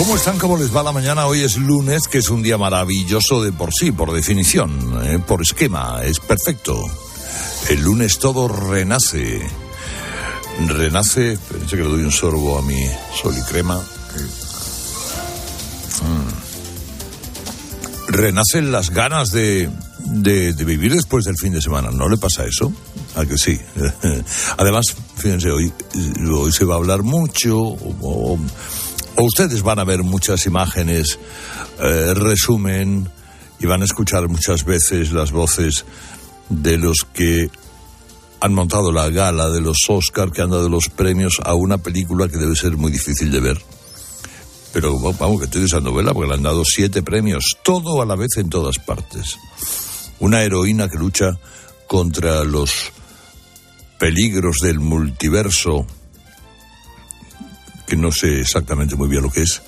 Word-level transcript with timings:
¿Cómo 0.00 0.16
están? 0.16 0.38
¿Cómo 0.38 0.56
les 0.56 0.74
va 0.74 0.82
la 0.82 0.92
mañana? 0.92 1.26
Hoy 1.26 1.40
es 1.42 1.58
lunes, 1.58 2.08
que 2.08 2.16
es 2.16 2.30
un 2.30 2.42
día 2.42 2.56
maravilloso 2.56 3.42
de 3.42 3.52
por 3.52 3.68
sí, 3.74 3.92
por 3.92 4.14
definición, 4.14 4.98
¿eh? 5.04 5.18
por 5.18 5.42
esquema, 5.42 6.00
es 6.02 6.20
perfecto. 6.20 6.82
El 7.68 7.82
lunes 7.82 8.18
todo 8.18 8.48
renace. 8.48 9.46
Renace, 10.68 11.38
pensé 11.52 11.76
que 11.76 11.82
le 11.82 11.90
doy 11.90 12.02
un 12.02 12.12
sorbo 12.12 12.56
a 12.56 12.62
mi 12.62 12.82
sol 13.20 13.34
y 13.38 13.42
crema. 13.42 13.76
Mm. 16.00 16.28
Renacen 18.08 18.72
las 18.72 18.88
ganas 18.88 19.32
de, 19.32 19.68
de, 19.98 20.64
vivir 20.64 20.94
después 20.94 21.26
del 21.26 21.36
fin 21.36 21.52
de 21.52 21.60
semana. 21.60 21.90
¿No 21.90 22.08
le 22.08 22.16
pasa 22.16 22.46
eso? 22.46 22.72
¿A 23.16 23.26
que 23.26 23.36
sí? 23.36 23.60
Además, 24.56 24.96
fíjense, 25.16 25.50
hoy, 25.50 25.70
hoy 26.32 26.52
se 26.52 26.64
va 26.64 26.76
a 26.76 26.78
hablar 26.78 27.02
mucho. 27.02 27.76
Ustedes 29.22 29.62
van 29.62 29.78
a 29.78 29.84
ver 29.84 30.02
muchas 30.02 30.46
imágenes, 30.46 31.18
eh, 31.78 32.14
resumen 32.14 33.08
y 33.58 33.66
van 33.66 33.82
a 33.82 33.84
escuchar 33.84 34.28
muchas 34.28 34.64
veces 34.64 35.12
las 35.12 35.32
voces 35.32 35.84
de 36.48 36.78
los 36.78 37.06
que 37.12 37.50
han 38.40 38.54
montado 38.54 38.90
la 38.90 39.10
gala 39.10 39.50
de 39.50 39.60
los 39.60 39.78
Oscar 39.88 40.30
que 40.30 40.42
han 40.42 40.50
dado 40.50 40.68
los 40.68 40.88
premios 40.88 41.40
a 41.44 41.54
una 41.54 41.78
película 41.78 42.28
que 42.28 42.38
debe 42.38 42.56
ser 42.56 42.76
muy 42.76 42.90
difícil 42.90 43.30
de 43.30 43.40
ver. 43.40 43.62
Pero 44.72 44.98
vamos, 44.98 45.40
que 45.40 45.44
estoy 45.46 45.64
esa 45.64 45.80
novela 45.80 46.14
porque 46.14 46.28
le 46.28 46.34
han 46.34 46.42
dado 46.42 46.62
siete 46.64 47.02
premios, 47.02 47.44
todo 47.62 48.00
a 48.00 48.06
la 48.06 48.16
vez 48.16 48.36
en 48.36 48.48
todas 48.48 48.78
partes. 48.78 49.36
Una 50.20 50.42
heroína 50.42 50.88
que 50.88 50.96
lucha 50.96 51.38
contra 51.86 52.44
los 52.44 52.92
peligros 53.98 54.58
del 54.62 54.80
multiverso 54.80 55.86
que 57.90 57.96
no 57.96 58.12
sé 58.12 58.40
exactamente 58.40 58.94
muy 58.94 59.08
bien 59.08 59.22
lo 59.22 59.30
que 59.30 59.42
es. 59.42 59.60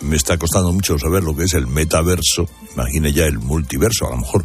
Me 0.00 0.16
está 0.16 0.38
costando 0.38 0.72
mucho 0.72 0.98
saber 0.98 1.22
lo 1.22 1.36
que 1.36 1.44
es 1.44 1.52
el 1.54 1.66
metaverso. 1.66 2.48
Imagine 2.74 3.12
ya 3.12 3.26
el 3.26 3.38
multiverso, 3.38 4.06
a 4.06 4.10
lo 4.10 4.16
mejor 4.16 4.44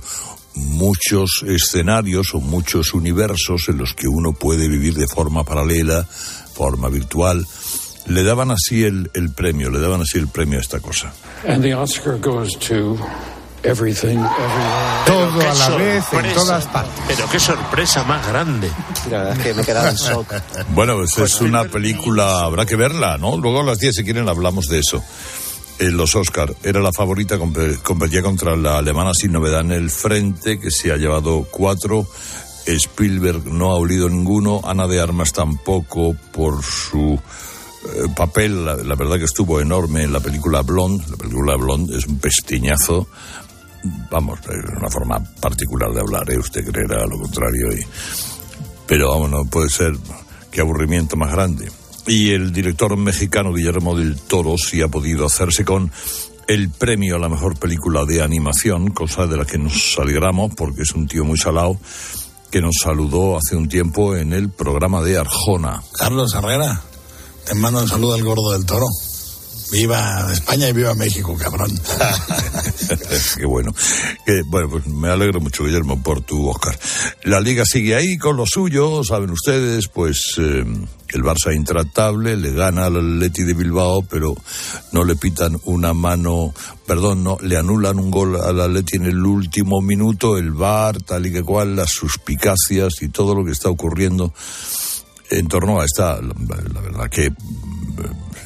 muchos 0.56 1.44
escenarios 1.48 2.34
o 2.34 2.42
muchos 2.42 2.94
universos 2.94 3.70
en 3.70 3.78
los 3.78 3.94
que 3.94 4.08
uno 4.08 4.34
puede 4.34 4.68
vivir 4.68 4.96
de 4.96 5.08
forma 5.08 5.46
paralela, 5.46 6.04
forma 6.04 6.90
virtual. 6.90 7.46
Le 8.08 8.24
daban 8.24 8.52
así 8.52 8.84
el, 8.84 9.10
el 9.14 9.32
premio, 9.32 9.70
le 9.70 9.80
daban 9.80 10.02
así 10.02 10.18
el 10.18 10.28
premio 10.28 10.58
a 10.58 10.62
esta 10.62 10.80
cosa. 10.82 11.14
And 11.48 11.64
the 11.64 11.74
Oscar 11.74 12.18
goes 12.20 12.58
to 12.68 12.98
Everything, 13.64 14.18
everywhere. 14.18 15.06
Todo 15.06 15.42
a 15.42 15.54
la 15.54 15.70
vez 15.76 16.06
en 16.14 16.34
todas 16.34 16.66
partes. 16.68 17.04
Pero 17.08 17.30
qué 17.30 17.40
sorpresa 17.40 18.04
más 18.06 18.26
grande. 18.28 18.72
La 19.10 19.18
verdad 19.18 19.38
es 19.38 19.44
que 19.44 19.54
me 19.54 19.62
he 19.62 19.66
quedado 19.66 19.90
en 19.90 19.96
shock. 19.96 20.34
Bueno, 20.70 20.96
pues 20.96 21.18
es 21.18 21.42
una 21.42 21.66
película, 21.66 22.44
habrá 22.44 22.66
que 22.66 22.76
verla, 22.76 23.18
¿no? 23.18 23.38
Luego 23.38 23.62
a 23.62 23.64
las 23.64 23.80
10, 23.80 23.96
si 23.96 24.04
quieren, 24.04 24.30
hablamos 24.30 24.68
de 24.68 24.80
eso. 24.80 25.04
Eh, 25.80 25.92
los 25.92 26.16
Oscar 26.16 26.54
era 26.64 26.80
la 26.80 26.92
favorita, 26.94 27.38
competía 27.38 28.22
contra 28.22 28.56
la 28.56 28.78
alemana 28.78 29.14
sin 29.14 29.32
novedad 29.32 29.62
en 29.62 29.72
el 29.72 29.90
frente, 29.90 30.60
que 30.60 30.72
se 30.72 30.92
ha 30.92 30.98
llevado 30.98 31.48
cuatro. 31.50 32.08
Spielberg 32.66 33.46
no 33.46 33.72
ha 33.72 33.76
olido 33.76 34.10
ninguno, 34.10 34.62
Ana 34.64 34.88
de 34.88 35.02
Armas 35.02 35.34
tampoco 35.34 36.16
por 36.32 36.64
su 36.64 37.20
eh, 37.86 38.08
papel, 38.16 38.66
la, 38.66 38.76
la, 38.76 38.96
verdad 38.96 39.18
que 39.18 39.24
estuvo 39.24 39.60
enorme 39.60 40.04
en 40.04 40.14
la 40.14 40.20
película 40.20 40.62
Blonde. 40.62 41.04
La 41.10 41.18
película 41.18 41.56
Blonde 41.56 41.98
es 41.98 42.06
un 42.06 42.20
pestiñazo. 42.20 43.08
Vamos, 44.10 44.40
una 44.78 44.90
forma 44.90 45.24
particular 45.40 45.92
de 45.92 46.02
hablar, 46.02 46.30
¿eh? 46.32 46.38
usted 46.38 46.66
creerá 46.66 47.06
lo 47.06 47.20
contrario. 47.20 47.72
Y... 47.72 47.86
Pero 48.88 49.10
vamos, 49.10 49.30
no 49.30 49.46
puede 49.46 49.70
ser. 49.70 49.94
Qué 50.52 50.62
aburrimiento 50.62 51.16
más 51.16 51.32
grande. 51.32 51.72
Y 52.08 52.32
el 52.32 52.52
director 52.52 52.98
mexicano 52.98 53.54
Guillermo 53.54 53.96
del 53.96 54.20
Toro 54.20 54.56
sí 54.58 54.82
ha 54.82 54.88
podido 54.88 55.26
hacerse 55.26 55.64
con 55.64 55.92
el 56.48 56.72
premio 56.72 57.16
a 57.16 57.20
la 57.20 57.30
mejor 57.30 57.60
película 57.60 58.06
de 58.06 58.24
animación, 58.24 58.90
cosa 58.90 59.28
de 59.28 59.38
la 59.38 59.46
que 59.46 59.60
nos 59.60 59.98
alegramos 60.00 60.52
porque 60.56 60.82
es 60.82 60.94
un 60.94 61.08
tío 61.08 61.24
muy 61.24 61.38
salado 61.38 61.78
que 62.50 62.62
nos 62.62 62.76
saludó 62.82 63.38
hace 63.38 63.56
un 63.56 63.70
tiempo 63.70 64.16
en 64.16 64.34
el 64.34 64.50
programa 64.50 65.04
de 65.04 65.18
Arjona. 65.18 65.84
Carlos 65.94 66.34
Herrera, 66.34 66.82
te 67.46 67.54
mando 67.54 67.82
un 67.82 67.88
saludo 67.88 68.16
al 68.16 68.24
gordo 68.24 68.52
del 68.54 68.66
toro. 68.66 68.88
Viva 69.72 70.28
España 70.34 70.70
y 70.70 70.74
viva 70.74 70.96
México, 70.96 71.38
cabrón. 71.38 71.70
Qué 73.38 73.46
bueno. 73.46 73.72
Bueno, 74.46 74.70
pues 74.70 74.88
me 74.88 75.10
alegro 75.10 75.40
mucho, 75.40 75.64
Guillermo, 75.64 76.02
por 76.02 76.22
tu 76.22 76.50
Oscar. 76.50 76.78
La 77.24 77.40
liga 77.40 77.64
sigue 77.66 77.96
ahí 77.96 78.18
con 78.18 78.36
lo 78.36 78.46
suyo, 78.48 79.04
saben 79.04 79.30
ustedes, 79.30 79.88
pues 79.88 80.36
eh, 80.40 80.64
el 81.10 81.24
Barça 81.24 81.56
intratable 81.56 82.36
le 82.36 82.52
gana 82.52 82.86
al 82.86 82.98
Atleti 82.98 83.44
de 83.44 83.54
Bilbao, 83.54 84.02
pero 84.04 84.36
no 84.92 85.04
le 85.04 85.16
pitan 85.16 85.60
una 85.66 85.94
mano, 85.94 86.52
perdón, 86.88 87.24
no, 87.24 87.38
le 87.42 87.56
anulan 87.56 88.00
un 88.00 88.10
gol 88.10 88.42
al 88.42 88.60
Atleti 88.60 88.98
en 88.98 89.06
el 89.06 89.24
último 89.24 89.82
minuto, 89.82 90.38
el 90.38 90.52
VAR, 90.52 91.02
tal 91.04 91.28
y 91.28 91.32
que 91.32 91.44
cual, 91.44 91.76
las 91.76 91.92
suspicacias 91.92 93.02
y 93.02 93.10
todo 93.10 93.36
lo 93.36 93.46
que 93.46 93.52
está 93.52 93.70
ocurriendo 93.70 94.34
en 95.30 95.48
torno 95.48 95.80
a 95.80 95.86
esta, 95.86 96.20
la 96.22 96.82
verdad 96.82 97.08
que 97.10 97.32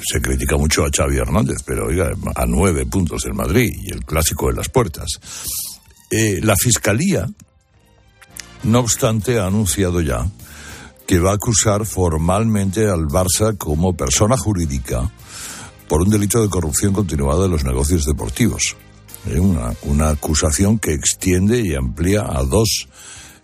se 0.05 0.21
critica 0.21 0.57
mucho 0.57 0.85
a 0.85 0.89
Xavi 0.95 1.17
Hernández, 1.17 1.57
pero 1.65 1.87
oiga, 1.87 2.11
a 2.35 2.45
nueve 2.45 2.85
puntos 2.85 3.25
el 3.25 3.33
Madrid 3.33 3.71
y 3.83 3.91
el 3.91 4.05
clásico 4.05 4.47
de 4.47 4.53
las 4.53 4.69
puertas. 4.69 5.07
Eh, 6.11 6.39
la 6.41 6.55
Fiscalía, 6.55 7.27
no 8.63 8.79
obstante, 8.79 9.39
ha 9.39 9.47
anunciado 9.47 10.01
ya 10.01 10.27
que 11.07 11.19
va 11.19 11.31
a 11.31 11.35
acusar 11.35 11.85
formalmente 11.85 12.87
al 12.87 13.07
Barça 13.07 13.57
como 13.57 13.95
persona 13.95 14.37
jurídica 14.37 15.11
por 15.87 16.01
un 16.01 16.09
delito 16.09 16.41
de 16.41 16.49
corrupción 16.49 16.93
continuada 16.93 17.43
de 17.43 17.49
los 17.49 17.63
negocios 17.63 18.05
deportivos. 18.05 18.75
Eh, 19.25 19.39
una, 19.39 19.73
una 19.83 20.09
acusación 20.09 20.79
que 20.79 20.93
extiende 20.93 21.61
y 21.61 21.75
amplía 21.75 22.21
a 22.21 22.43
dos 22.43 22.87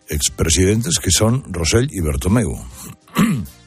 expresidentes 0.08 1.00
que 1.00 1.12
son 1.12 1.44
Rosell 1.52 1.90
y 1.92 2.02
Bertomeu. 2.02 2.58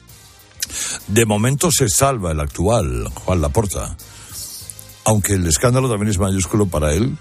De 1.07 1.25
momento 1.25 1.71
se 1.71 1.89
salva 1.89 2.31
el 2.31 2.39
actual, 2.39 3.09
Juan 3.25 3.41
Laporta, 3.41 3.95
aunque 5.05 5.33
el 5.33 5.47
escándalo 5.47 5.89
también 5.89 6.09
es 6.09 6.19
mayúsculo 6.19 6.67
para 6.67 6.93
él, 6.93 7.17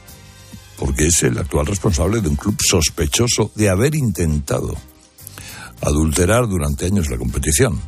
porque 0.79 1.07
es 1.07 1.23
el 1.23 1.39
actual 1.39 1.67
responsable 1.67 2.21
de 2.21 2.29
un 2.29 2.37
club 2.37 2.57
sospechoso 2.61 3.51
de 3.55 3.69
haber 3.69 3.95
intentado 3.95 4.77
adulterar 5.81 6.49
durante 6.49 6.87
años 6.87 7.09
la 7.11 7.19
competición. 7.19 7.81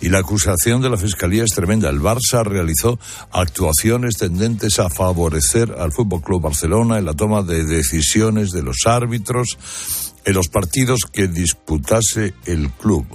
Y 0.00 0.10
la 0.10 0.20
acusación 0.20 0.80
de 0.80 0.90
la 0.90 0.96
Fiscalía 0.96 1.42
es 1.42 1.50
tremenda. 1.50 1.90
El 1.90 2.00
Barça 2.00 2.44
realizó 2.44 3.00
actuaciones 3.32 4.14
tendentes 4.16 4.78
a 4.78 4.88
favorecer 4.88 5.74
al 5.76 5.92
Fútbol 5.92 6.22
Club 6.22 6.42
Barcelona 6.42 6.98
en 6.98 7.04
la 7.04 7.14
toma 7.14 7.42
de 7.42 7.64
decisiones 7.64 8.50
de 8.50 8.62
los 8.62 8.86
árbitros 8.86 9.58
en 10.24 10.34
los 10.34 10.48
partidos 10.48 11.00
que 11.12 11.26
disputase 11.26 12.34
el 12.44 12.70
club. 12.70 13.06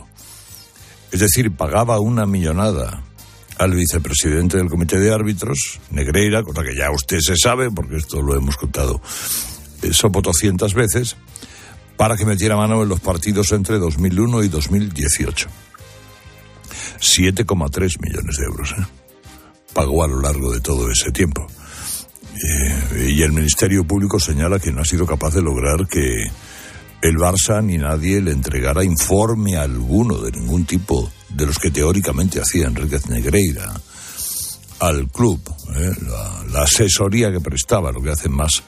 Es 1.13 1.19
decir, 1.19 1.55
pagaba 1.55 1.99
una 1.99 2.25
millonada 2.25 3.03
al 3.59 3.75
vicepresidente 3.75 4.57
del 4.57 4.67
comité 4.67 4.99
de 4.99 5.13
árbitros, 5.13 5.79
Negreira, 5.91 6.41
cosa 6.41 6.63
que 6.63 6.75
ya 6.75 6.89
usted 6.89 7.19
se 7.19 7.37
sabe, 7.37 7.69
porque 7.69 7.97
esto 7.97 8.19
lo 8.23 8.35
hemos 8.35 8.57
contado 8.57 8.99
sopotoscientas 9.91 10.73
veces, 10.73 11.15
para 11.97 12.17
que 12.17 12.25
metiera 12.25 12.55
mano 12.55 12.81
en 12.81 12.89
los 12.89 12.99
partidos 12.99 13.51
entre 13.51 13.77
2001 13.77 14.43
y 14.43 14.47
2018. 14.47 15.49
7,3 16.99 18.01
millones 18.01 18.37
de 18.37 18.45
euros. 18.45 18.71
¿eh? 18.71 18.85
Pagó 19.71 20.03
a 20.03 20.07
lo 20.07 20.19
largo 20.19 20.51
de 20.51 20.61
todo 20.61 20.89
ese 20.89 21.11
tiempo. 21.11 21.45
Eh, 22.33 23.13
y 23.15 23.21
el 23.21 23.33
Ministerio 23.33 23.83
Público 23.83 24.19
señala 24.19 24.57
que 24.57 24.71
no 24.71 24.81
ha 24.81 24.85
sido 24.85 25.05
capaz 25.05 25.35
de 25.35 25.43
lograr 25.43 25.87
que 25.87 26.25
el 27.03 27.17
Barça 27.17 27.61
ni 27.61 27.77
nadie 27.77 28.21
le 28.21 28.31
entregara 28.31 28.83
informe 28.83 29.57
alguno 29.57 30.19
de 30.19 30.31
ningún 30.31 30.65
tipo 30.65 31.11
de 31.29 31.45
los 31.45 31.59
que 31.59 31.69
teóricamente 31.69 32.39
hacía 32.39 32.67
Enriquez 32.67 33.07
Negreira 33.09 33.73
al 34.79 35.09
club, 35.09 35.41
¿eh? 35.75 35.91
la, 36.01 36.43
la, 36.49 36.63
asesoría 36.63 37.31
que 37.31 37.41
prestaba, 37.41 37.91
lo 37.91 38.01
que 38.01 38.11
hace 38.11 38.29
más 38.29 38.63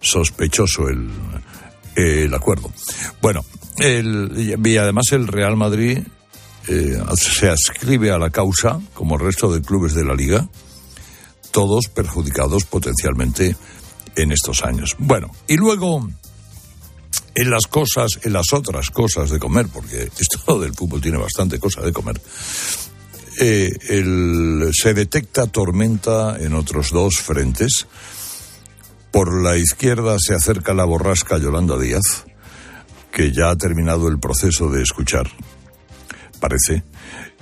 sospechoso 0.00 0.88
el, 0.88 1.10
el 1.96 2.32
acuerdo. 2.32 2.70
Bueno, 3.20 3.44
el, 3.78 4.56
y 4.64 4.76
además 4.76 5.12
el 5.12 5.26
Real 5.26 5.56
Madrid 5.56 5.98
eh, 6.68 7.02
se 7.16 7.48
ascribe 7.48 8.10
a 8.10 8.18
la 8.18 8.30
causa, 8.30 8.80
como 8.94 9.16
el 9.16 9.22
resto 9.22 9.52
de 9.52 9.62
clubes 9.62 9.94
de 9.94 10.04
la 10.04 10.14
liga, 10.14 10.46
todos 11.50 11.88
perjudicados 11.88 12.64
potencialmente 12.64 13.56
en 14.16 14.32
estos 14.32 14.62
años. 14.62 14.94
Bueno, 14.98 15.30
y 15.46 15.56
luego 15.56 16.06
en 17.34 17.50
las 17.50 17.66
cosas, 17.66 18.18
en 18.22 18.32
las 18.32 18.52
otras 18.52 18.90
cosas 18.90 19.30
de 19.30 19.38
comer, 19.38 19.68
porque 19.68 20.10
esto 20.18 20.58
del 20.60 20.74
fútbol 20.74 21.00
tiene 21.00 21.18
bastante 21.18 21.58
cosa 21.58 21.82
de 21.82 21.92
comer. 21.92 22.20
Eh, 23.40 23.70
se 24.72 24.94
detecta 24.94 25.46
tormenta 25.46 26.36
en 26.40 26.54
otros 26.54 26.90
dos 26.90 27.18
frentes. 27.18 27.86
Por 29.12 29.42
la 29.42 29.56
izquierda 29.56 30.16
se 30.18 30.34
acerca 30.34 30.74
la 30.74 30.84
borrasca 30.84 31.38
Yolanda 31.38 31.78
Díaz, 31.78 32.24
que 33.12 33.32
ya 33.32 33.50
ha 33.50 33.56
terminado 33.56 34.08
el 34.08 34.18
proceso 34.18 34.68
de 34.70 34.82
escuchar, 34.82 35.30
parece, 36.40 36.82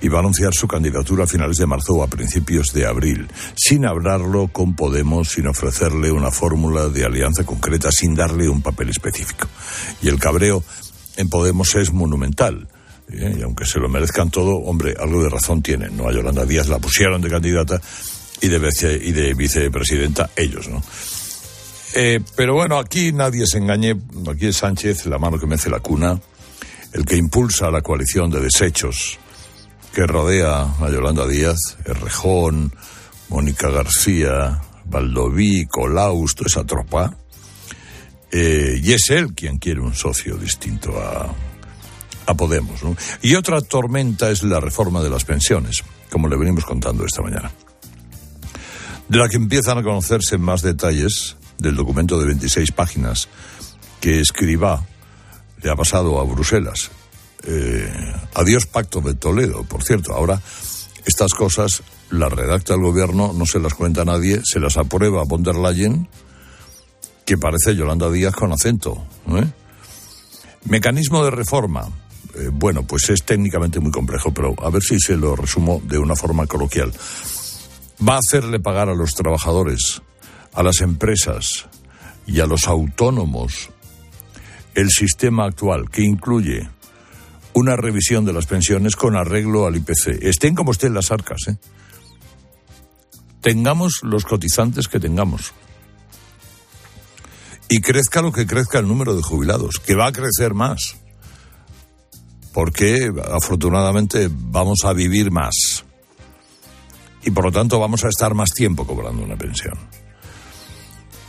y 0.01 0.09
va 0.09 0.17
a 0.17 0.19
anunciar 0.19 0.53
su 0.53 0.67
candidatura 0.67 1.23
a 1.23 1.27
finales 1.27 1.57
de 1.57 1.65
marzo 1.65 1.93
o 1.93 2.03
a 2.03 2.07
principios 2.07 2.67
de 2.73 2.85
abril, 2.85 3.27
sin 3.55 3.85
hablarlo 3.85 4.47
con 4.47 4.75
Podemos, 4.75 5.29
sin 5.29 5.47
ofrecerle 5.47 6.11
una 6.11 6.31
fórmula 6.31 6.87
de 6.89 7.03
alianza 7.03 7.45
concreta, 7.45 7.91
sin 7.91 8.13
darle 8.13 8.47
un 8.47 8.61
papel 8.61 8.89
específico. 8.89 9.47
Y 10.01 10.09
el 10.09 10.19
cabreo 10.19 10.63
en 11.15 11.29
Podemos 11.29 11.73
es 11.75 11.91
monumental. 11.91 12.67
¿eh? 13.11 13.37
Y 13.39 13.41
aunque 13.41 13.65
se 13.65 13.79
lo 13.79 13.89
merezcan 13.89 14.29
todo, 14.29 14.57
hombre, 14.57 14.95
algo 14.99 15.23
de 15.23 15.29
razón 15.29 15.63
tienen. 15.63 15.97
¿no? 15.97 16.07
A 16.07 16.13
Yolanda 16.13 16.45
Díaz 16.45 16.67
la 16.67 16.79
pusieron 16.79 17.21
de 17.21 17.29
candidata 17.29 17.81
y 18.39 18.49
de, 18.49 19.01
y 19.03 19.11
de 19.11 19.33
vicepresidenta 19.33 20.29
ellos, 20.35 20.67
¿no? 20.67 20.83
Eh, 21.95 22.19
pero 22.35 22.53
bueno, 22.53 22.77
aquí 22.77 23.11
nadie 23.11 23.47
se 23.47 23.57
engañe. 23.57 23.95
Aquí 24.29 24.47
es 24.47 24.57
Sánchez, 24.57 25.07
la 25.07 25.17
mano 25.17 25.39
que 25.39 25.47
mece 25.47 25.69
la 25.69 25.79
cuna, 25.79 26.19
el 26.93 27.05
que 27.05 27.15
impulsa 27.15 27.71
la 27.71 27.81
coalición 27.81 28.29
de 28.29 28.41
desechos 28.41 29.17
que 29.93 30.05
rodea 30.05 30.61
a 30.61 30.89
Yolanda 30.89 31.27
Díaz, 31.27 31.77
Errejón, 31.85 32.73
Mónica 33.29 33.69
García, 33.69 34.61
Valdoví, 34.85 35.65
Colaus, 35.65 36.35
toda 36.35 36.47
esa 36.47 36.63
tropa. 36.63 37.15
Eh, 38.31 38.79
y 38.83 38.93
es 38.93 39.09
él 39.09 39.33
quien 39.33 39.57
quiere 39.57 39.81
un 39.81 39.93
socio 39.93 40.35
distinto 40.37 40.99
a, 40.99 41.33
a 42.25 42.33
Podemos. 42.35 42.81
Y 43.21 43.35
otra 43.35 43.61
tormenta 43.61 44.29
es 44.29 44.43
la 44.43 44.59
reforma 44.59 45.01
de 45.01 45.09
las 45.09 45.25
pensiones, 45.25 45.83
como 46.11 46.27
le 46.27 46.37
venimos 46.37 46.65
contando 46.65 47.05
esta 47.05 47.21
mañana, 47.21 47.51
de 49.07 49.17
la 49.17 49.29
que 49.29 49.37
empiezan 49.37 49.77
a 49.77 49.83
conocerse 49.83 50.37
más 50.37 50.61
detalles 50.61 51.37
del 51.57 51.75
documento 51.75 52.19
de 52.19 52.27
26 52.27 52.71
páginas 52.71 53.29
que 53.99 54.19
escriba 54.19 54.85
le 55.61 55.71
ha 55.71 55.75
pasado 55.75 56.19
a 56.19 56.23
Bruselas 56.23 56.91
eh, 57.43 58.13
adiós 58.33 58.65
pacto 58.65 59.01
de 59.01 59.15
Toledo, 59.15 59.63
por 59.63 59.83
cierto. 59.83 60.13
Ahora, 60.13 60.41
estas 61.05 61.33
cosas 61.33 61.83
las 62.09 62.31
redacta 62.31 62.73
el 62.73 62.81
gobierno, 62.81 63.33
no 63.33 63.45
se 63.45 63.59
las 63.59 63.73
cuenta 63.73 64.05
nadie, 64.05 64.41
se 64.43 64.59
las 64.59 64.77
aprueba 64.77 65.23
von 65.23 65.43
der 65.43 65.55
Leyen, 65.55 66.07
que 67.25 67.37
parece 67.37 67.75
Yolanda 67.75 68.09
Díaz 68.09 68.33
con 68.33 68.51
acento. 68.51 69.05
¿eh? 69.29 69.45
Mecanismo 70.65 71.23
de 71.23 71.31
reforma. 71.31 71.89
Eh, 72.35 72.49
bueno, 72.51 72.83
pues 72.83 73.09
es 73.09 73.23
técnicamente 73.23 73.79
muy 73.79 73.91
complejo, 73.91 74.33
pero 74.33 74.55
a 74.63 74.69
ver 74.69 74.81
si 74.81 74.99
se 74.99 75.17
lo 75.17 75.35
resumo 75.35 75.81
de 75.83 75.97
una 75.97 76.15
forma 76.15 76.45
coloquial. 76.45 76.91
Va 78.07 78.15
a 78.15 78.19
hacerle 78.19 78.59
pagar 78.59 78.89
a 78.89 78.95
los 78.95 79.13
trabajadores, 79.13 80.01
a 80.53 80.63
las 80.63 80.81
empresas 80.81 81.65
y 82.25 82.39
a 82.39 82.45
los 82.45 82.67
autónomos 82.67 83.69
el 84.75 84.89
sistema 84.91 85.45
actual, 85.45 85.89
que 85.89 86.03
incluye 86.03 86.69
una 87.57 87.75
revisión 87.75 88.23
de 88.23 88.33
las 88.33 88.45
pensiones 88.45 88.95
con 88.95 89.15
arreglo 89.15 89.65
al 89.65 89.75
IPC. 89.75 90.21
Estén 90.21 90.53
como 90.53 90.71
estén 90.71 90.93
las 90.93 91.11
arcas, 91.11 91.47
¿eh? 91.47 91.57
Tengamos 93.41 94.01
los 94.03 94.25
cotizantes 94.25 94.87
que 94.87 94.99
tengamos. 94.99 95.53
Y 97.67 97.81
crezca 97.81 98.21
lo 98.21 98.31
que 98.31 98.45
crezca 98.45 98.77
el 98.77 98.87
número 98.87 99.15
de 99.15 99.23
jubilados, 99.23 99.79
que 99.83 99.95
va 99.95 100.05
a 100.05 100.11
crecer 100.11 100.53
más. 100.53 100.97
Porque 102.53 103.11
afortunadamente 103.31 104.29
vamos 104.31 104.81
a 104.83 104.93
vivir 104.93 105.31
más. 105.31 105.83
Y 107.23 107.31
por 107.31 107.45
lo 107.45 107.51
tanto 107.51 107.79
vamos 107.79 108.03
a 108.03 108.09
estar 108.09 108.35
más 108.35 108.51
tiempo 108.51 108.85
cobrando 108.85 109.23
una 109.23 109.35
pensión. 109.35 109.77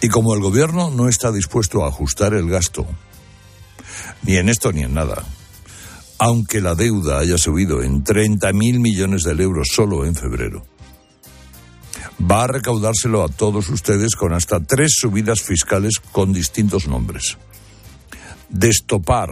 Y 0.03 0.09
como 0.11 0.35
el 0.35 0.43
gobierno 0.43 0.91
no 0.91 1.09
está 1.09 1.33
dispuesto 1.33 1.85
a 1.85 1.89
ajustar 1.89 2.35
el 2.35 2.51
gasto, 2.51 2.87
ni 4.25 4.37
en 4.37 4.51
esto 4.51 4.73
ni 4.73 4.83
en 4.83 4.93
nada, 4.93 5.25
aunque 6.19 6.61
la 6.61 6.75
deuda 6.75 7.21
haya 7.21 7.39
subido 7.39 7.83
en 7.83 8.05
30.000 8.05 8.53
millones 8.81 9.23
de 9.23 9.43
euros 9.43 9.69
solo 9.73 10.05
en 10.05 10.15
febrero. 10.15 10.67
Va 12.21 12.45
a 12.45 12.47
recaudárselo 12.49 13.23
a 13.23 13.29
todos 13.29 13.69
ustedes 13.69 14.17
con 14.17 14.33
hasta 14.33 14.61
tres 14.61 14.95
subidas 14.99 15.41
fiscales 15.41 16.01
con 16.13 16.33
distintos 16.33 16.89
nombres. 16.89 17.39
Destopar 18.49 19.31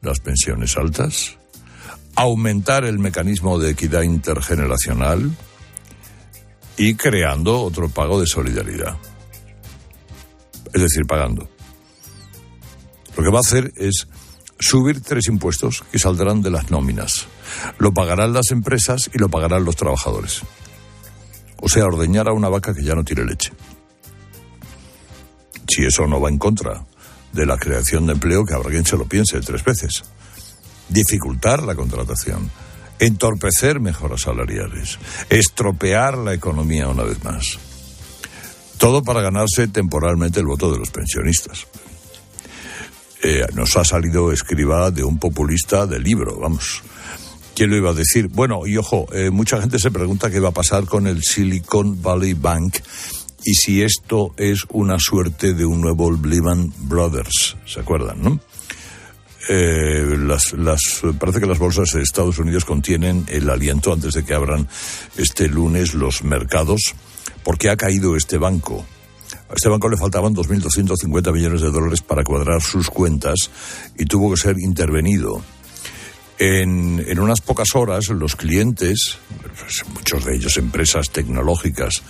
las 0.00 0.20
pensiones 0.20 0.76
altas, 0.76 1.36
aumentar 2.14 2.84
el 2.84 3.00
mecanismo 3.00 3.58
de 3.58 3.70
equidad 3.70 4.02
intergeneracional 4.02 5.32
y 6.76 6.94
creando 6.94 7.60
otro 7.60 7.88
pago 7.88 8.20
de 8.20 8.26
solidaridad. 8.26 8.96
Es 10.72 10.82
decir, 10.82 11.04
pagando. 11.06 11.48
Lo 13.16 13.24
que 13.24 13.30
va 13.30 13.38
a 13.38 13.40
hacer 13.40 13.72
es 13.76 14.06
subir 14.58 15.00
tres 15.00 15.28
impuestos 15.28 15.84
que 15.90 15.98
saldrán 15.98 16.42
de 16.42 16.50
las 16.50 16.70
nóminas. 16.70 17.26
Lo 17.78 17.92
pagarán 17.92 18.32
las 18.32 18.50
empresas 18.50 19.10
y 19.12 19.18
lo 19.18 19.28
pagarán 19.28 19.64
los 19.64 19.76
trabajadores. 19.76 20.42
O 21.60 21.68
sea, 21.68 21.84
ordeñar 21.84 22.28
a 22.28 22.32
una 22.32 22.48
vaca 22.48 22.74
que 22.74 22.84
ya 22.84 22.94
no 22.94 23.04
tiene 23.04 23.24
leche. 23.24 23.52
Si 25.68 25.84
eso 25.84 26.06
no 26.06 26.20
va 26.20 26.28
en 26.28 26.38
contra 26.38 26.84
de 27.32 27.46
la 27.46 27.56
creación 27.56 28.06
de 28.06 28.14
empleo, 28.14 28.44
que 28.44 28.54
habrá 28.54 28.70
quien 28.70 28.86
se 28.86 28.96
lo 28.96 29.06
piense 29.06 29.40
tres 29.40 29.64
veces. 29.64 30.04
Dificultar 30.88 31.62
la 31.62 31.74
contratación, 31.74 32.50
entorpecer 32.98 33.80
mejoras 33.80 34.22
salariales, 34.22 34.98
estropear 35.28 36.16
la 36.16 36.32
economía 36.32 36.88
una 36.88 37.02
vez 37.02 37.22
más. 37.22 37.58
Todo 38.78 39.02
para 39.02 39.20
ganarse 39.20 39.68
temporalmente 39.68 40.40
el 40.40 40.46
voto 40.46 40.70
de 40.70 40.78
los 40.78 40.90
pensionistas. 40.90 41.66
Eh, 43.22 43.44
nos 43.54 43.76
ha 43.76 43.84
salido 43.84 44.32
escriba 44.32 44.90
de 44.90 45.02
un 45.02 45.18
populista 45.18 45.86
del 45.86 46.02
libro, 46.02 46.38
vamos. 46.38 46.82
¿Quién 47.54 47.70
lo 47.70 47.76
iba 47.76 47.90
a 47.90 47.94
decir? 47.94 48.28
Bueno, 48.28 48.66
y 48.66 48.76
ojo, 48.76 49.08
eh, 49.12 49.30
mucha 49.30 49.60
gente 49.60 49.80
se 49.80 49.90
pregunta 49.90 50.30
qué 50.30 50.38
va 50.38 50.50
a 50.50 50.52
pasar 50.52 50.84
con 50.84 51.08
el 51.08 51.24
Silicon 51.24 52.00
Valley 52.00 52.34
Bank 52.34 52.76
y 53.44 53.54
si 53.54 53.82
esto 53.82 54.34
es 54.36 54.64
una 54.70 54.98
suerte 55.00 55.54
de 55.54 55.64
un 55.64 55.80
nuevo 55.80 56.12
Lehman 56.12 56.72
Brothers, 56.78 57.56
¿se 57.66 57.80
acuerdan, 57.80 58.22
no? 58.22 58.40
Eh, 59.48 60.16
las, 60.18 60.52
las, 60.52 61.00
parece 61.18 61.40
que 61.40 61.46
las 61.46 61.58
bolsas 61.58 61.92
de 61.92 62.02
Estados 62.02 62.38
Unidos 62.38 62.64
contienen 62.64 63.24
el 63.28 63.48
aliento 63.48 63.92
antes 63.92 64.14
de 64.14 64.24
que 64.24 64.34
abran 64.34 64.68
este 65.16 65.48
lunes 65.48 65.94
los 65.94 66.22
mercados, 66.22 66.94
porque 67.42 67.70
ha 67.70 67.76
caído 67.76 68.14
este 68.14 68.38
banco 68.38 68.84
a 69.48 69.54
este 69.54 69.68
banco 69.68 69.88
le 69.88 69.96
faltaban 69.96 70.34
2.250 70.34 71.32
millones 71.32 71.62
de 71.62 71.70
dólares 71.70 72.02
para 72.02 72.22
cuadrar 72.22 72.60
sus 72.60 72.90
cuentas 72.90 73.50
y 73.96 74.04
tuvo 74.04 74.30
que 74.30 74.36
ser 74.36 74.58
intervenido. 74.58 75.42
En, 76.38 77.04
en 77.06 77.18
unas 77.18 77.40
pocas 77.40 77.68
horas, 77.74 78.08
los 78.10 78.36
clientes, 78.36 79.18
muchos 79.94 80.24
de 80.24 80.36
ellos 80.36 80.56
empresas 80.58 81.10
tecnológicas, 81.10 82.02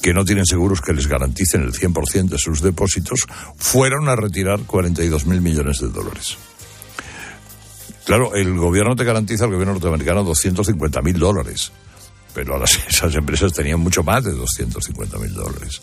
que 0.00 0.14
no 0.14 0.24
tienen 0.24 0.46
seguros 0.46 0.80
que 0.80 0.92
les 0.92 1.06
garanticen 1.06 1.62
el 1.62 1.72
100% 1.72 2.30
de 2.30 2.38
sus 2.38 2.62
depósitos, 2.62 3.26
fueron 3.56 4.08
a 4.08 4.16
retirar 4.16 4.60
42.000 4.60 5.40
millones 5.40 5.80
de 5.80 5.88
dólares. 5.88 6.36
Claro, 8.04 8.34
el 8.34 8.56
gobierno 8.56 8.96
te 8.96 9.04
garantiza, 9.04 9.44
el 9.44 9.52
gobierno 9.52 9.74
norteamericano, 9.74 10.24
250.000 10.24 11.12
dólares, 11.18 11.72
pero 12.34 12.62
esas 12.88 13.14
empresas 13.14 13.52
tenían 13.52 13.80
mucho 13.80 14.02
más 14.02 14.24
de 14.24 14.32
250.000 14.32 15.28
dólares 15.28 15.80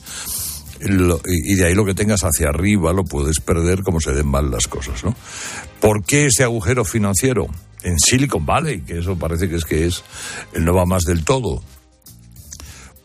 y 0.83 1.55
de 1.55 1.65
ahí 1.65 1.75
lo 1.75 1.85
que 1.85 1.93
tengas 1.93 2.23
hacia 2.23 2.49
arriba 2.49 2.93
lo 2.93 3.03
puedes 3.03 3.39
perder 3.39 3.83
como 3.83 3.99
se 3.99 4.13
den 4.13 4.27
mal 4.27 4.49
las 4.49 4.67
cosas, 4.67 5.03
¿no? 5.03 5.15
¿Por 5.79 6.03
qué 6.03 6.27
ese 6.27 6.43
agujero 6.43 6.85
financiero? 6.85 7.47
En 7.83 7.99
Silicon 7.99 8.45
Valley, 8.45 8.81
que 8.81 8.99
eso 8.99 9.15
parece 9.15 9.49
que 9.49 9.55
es 9.55 9.65
que 9.65 9.85
es, 9.85 10.03
no 10.53 10.73
va 10.73 10.85
más 10.85 11.03
del 11.03 11.23
todo. 11.23 11.63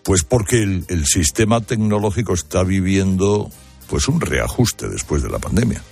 Pues 0.02 0.23
porque 0.23 0.62
el, 0.62 0.85
el 0.88 1.06
sistema 1.06 1.61
tecnológico 1.61 2.35
está 2.35 2.62
viviendo 2.62 3.50
pues 3.88 4.09
un 4.09 4.21
reajuste 4.21 4.88
después 4.88 5.23
de 5.23 5.30
la 5.30 5.38
pandemia. 5.38 5.83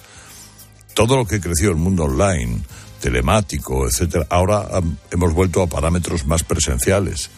Todo 0.94 1.16
lo 1.16 1.26
que 1.26 1.40
creció 1.40 1.70
el 1.70 1.76
mundo 1.76 2.04
online, 2.04 2.60
telemático, 3.00 3.86
etcétera, 3.86 4.26
ahora 4.30 4.68
hemos 5.10 5.32
vuelto 5.32 5.62
a 5.62 5.66
parámetros 5.66 6.26
más 6.26 6.44
presenciales 6.44 7.30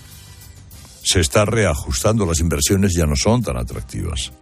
se 1.06 1.20
está 1.20 1.44
reajustando, 1.44 2.26
las 2.26 2.40
inversiones 2.40 2.92
ya 2.92 3.06
no 3.06 3.14
son 3.14 3.40
tan 3.40 3.56
atractivas. 3.56 4.32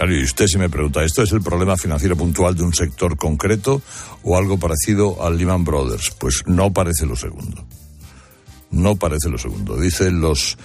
y 0.00 0.22
usted 0.22 0.46
se 0.46 0.58
me 0.58 0.70
pregunta, 0.70 1.02
¿esto 1.02 1.24
es 1.24 1.32
el 1.32 1.42
problema 1.42 1.76
financiero 1.76 2.16
puntual 2.16 2.54
de 2.54 2.62
un 2.62 2.72
sector 2.72 3.16
concreto 3.16 3.82
o 4.22 4.36
algo 4.38 4.58
parecido 4.58 5.26
al 5.26 5.36
Lehman 5.36 5.64
Brothers? 5.64 6.12
Pues 6.16 6.44
no 6.46 6.72
parece 6.72 7.04
lo 7.04 7.16
segundo. 7.16 7.66
No 8.70 8.94
parece 8.94 9.28
lo 9.28 9.38
segundo. 9.38 9.76
Dicen 9.76 10.20
los, 10.20 10.56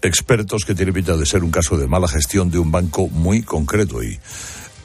expertos 0.00 0.64
que 0.64 0.76
tiene 0.76 0.92
pinta 0.92 1.16
de 1.16 1.26
ser 1.26 1.42
un 1.42 1.50
caso 1.50 1.76
de 1.76 1.88
mala 1.88 2.06
gestión 2.06 2.50
de 2.50 2.58
un 2.58 2.70
banco 2.70 3.08
muy 3.08 3.42
concreto 3.42 4.00
y 4.00 4.16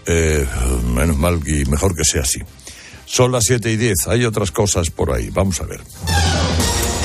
eh, 0.07 0.47
menos 0.95 1.17
mal 1.17 1.39
y 1.45 1.65
mejor 1.65 1.95
que 1.95 2.03
sea 2.03 2.21
así. 2.21 2.39
Son 3.05 3.31
las 3.31 3.43
7 3.45 3.71
y 3.71 3.77
10, 3.77 4.07
hay 4.07 4.25
otras 4.25 4.49
cosas 4.49 4.89
por 4.89 5.11
ahí, 5.11 5.29
vamos 5.29 5.61
a 5.61 5.65
ver. 5.65 5.81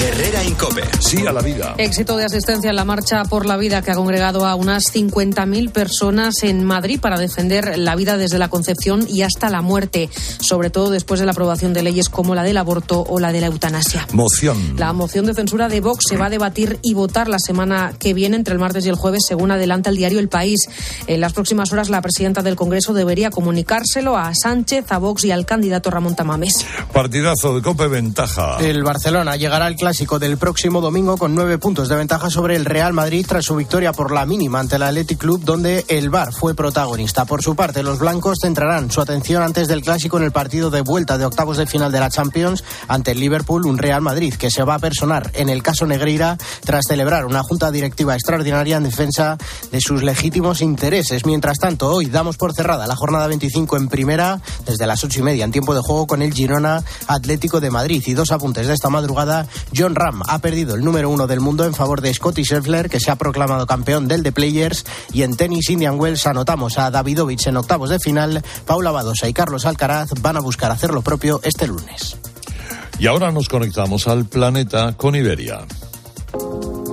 Herrera 0.00 0.45
Incope. 0.45 0.83
Sí 1.00 1.26
a 1.26 1.33
la 1.33 1.41
vida. 1.41 1.75
Éxito 1.79 2.17
de 2.17 2.25
asistencia 2.25 2.71
en 2.71 2.76
la 2.76 2.85
marcha 2.85 3.25
por 3.25 3.47
la 3.47 3.57
vida 3.57 3.83
que 3.83 3.91
ha 3.91 3.95
congregado 3.95 4.47
a 4.47 4.55
unas 4.55 4.85
50.000 4.93 5.71
personas 5.71 6.43
en 6.43 6.65
Madrid 6.65 7.00
para 7.00 7.19
defender 7.19 7.79
la 7.79 7.97
vida 7.97 8.17
desde 8.17 8.38
la 8.38 8.49
concepción 8.49 9.07
y 9.09 9.23
hasta 9.23 9.49
la 9.49 9.62
muerte, 9.62 10.11
sobre 10.41 10.71
todo 10.71 10.91
después 10.91 11.21
de 11.21 11.26
la 11.26 11.33
aprobación 11.33 11.73
de 11.73 11.83
leyes 11.83 12.09
como 12.09 12.35
la 12.35 12.43
del 12.43 12.59
aborto 12.59 13.05
o 13.09 13.19
la 13.21 13.33
de 13.33 13.41
la 13.41 13.47
eutanasia. 13.47 14.07
Moción. 14.12 14.76
La 14.76 14.93
moción 14.93 15.26
de 15.26 15.35
censura 15.35 15.69
de 15.69 15.81
Vox 15.81 16.05
se 16.09 16.17
va 16.17 16.26
a 16.26 16.31
debatir 16.31 16.79
y 16.83 16.95
votar 16.95 17.29
la 17.29 17.38
semana 17.38 17.93
que 17.99 18.12
viene 18.15 18.37
entre 18.37 18.53
el 18.53 18.61
martes 18.61 18.85
y 18.85 18.88
el 18.88 18.97
jueves, 18.97 19.25
según 19.26 19.50
adelanta 19.50 19.91
el 19.91 19.97
diario 19.97 20.19
El 20.19 20.29
País. 20.29 20.69
En 21.07 21.21
las 21.21 21.33
próximas 21.33 21.73
horas, 21.73 21.88
la 21.88 22.03
presidenta 22.03 22.43
del 22.43 22.57
Congreso 22.57 22.93
debería 22.93 23.31
comunicárselo 23.31 24.17
a 24.17 24.35
Sánchez, 24.35 24.85
a 24.91 24.99
Vox 24.99 25.25
y 25.25 25.31
al 25.31 25.47
candidato 25.47 25.91
Ramón 25.91 26.15
Tamames. 26.15 26.67
Partidazo 26.93 27.55
de 27.55 27.62
Cope 27.62 27.87
Ventaja. 27.88 28.59
El 28.61 28.83
Barcelona 28.83 29.37
llegará 29.37 29.67
al 29.67 29.76
clásico 29.87 30.19
del 30.19 30.37
próximo 30.37 30.81
domingo 30.81 31.16
con 31.16 31.37
nueve 31.37 31.59
puntos 31.59 31.88
de 31.88 31.95
ventaja 31.95 32.28
sobre 32.28 32.57
el 32.57 32.64
Real 32.64 32.93
Madrid 32.93 33.25
tras 33.25 33.45
su 33.45 33.55
victoria 33.55 33.93
por 33.93 34.11
la 34.11 34.26
mínima 34.26 34.59
ante 34.59 34.75
el 34.75 34.83
Athletic 34.83 35.16
Club, 35.16 35.45
donde 35.45 35.85
el 35.87 36.11
Bar 36.11 36.33
fue 36.33 36.57
protagonista. 36.57 37.25
Por 37.25 37.40
su 37.40 37.55
parte, 37.55 37.85
los 37.85 38.00
blancos 38.00 38.38
centrarán 38.43 38.90
su 38.90 39.00
atención 39.00 39.45
antes 39.45 39.69
del 39.69 39.83
clásico 39.83 40.16
en 40.16 40.25
el 40.25 40.33
partido 40.33 40.71
de 40.71 40.81
vuelta 40.81 41.19
de 41.19 41.25
octavos 41.25 41.57
de 41.57 41.69
final 41.69 41.93
de 41.93 42.00
la 42.00 42.11
Champions 42.11 42.64
ante 42.88 43.12
el 43.12 43.21
Liverpool, 43.21 43.64
un 43.64 43.78
Real 43.78 44.02
Madrid 44.02 44.35
que 44.35 44.50
se 44.50 44.64
va 44.64 44.75
a 44.75 44.78
personar 44.81 45.31
en 45.35 45.50
el 45.50 45.62
caso 45.62 45.87
Negreira 45.87 46.37
tras 46.64 46.87
celebrar 46.88 47.25
una 47.25 47.45
junta 47.45 47.71
directiva 47.71 48.14
extraordinaria 48.14 48.78
en 48.78 48.83
defensa 48.83 49.38
de 49.71 49.81
sus 49.81 50.02
legítimos 50.02 50.62
intereses. 50.62 51.25
Mientras 51.26 51.59
tanto, 51.59 51.95
hoy 51.95 52.07
damos 52.07 52.37
por 52.37 52.55
cerrada 52.55 52.88
la 52.88 52.97
jornada 52.97 53.28
25 53.28 53.76
en 53.76 53.87
primera 53.87 54.40
desde 54.66 54.85
las 54.85 55.05
ocho 55.05 55.21
y 55.21 55.23
media 55.23 55.45
en 55.45 55.52
tiempo 55.52 55.76
de 55.76 55.81
juego 55.81 56.09
con 56.09 56.23
el 56.23 56.35
Girona 56.35 56.83
Atlético 57.07 57.61
de 57.61 57.71
Madrid. 57.71 58.02
Y 58.05 58.14
dos 58.14 58.33
apuntes 58.33 58.66
de 58.66 58.75
esta 58.75 58.88
madrugada, 58.88 59.47
John 59.76 59.95
Ram 59.95 60.23
ha 60.26 60.38
perdido 60.38 60.75
el 60.75 60.85
número 60.85 61.11
uno 61.11 61.26
del 61.26 61.40
mundo 61.40 61.64
en 61.64 61.75
favor 61.75 62.00
de 62.00 62.14
Scotty 62.14 62.45
Scheffler, 62.45 62.88
que 62.88 63.00
se 63.00 63.11
ha 63.11 63.16
proclamado 63.16 63.66
campeón 63.66 64.09
del 64.09 64.23
The 64.23 64.33
Players. 64.33 64.87
Y 65.12 65.23
en 65.23 65.37
tenis 65.37 65.68
Indian 65.68 66.00
Wells 66.00 66.26
anotamos 66.26 66.78
a 66.78 66.90
Davidovich 66.90 67.47
en 67.47 67.56
octavos 67.56 67.90
de 67.90 67.99
final. 67.99 68.42
Paula 68.64 68.90
Badosa 68.90 69.28
y 69.28 69.35
Carlos 69.35 69.66
Alcaraz 69.66 70.11
van 70.21 70.37
a 70.37 70.40
buscar 70.40 70.71
hacer 70.71 70.92
lo 70.92 71.02
propio 71.02 71.40
este 71.42 71.66
lunes. 71.66 72.16
Y 72.99 73.06
ahora 73.06 73.30
nos 73.30 73.49
conectamos 73.49 74.09
al 74.09 74.25
planeta 74.25 74.95
con 74.97 75.14
Iberia. 75.14 75.66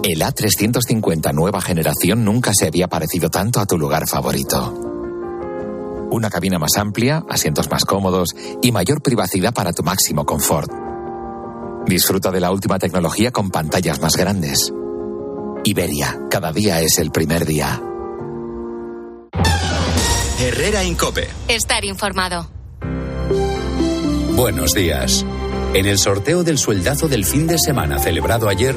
El 0.04 0.22
A350 0.22 1.34
nueva 1.34 1.62
generación 1.62 2.26
nunca 2.26 2.52
se 2.54 2.68
había 2.68 2.90
parecido 2.90 3.30
tanto 3.30 3.62
a 3.62 3.66
tu 3.66 3.78
lugar 3.78 4.08
favorito. 4.08 4.74
Una 6.12 6.30
cabina 6.30 6.60
más 6.60 6.76
amplia, 6.78 7.24
asientos 7.30 7.72
más 7.72 7.86
cómodos 7.86 8.36
y 8.62 8.74
mayor 8.74 9.02
privacidad 9.02 9.54
para 9.54 9.72
tu 9.72 9.82
máximo 9.82 10.26
confort. 10.26 10.93
Disfruta 11.88 12.30
de 12.32 12.40
la 12.40 12.52
última 12.52 12.80
tecnología 12.80 13.32
con 13.32 13.52
pantallas 13.52 14.00
más 14.00 14.16
grandes. 14.16 14.72
Iberia, 15.64 16.20
cada 16.30 16.52
día 16.52 16.82
es 16.82 17.00
el 17.00 17.10
primer 17.12 17.46
día. 17.46 17.82
Herrera 20.40 20.84
Incope. 20.84 21.30
Estar 21.48 21.86
informado. 21.86 22.50
Buenos 24.36 24.74
días. 24.74 25.26
En 25.74 25.86
el 25.86 25.98
sorteo 25.98 26.44
del 26.44 26.58
sueldazo 26.58 27.08
del 27.08 27.24
fin 27.26 27.48
de 27.48 27.58
semana 27.58 28.00
celebrado 28.00 28.50
ayer, 28.50 28.76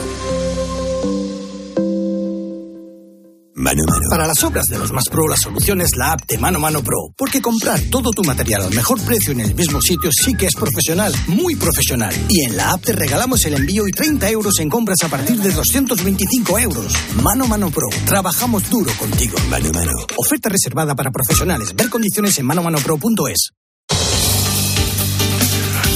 Mano 3.57 3.83
Mano. 3.87 4.09
Para 4.09 4.27
las 4.27 4.43
obras 4.43 4.65
de 4.65 4.77
los 4.77 4.91
más 4.91 5.05
pro, 5.09 5.29
la 5.29 5.37
solución 5.37 5.79
es 5.79 5.91
la 5.95 6.11
app 6.11 6.25
de 6.27 6.37
Mano 6.37 6.59
Mano 6.59 6.83
Pro. 6.83 7.13
Porque 7.15 7.41
comprar 7.41 7.79
todo 7.89 8.11
tu 8.11 8.21
material 8.21 8.63
al 8.63 8.73
mejor 8.73 8.99
precio 9.01 9.31
en 9.31 9.39
el 9.39 9.55
mismo 9.55 9.81
sitio 9.81 10.09
sí 10.11 10.35
que 10.35 10.47
es 10.47 10.55
profesional, 10.55 11.13
muy 11.27 11.55
profesional. 11.55 12.13
Y 12.27 12.43
en 12.43 12.57
la 12.57 12.71
app 12.71 12.83
te 12.83 12.91
regalamos 12.91 13.45
el 13.45 13.53
envío 13.53 13.87
y 13.87 13.91
30 13.91 14.29
euros 14.29 14.59
en 14.59 14.69
compras 14.69 14.97
a 15.05 15.07
partir 15.07 15.37
de 15.37 15.53
225 15.53 16.59
euros. 16.59 16.93
Mano 17.23 17.47
Mano 17.47 17.69
Pro. 17.69 17.87
Trabajamos 18.05 18.69
duro 18.69 18.91
contigo. 18.99 19.37
Mano 19.49 19.71
Mano. 19.71 19.93
Oferta 20.17 20.49
reservada 20.49 20.93
para 20.93 21.11
profesionales. 21.11 21.73
Ver 21.73 21.89
condiciones 21.89 22.37
en 22.37 22.47
manomanopro.es. 22.47 23.51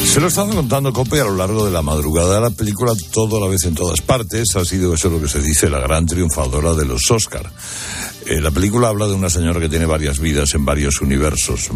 Se 0.10 0.20
lo 0.20 0.26
he 0.26 0.30
estado 0.30 0.56
contando 0.56 0.92
Cope 0.92 1.22
a 1.22 1.26
lo 1.26 1.36
largo 1.36 1.64
de 1.64 1.72
la 1.72 1.84
madrugada. 1.84 2.42
La 2.42 2.50
película 2.50 2.94
Todo 3.14 3.38
a 3.38 3.42
la 3.42 3.48
vez 3.48 3.64
en 3.66 3.76
todas 3.76 4.02
partes 4.02 4.56
ha 4.56 4.66
sido, 4.66 4.92
eso 4.96 5.08
es 5.08 5.14
lo 5.14 5.22
que 5.22 5.28
se 5.28 5.40
dice, 5.40 5.70
la 5.70 5.80
gran 5.80 6.08
triunfadora 6.08 6.74
de 6.74 6.84
los 6.84 7.12
Oscar. 7.12 7.52
Eh, 8.26 8.42
la 8.42 8.50
película 8.50 8.88
habla 8.88 9.06
de 9.06 9.14
una 9.14 9.30
señora 9.30 9.60
que 9.60 9.70
tiene 9.70 9.86
varias 9.86 10.18
vidas 10.18 10.56
en 10.56 10.66
varios 10.66 11.00
universos 11.02 11.70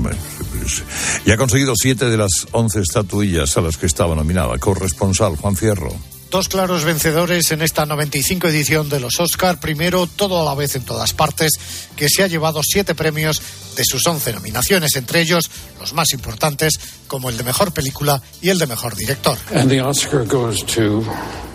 y 1.28 1.32
ha 1.32 1.38
conseguido 1.38 1.74
siete 1.76 2.10
de 2.10 2.18
las 2.18 2.48
once 2.52 2.80
estatuillas 2.80 3.56
a 3.56 3.62
las 3.62 3.78
que 3.78 3.86
estaba 3.86 4.16
nominada. 4.16 4.58
Corresponsal 4.58 5.36
Juan 5.36 5.56
Fierro. 5.56 6.13
Dos 6.34 6.50
claros 6.50 6.84
vencedores 6.84 7.52
en 7.52 7.62
esta 7.62 7.86
95 7.86 8.48
edición 8.48 8.90
de 8.90 9.00
los 9.00 9.20
Oscar. 9.20 9.60
Primero, 9.60 10.08
todo 10.08 10.42
a 10.42 10.44
la 10.44 10.56
vez 10.56 10.76
en 10.76 10.82
todas 10.84 11.14
partes, 11.14 11.52
que 11.96 12.10
se 12.10 12.24
ha 12.24 12.28
llevado 12.28 12.62
siete 12.64 12.96
premios 12.96 13.40
de 13.76 13.84
sus 13.86 14.08
once 14.08 14.34
nominaciones, 14.34 14.96
entre 14.96 15.22
ellos 15.22 15.52
los 15.80 15.94
más 15.94 16.12
importantes, 16.12 16.80
como 17.06 17.30
el 17.30 17.38
de 17.38 17.44
mejor 17.44 17.72
película 17.72 18.20
y 18.42 18.50
el 18.50 18.58
de 18.58 18.66
mejor 18.66 18.96
director. 18.96 19.38
And 19.54 19.70
the 19.70 19.80
Oscar 19.80 20.26
goes 20.26 20.66
to 20.66 21.06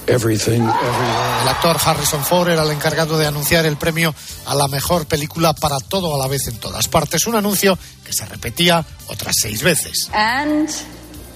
everything, 0.07 0.63
everywhere. 0.63 1.43
El 1.43 1.49
actor 1.49 1.77
Harrison 1.85 2.25
Ford 2.25 2.49
era 2.49 2.63
el 2.63 2.71
encargado 2.71 3.19
de 3.19 3.27
anunciar 3.27 3.67
el 3.67 3.79
premio 3.79 4.15
a 4.47 4.55
la 4.55 4.69
mejor 4.69 5.07
película 5.07 5.55
para 5.55 5.81
todo 5.81 6.15
a 6.15 6.19
la 6.19 6.29
vez 6.29 6.47
en 6.47 6.57
todas 6.59 6.87
partes. 6.87 7.27
Un 7.27 7.35
anuncio 7.35 7.77
que 8.05 8.13
se 8.13 8.25
repetía 8.27 8.87
otras 9.09 9.35
seis 9.43 9.61
veces. 9.61 10.09
And 10.13 10.71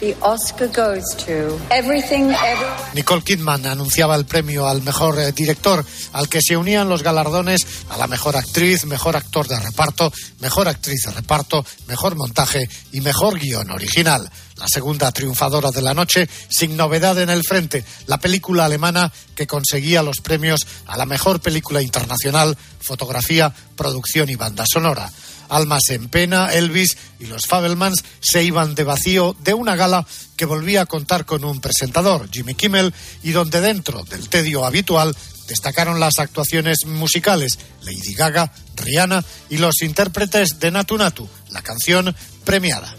the 0.03 0.17
Oscar 0.21 0.67
goes 0.67 1.05
to 1.15 1.57
everything, 1.71 2.25
everywhere. 2.35 2.91
Nicole 2.95 3.23
Kidman 3.23 3.67
anunciaba 3.67 4.17
el 4.17 4.25
premio 4.25 4.67
al 4.67 4.83
mejor 4.83 5.17
eh, 5.21 5.31
director, 5.31 5.85
al 6.13 6.29
que 6.29 6.41
se 6.43 6.57
unían 6.57 6.89
los 6.89 7.05
galardones 7.05 7.65
a 7.89 7.97
la 7.97 8.09
mejor 8.09 8.37
actriz, 8.37 8.85
mejor 8.85 9.15
actor 9.15 9.47
de 9.47 9.61
reparto, 9.61 10.13
mejor 10.41 10.67
actriz 10.67 11.03
de 11.07 11.13
reparto, 11.13 11.65
mejor 11.87 12.17
montaje 12.17 12.69
y 12.91 13.01
mejor 13.01 13.39
guion 13.39 13.71
original. 13.71 14.29
La 14.57 14.67
segunda 14.67 15.13
triunfadora 15.13 15.71
de 15.71 15.83
la 15.83 15.95
noche, 15.95 16.29
sin 16.49 16.77
novedad 16.77 17.21
en 17.21 17.31
el 17.31 17.45
frente, 17.45 17.85
la 18.09 18.19
película 18.19 18.65
alemana 18.65 19.13
que 19.37 19.47
conseguía 19.47 20.03
los 20.03 20.21
premios 20.21 20.67
a 20.87 20.97
la 20.97 21.07
mejor 21.07 21.41
película 21.41 21.81
internacional, 21.81 22.59
fotografía, 22.81 23.55
producción 23.77 24.29
y 24.31 24.35
banda 24.35 24.65
sonora. 24.67 25.13
Almas 25.53 25.83
en 25.91 26.09
pena, 26.09 26.53
Elvis 26.53 26.97
y 27.21 27.27
los 27.27 27.47
Fabelmans 27.47 28.03
se 28.21 28.43
iban 28.43 28.75
de 28.75 28.85
vacío 28.85 29.37
de 29.45 29.53
una 29.53 29.77
gala 29.77 30.07
que 30.35 30.47
volvía 30.47 30.83
a 30.83 30.87
contar 30.87 31.27
con 31.27 31.45
un 31.45 31.61
presentador, 31.61 32.29
Jimmy 32.33 32.55
Kimmel, 32.55 32.95
y 33.23 33.33
donde 33.33 33.61
dentro 33.61 34.03
del 34.05 34.29
tedio 34.31 34.65
habitual 34.65 35.15
destacaron 35.49 36.01
las 36.01 36.19
actuaciones 36.19 36.87
musicales, 36.87 37.59
Lady 37.83 38.15
Gaga, 38.15 38.51
Rihanna 38.77 39.23
y 39.51 39.59
los 39.59 39.83
intérpretes 39.83 40.59
de 40.59 40.71
Natu 40.71 40.97
Natu, 40.97 41.29
la 41.51 41.61
canción 41.61 42.17
premiada. 42.45 42.97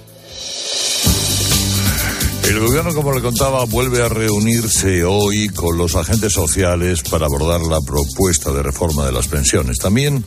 El 2.49 2.59
gobierno, 2.59 2.93
como 2.93 3.13
le 3.13 3.21
contaba, 3.21 3.63
vuelve 3.63 4.03
a 4.03 4.09
reunirse 4.09 5.05
hoy 5.05 5.47
con 5.47 5.77
los 5.77 5.95
agentes 5.95 6.33
sociales 6.33 7.01
para 7.01 7.25
abordar 7.25 7.61
la 7.61 7.79
propuesta 7.79 8.51
de 8.51 8.61
reforma 8.61 9.05
de 9.05 9.13
las 9.13 9.29
pensiones. 9.29 9.77
También 9.77 10.25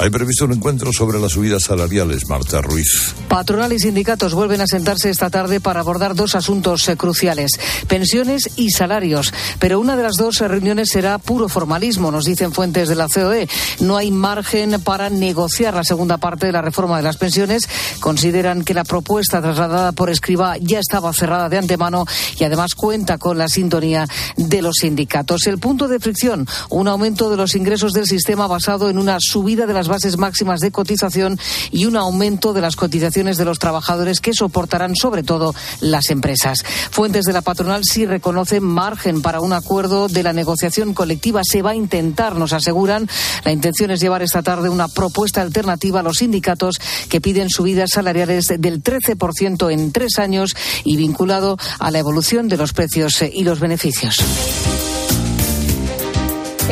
hay 0.00 0.10
previsto 0.10 0.44
un 0.44 0.54
encuentro 0.54 0.92
sobre 0.92 1.20
las 1.20 1.32
subidas 1.32 1.62
salariales, 1.62 2.28
Marta 2.28 2.60
Ruiz. 2.60 3.14
Patronal 3.28 3.72
y 3.72 3.78
sindicatos 3.78 4.34
vuelven 4.34 4.60
a 4.60 4.66
sentarse 4.66 5.08
esta 5.08 5.30
tarde 5.30 5.60
para 5.60 5.80
abordar 5.80 6.16
dos 6.16 6.34
asuntos 6.34 6.88
eh, 6.88 6.96
cruciales, 6.96 7.52
pensiones 7.86 8.50
y 8.56 8.70
salarios. 8.70 9.32
Pero 9.60 9.78
una 9.78 9.94
de 9.94 10.02
las 10.02 10.16
dos 10.16 10.40
reuniones 10.40 10.88
será 10.90 11.18
puro 11.18 11.48
formalismo, 11.48 12.10
nos 12.10 12.24
dicen 12.24 12.52
fuentes 12.52 12.88
de 12.88 12.96
la 12.96 13.06
COE. 13.06 13.48
No 13.78 13.96
hay 13.96 14.10
margen 14.10 14.80
para 14.82 15.10
negociar 15.10 15.74
la 15.74 15.84
segunda 15.84 16.18
parte 16.18 16.46
de 16.46 16.52
la 16.52 16.60
reforma 16.60 16.96
de 16.96 17.04
las 17.04 17.18
pensiones. 17.18 17.68
Consideran 18.00 18.64
que 18.64 18.74
la 18.74 18.82
propuesta 18.82 19.40
trasladada 19.40 19.92
por 19.92 20.10
Escriba 20.10 20.56
ya 20.58 20.80
estaba 20.80 21.12
cerrada 21.12 21.51
de 21.52 21.58
antemano 21.58 22.04
y 22.38 22.44
además 22.44 22.74
cuenta 22.74 23.18
con 23.18 23.38
la 23.38 23.48
sintonía 23.48 24.08
de 24.36 24.62
los 24.62 24.76
sindicatos. 24.80 25.46
El 25.46 25.58
punto 25.58 25.86
de 25.86 26.00
fricción, 26.00 26.48
un 26.70 26.88
aumento 26.88 27.30
de 27.30 27.36
los 27.36 27.54
ingresos 27.54 27.92
del 27.92 28.06
sistema 28.06 28.48
basado 28.48 28.90
en 28.90 28.98
una 28.98 29.18
subida 29.20 29.66
de 29.66 29.74
las 29.74 29.86
bases 29.86 30.18
máximas 30.18 30.60
de 30.60 30.72
cotización 30.72 31.38
y 31.70 31.84
un 31.84 31.96
aumento 31.96 32.52
de 32.52 32.60
las 32.60 32.74
cotizaciones 32.74 33.36
de 33.36 33.44
los 33.44 33.58
trabajadores 33.58 34.20
que 34.20 34.32
soportarán 34.32 34.96
sobre 34.96 35.22
todo 35.22 35.54
las 35.80 36.10
empresas. 36.10 36.58
Fuentes 36.90 37.24
de 37.24 37.32
la 37.32 37.42
patronal 37.42 37.82
sí 37.84 38.06
reconocen 38.06 38.64
margen 38.64 39.22
para 39.22 39.40
un 39.40 39.52
acuerdo 39.52 40.08
de 40.08 40.22
la 40.22 40.32
negociación 40.32 40.94
colectiva. 40.94 41.42
Se 41.44 41.62
va 41.62 41.70
a 41.70 41.74
intentar, 41.74 42.36
nos 42.36 42.52
aseguran. 42.52 43.08
La 43.44 43.52
intención 43.52 43.90
es 43.90 44.00
llevar 44.00 44.22
esta 44.22 44.42
tarde 44.42 44.68
una 44.68 44.88
propuesta 44.88 45.42
alternativa 45.42 46.00
a 46.00 46.02
los 46.02 46.18
sindicatos 46.18 46.80
que 47.08 47.20
piden 47.20 47.50
subidas 47.50 47.90
salariales 47.90 48.46
del 48.58 48.82
13% 48.82 49.72
en 49.72 49.92
tres 49.92 50.18
años 50.18 50.54
y 50.84 50.96
a 51.78 51.90
la 51.90 51.98
evolución 51.98 52.48
de 52.48 52.56
los 52.56 52.72
precios 52.72 53.20
eh, 53.22 53.30
y 53.32 53.44
los 53.44 53.60
beneficios. 53.60 54.16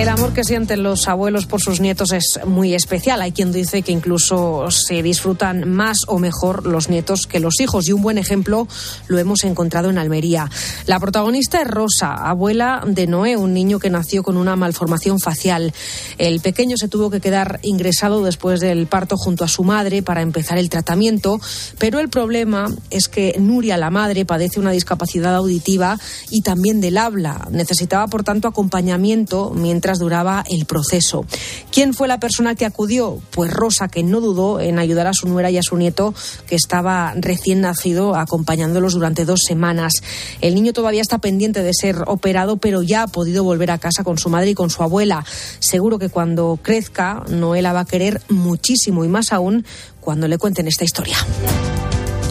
El 0.00 0.08
amor 0.08 0.32
que 0.32 0.44
sienten 0.44 0.82
los 0.82 1.08
abuelos 1.08 1.44
por 1.44 1.60
sus 1.60 1.78
nietos 1.78 2.12
es 2.12 2.40
muy 2.46 2.72
especial. 2.72 3.20
Hay 3.20 3.32
quien 3.32 3.52
dice 3.52 3.82
que 3.82 3.92
incluso 3.92 4.70
se 4.70 5.02
disfrutan 5.02 5.70
más 5.70 6.04
o 6.06 6.18
mejor 6.18 6.64
los 6.66 6.88
nietos 6.88 7.26
que 7.26 7.38
los 7.38 7.60
hijos. 7.60 7.86
Y 7.86 7.92
un 7.92 8.00
buen 8.00 8.16
ejemplo 8.16 8.66
lo 9.08 9.18
hemos 9.18 9.44
encontrado 9.44 9.90
en 9.90 9.98
Almería. 9.98 10.50
La 10.86 10.98
protagonista 10.98 11.60
es 11.60 11.68
Rosa, 11.68 12.14
abuela 12.14 12.82
de 12.86 13.06
Noé, 13.06 13.36
un 13.36 13.52
niño 13.52 13.78
que 13.78 13.90
nació 13.90 14.22
con 14.22 14.38
una 14.38 14.56
malformación 14.56 15.20
facial. 15.20 15.74
El 16.16 16.40
pequeño 16.40 16.78
se 16.78 16.88
tuvo 16.88 17.10
que 17.10 17.20
quedar 17.20 17.60
ingresado 17.62 18.24
después 18.24 18.60
del 18.60 18.86
parto 18.86 19.18
junto 19.18 19.44
a 19.44 19.48
su 19.48 19.64
madre 19.64 20.02
para 20.02 20.22
empezar 20.22 20.56
el 20.56 20.70
tratamiento. 20.70 21.38
Pero 21.78 22.00
el 22.00 22.08
problema 22.08 22.74
es 22.88 23.08
que 23.10 23.36
Nuria, 23.38 23.76
la 23.76 23.90
madre, 23.90 24.24
padece 24.24 24.60
una 24.60 24.70
discapacidad 24.70 25.34
auditiva 25.34 25.98
y 26.30 26.40
también 26.40 26.80
del 26.80 26.96
habla. 26.96 27.46
Necesitaba, 27.50 28.06
por 28.06 28.24
tanto, 28.24 28.48
acompañamiento 28.48 29.52
mientras 29.54 29.89
duraba 29.98 30.44
el 30.48 30.66
proceso. 30.66 31.24
¿Quién 31.72 31.94
fue 31.94 32.08
la 32.08 32.20
persona 32.20 32.54
que 32.54 32.64
acudió? 32.64 33.20
Pues 33.30 33.52
Rosa, 33.52 33.88
que 33.88 34.02
no 34.02 34.20
dudó 34.20 34.60
en 34.60 34.78
ayudar 34.78 35.06
a 35.06 35.12
su 35.12 35.28
nuera 35.28 35.50
y 35.50 35.58
a 35.58 35.62
su 35.62 35.76
nieto, 35.76 36.14
que 36.46 36.54
estaba 36.54 37.12
recién 37.16 37.60
nacido, 37.60 38.14
acompañándolos 38.14 38.94
durante 38.94 39.24
dos 39.24 39.40
semanas. 39.46 39.92
El 40.40 40.54
niño 40.54 40.72
todavía 40.72 41.02
está 41.02 41.18
pendiente 41.18 41.62
de 41.62 41.72
ser 41.74 42.04
operado, 42.06 42.56
pero 42.56 42.82
ya 42.82 43.02
ha 43.02 43.06
podido 43.06 43.44
volver 43.44 43.70
a 43.70 43.78
casa 43.78 44.04
con 44.04 44.18
su 44.18 44.30
madre 44.30 44.50
y 44.50 44.54
con 44.54 44.70
su 44.70 44.82
abuela. 44.82 45.24
Seguro 45.58 45.98
que 45.98 46.08
cuando 46.08 46.58
crezca, 46.62 47.24
Noela 47.28 47.72
va 47.72 47.80
a 47.80 47.84
querer 47.84 48.20
muchísimo 48.28 49.04
y 49.04 49.08
más 49.08 49.32
aún 49.32 49.64
cuando 50.00 50.28
le 50.28 50.38
cuenten 50.38 50.68
esta 50.68 50.84
historia. 50.84 51.16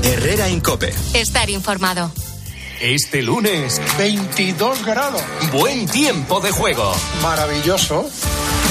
Herrera 0.03 0.49
Incope. 0.49 0.93
Estar 1.13 1.49
informado. 1.49 2.11
Este 2.81 3.21
lunes, 3.21 3.81
22 3.97 4.85
grados. 4.85 5.21
Buen 5.51 5.85
tiempo 5.85 6.39
de 6.39 6.51
juego. 6.51 6.93
Maravilloso. 7.21 8.09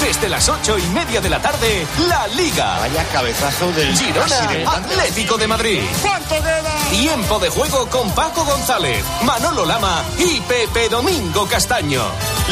Desde 0.00 0.28
las 0.28 0.48
ocho 0.48 0.78
y 0.78 0.82
media 0.94 1.20
de 1.20 1.28
la 1.28 1.40
tarde, 1.42 1.86
la 2.08 2.26
Liga. 2.28 2.78
Vaya 2.78 3.04
cabezazo 3.12 3.72
del 3.72 3.96
Girona 3.96 4.70
Atlético 4.70 5.36
de 5.36 5.46
Madrid. 5.46 5.80
¿Cuánto 6.00 6.36
queda? 6.36 6.74
Tiempo 6.90 7.38
de 7.38 7.48
juego 7.48 7.86
con 7.88 8.10
Paco 8.12 8.44
González, 8.44 9.04
Manolo 9.24 9.66
Lama 9.66 10.04
y 10.18 10.40
Pepe 10.40 10.88
Domingo 10.88 11.46
Castaño. 11.46 12.02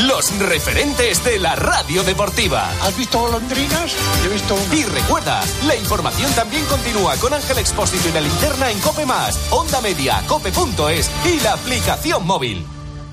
Los 0.07 0.37
referentes 0.39 1.25
de 1.25 1.39
la 1.39 1.55
radio 1.55 2.03
deportiva. 2.03 2.69
¿Has 2.83 2.97
visto 2.97 3.21
golondrinas? 3.21 3.93
Yo 4.23 4.31
he 4.31 4.33
visto 4.35 4.59
Y 4.73 4.85
recuerda, 4.85 5.41
la 5.67 5.77
información 5.77 6.31
también 6.33 6.65
continúa 6.67 7.17
con 7.17 7.33
Ángel 7.33 7.59
Expósito 7.59 8.09
y 8.09 8.13
la 8.13 8.21
linterna 8.21 8.71
en 8.71 8.81
Cope 8.81 9.07
Más, 9.07 9.39
Onda 9.51 9.81
Media, 9.81 10.23
Cope.es 10.27 11.11
y 11.25 11.41
la 11.41 11.53
aplicación 11.55 12.27
móvil. 12.27 12.76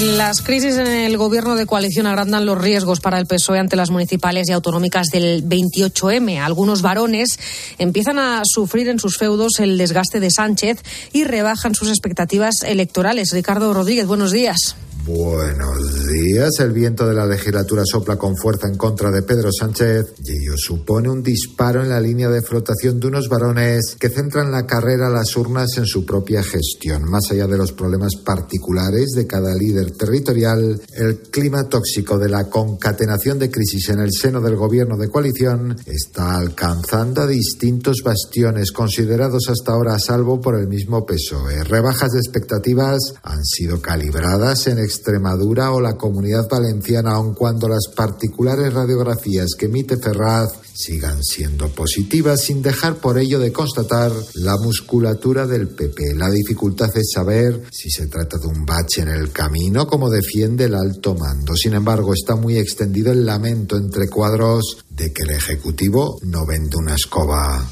Las 0.00 0.42
crisis 0.42 0.76
en 0.76 0.88
el 0.88 1.16
gobierno 1.16 1.54
de 1.54 1.66
coalición 1.66 2.06
agrandan 2.06 2.46
los 2.46 2.58
riesgos 2.60 3.00
para 3.00 3.18
el 3.18 3.26
PSOE 3.26 3.58
ante 3.58 3.76
las 3.76 3.90
municipales 3.90 4.48
y 4.48 4.52
autonómicas 4.52 5.08
del 5.08 5.44
28M. 5.48 6.40
Algunos 6.40 6.82
varones 6.82 7.38
empiezan 7.78 8.18
a 8.18 8.42
sufrir 8.44 8.88
en 8.88 8.98
sus 8.98 9.18
feudos 9.18 9.60
el 9.60 9.78
desgaste 9.78 10.20
de 10.20 10.30
Sánchez 10.30 10.82
y 11.12 11.24
rebajan 11.24 11.74
sus 11.74 11.88
expectativas 11.88 12.62
electorales. 12.64 13.30
Ricardo 13.32 13.72
Rodríguez, 13.72 14.06
buenos 14.06 14.32
días. 14.32 14.76
Buenos 15.06 16.06
días. 16.06 16.48
El 16.60 16.72
viento 16.72 17.06
de 17.06 17.12
la 17.12 17.26
legislatura 17.26 17.82
sopla 17.84 18.16
con 18.16 18.38
fuerza 18.38 18.68
en 18.68 18.78
contra 18.78 19.10
de 19.10 19.20
Pedro 19.20 19.50
Sánchez 19.52 20.14
y 20.24 20.32
ello 20.32 20.54
supone 20.56 21.10
un 21.10 21.22
disparo 21.22 21.82
en 21.82 21.90
la 21.90 22.00
línea 22.00 22.30
de 22.30 22.40
flotación 22.40 23.00
de 23.00 23.08
unos 23.08 23.28
varones 23.28 23.96
que 24.00 24.08
centran 24.08 24.50
la 24.50 24.64
carrera 24.66 25.08
a 25.08 25.10
las 25.10 25.36
urnas 25.36 25.76
en 25.76 25.84
su 25.84 26.06
propia 26.06 26.42
gestión. 26.42 27.02
Más 27.04 27.30
allá 27.30 27.46
de 27.46 27.58
los 27.58 27.72
problemas 27.72 28.16
particulares 28.24 29.10
de 29.14 29.26
cada 29.26 29.54
líder 29.54 29.90
territorial, 29.90 30.80
el 30.96 31.18
clima 31.30 31.68
tóxico 31.68 32.16
de 32.16 32.30
la 32.30 32.48
concatenación 32.48 33.38
de 33.38 33.50
crisis 33.50 33.90
en 33.90 34.00
el 34.00 34.10
seno 34.10 34.40
del 34.40 34.56
gobierno 34.56 34.96
de 34.96 35.10
coalición 35.10 35.76
está 35.84 36.36
alcanzando 36.36 37.20
a 37.20 37.26
distintos 37.26 37.98
bastiones 38.02 38.72
considerados 38.72 39.50
hasta 39.50 39.72
ahora 39.72 39.96
a 39.96 39.98
salvo 39.98 40.40
por 40.40 40.58
el 40.58 40.66
mismo 40.66 41.04
PSOE. 41.04 41.62
Rebajas 41.64 42.12
de 42.12 42.20
expectativas 42.20 43.00
han 43.22 43.44
sido 43.44 43.82
calibradas 43.82 44.66
en 44.66 44.78
Extremadura 44.94 45.72
o 45.72 45.80
la 45.80 45.96
comunidad 45.96 46.48
valenciana, 46.48 47.12
aun 47.12 47.34
cuando 47.34 47.68
las 47.68 47.88
particulares 47.94 48.72
radiografías 48.72 49.50
que 49.58 49.66
emite 49.66 49.96
Ferraz 49.96 50.52
sigan 50.72 51.22
siendo 51.22 51.68
positivas, 51.68 52.42
sin 52.42 52.62
dejar 52.62 52.96
por 52.96 53.18
ello 53.18 53.38
de 53.38 53.52
constatar 53.52 54.12
la 54.34 54.56
musculatura 54.56 55.46
del 55.46 55.68
PP. 55.68 56.14
La 56.14 56.30
dificultad 56.30 56.90
es 56.96 57.10
saber 57.12 57.62
si 57.70 57.90
se 57.90 58.06
trata 58.06 58.38
de 58.38 58.46
un 58.46 58.64
bache 58.64 59.02
en 59.02 59.08
el 59.08 59.30
camino, 59.30 59.86
como 59.86 60.10
defiende 60.10 60.64
el 60.64 60.74
alto 60.74 61.14
mando. 61.14 61.54
Sin 61.54 61.74
embargo, 61.74 62.12
está 62.14 62.36
muy 62.36 62.58
extendido 62.58 63.12
el 63.12 63.26
lamento 63.26 63.76
entre 63.76 64.08
cuadros 64.08 64.84
de 64.90 65.12
que 65.12 65.22
el 65.22 65.30
Ejecutivo 65.30 66.18
no 66.22 66.46
vende 66.46 66.76
una 66.76 66.94
escoba. 66.94 67.64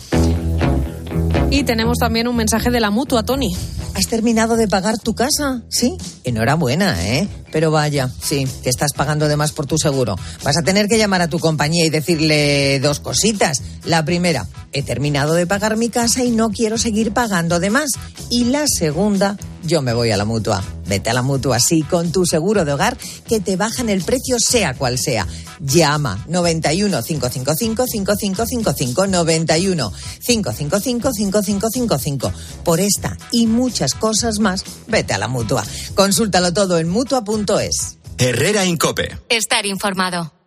Y 1.53 1.65
tenemos 1.65 1.99
también 1.99 2.29
un 2.29 2.37
mensaje 2.37 2.71
de 2.71 2.81
la 2.81 2.91
mutua, 2.91 3.25
Tony. 3.25 3.55
¿Has 3.95 4.07
terminado 4.07 4.57
de 4.57 4.69
pagar 4.69 4.99
tu 4.99 5.15
casa? 5.15 5.61
Sí. 5.69 5.99
Enhorabuena, 6.25 6.97
¿eh? 7.07 7.29
Pero 7.53 7.71
vaya, 7.71 8.09
sí, 8.23 8.49
te 8.63 8.71
estás 8.71 8.95
pagando 8.95 9.29
de 9.29 9.37
más 9.37 9.53
por 9.53 9.67
tu 9.67 9.77
seguro. 9.77 10.17
Vas 10.43 10.57
a 10.57 10.63
tener 10.63 10.89
que 10.89 10.97
llamar 10.97 11.21
a 11.21 11.29
tu 11.29 11.39
compañía 11.39 11.85
y 11.85 11.91
decirle 11.91 12.81
dos 12.81 13.01
cositas. 13.01 13.63
La 13.85 14.03
primera, 14.03 14.49
he 14.73 14.83
terminado 14.83 15.35
de 15.35 15.47
pagar 15.47 15.77
mi 15.77 15.91
casa 15.91 16.25
y 16.25 16.31
no 16.31 16.49
quiero 16.49 16.79
seguir 16.79 17.13
pagando 17.13 17.61
de 17.61 17.69
más. 17.69 17.91
Y 18.31 18.45
la 18.45 18.65
segunda, 18.67 19.37
yo 19.63 19.83
me 19.83 19.93
voy 19.93 20.11
a 20.11 20.17
la 20.17 20.25
mutua. 20.25 20.63
Vete 20.87 21.11
a 21.11 21.15
la 21.15 21.23
mutua, 21.23 21.61
sí, 21.61 21.83
con 21.83 22.13
tu 22.13 22.27
seguro 22.27 22.65
de 22.65 22.73
hogar, 22.73 22.97
que 23.29 23.41
te 23.41 23.57
bajan 23.57 23.89
el 23.89 24.03
precio 24.03 24.39
sea 24.39 24.75
cual 24.75 24.99
sea. 24.99 25.27
Llama 25.61 26.25
91 26.29 27.03
555 27.03 27.87
5555 27.87 29.07
91 29.07 29.93
555 30.27 31.13
5555. 31.13 32.33
Por 32.65 32.81
esta 32.81 33.17
y 33.31 33.47
muchas 33.47 33.95
cosas 33.95 34.39
más, 34.39 34.65
vete 34.89 35.15
a 35.15 35.19
la 35.19 35.29
mutua. 35.29 35.65
Consúltalo 35.95 36.53
todo 36.53 36.79
en 36.79 36.89
mutua.es. 36.89 37.99
Herrera 38.19 38.65
Incope. 38.65 39.17
Estar 39.29 39.67
informado. 39.67 40.42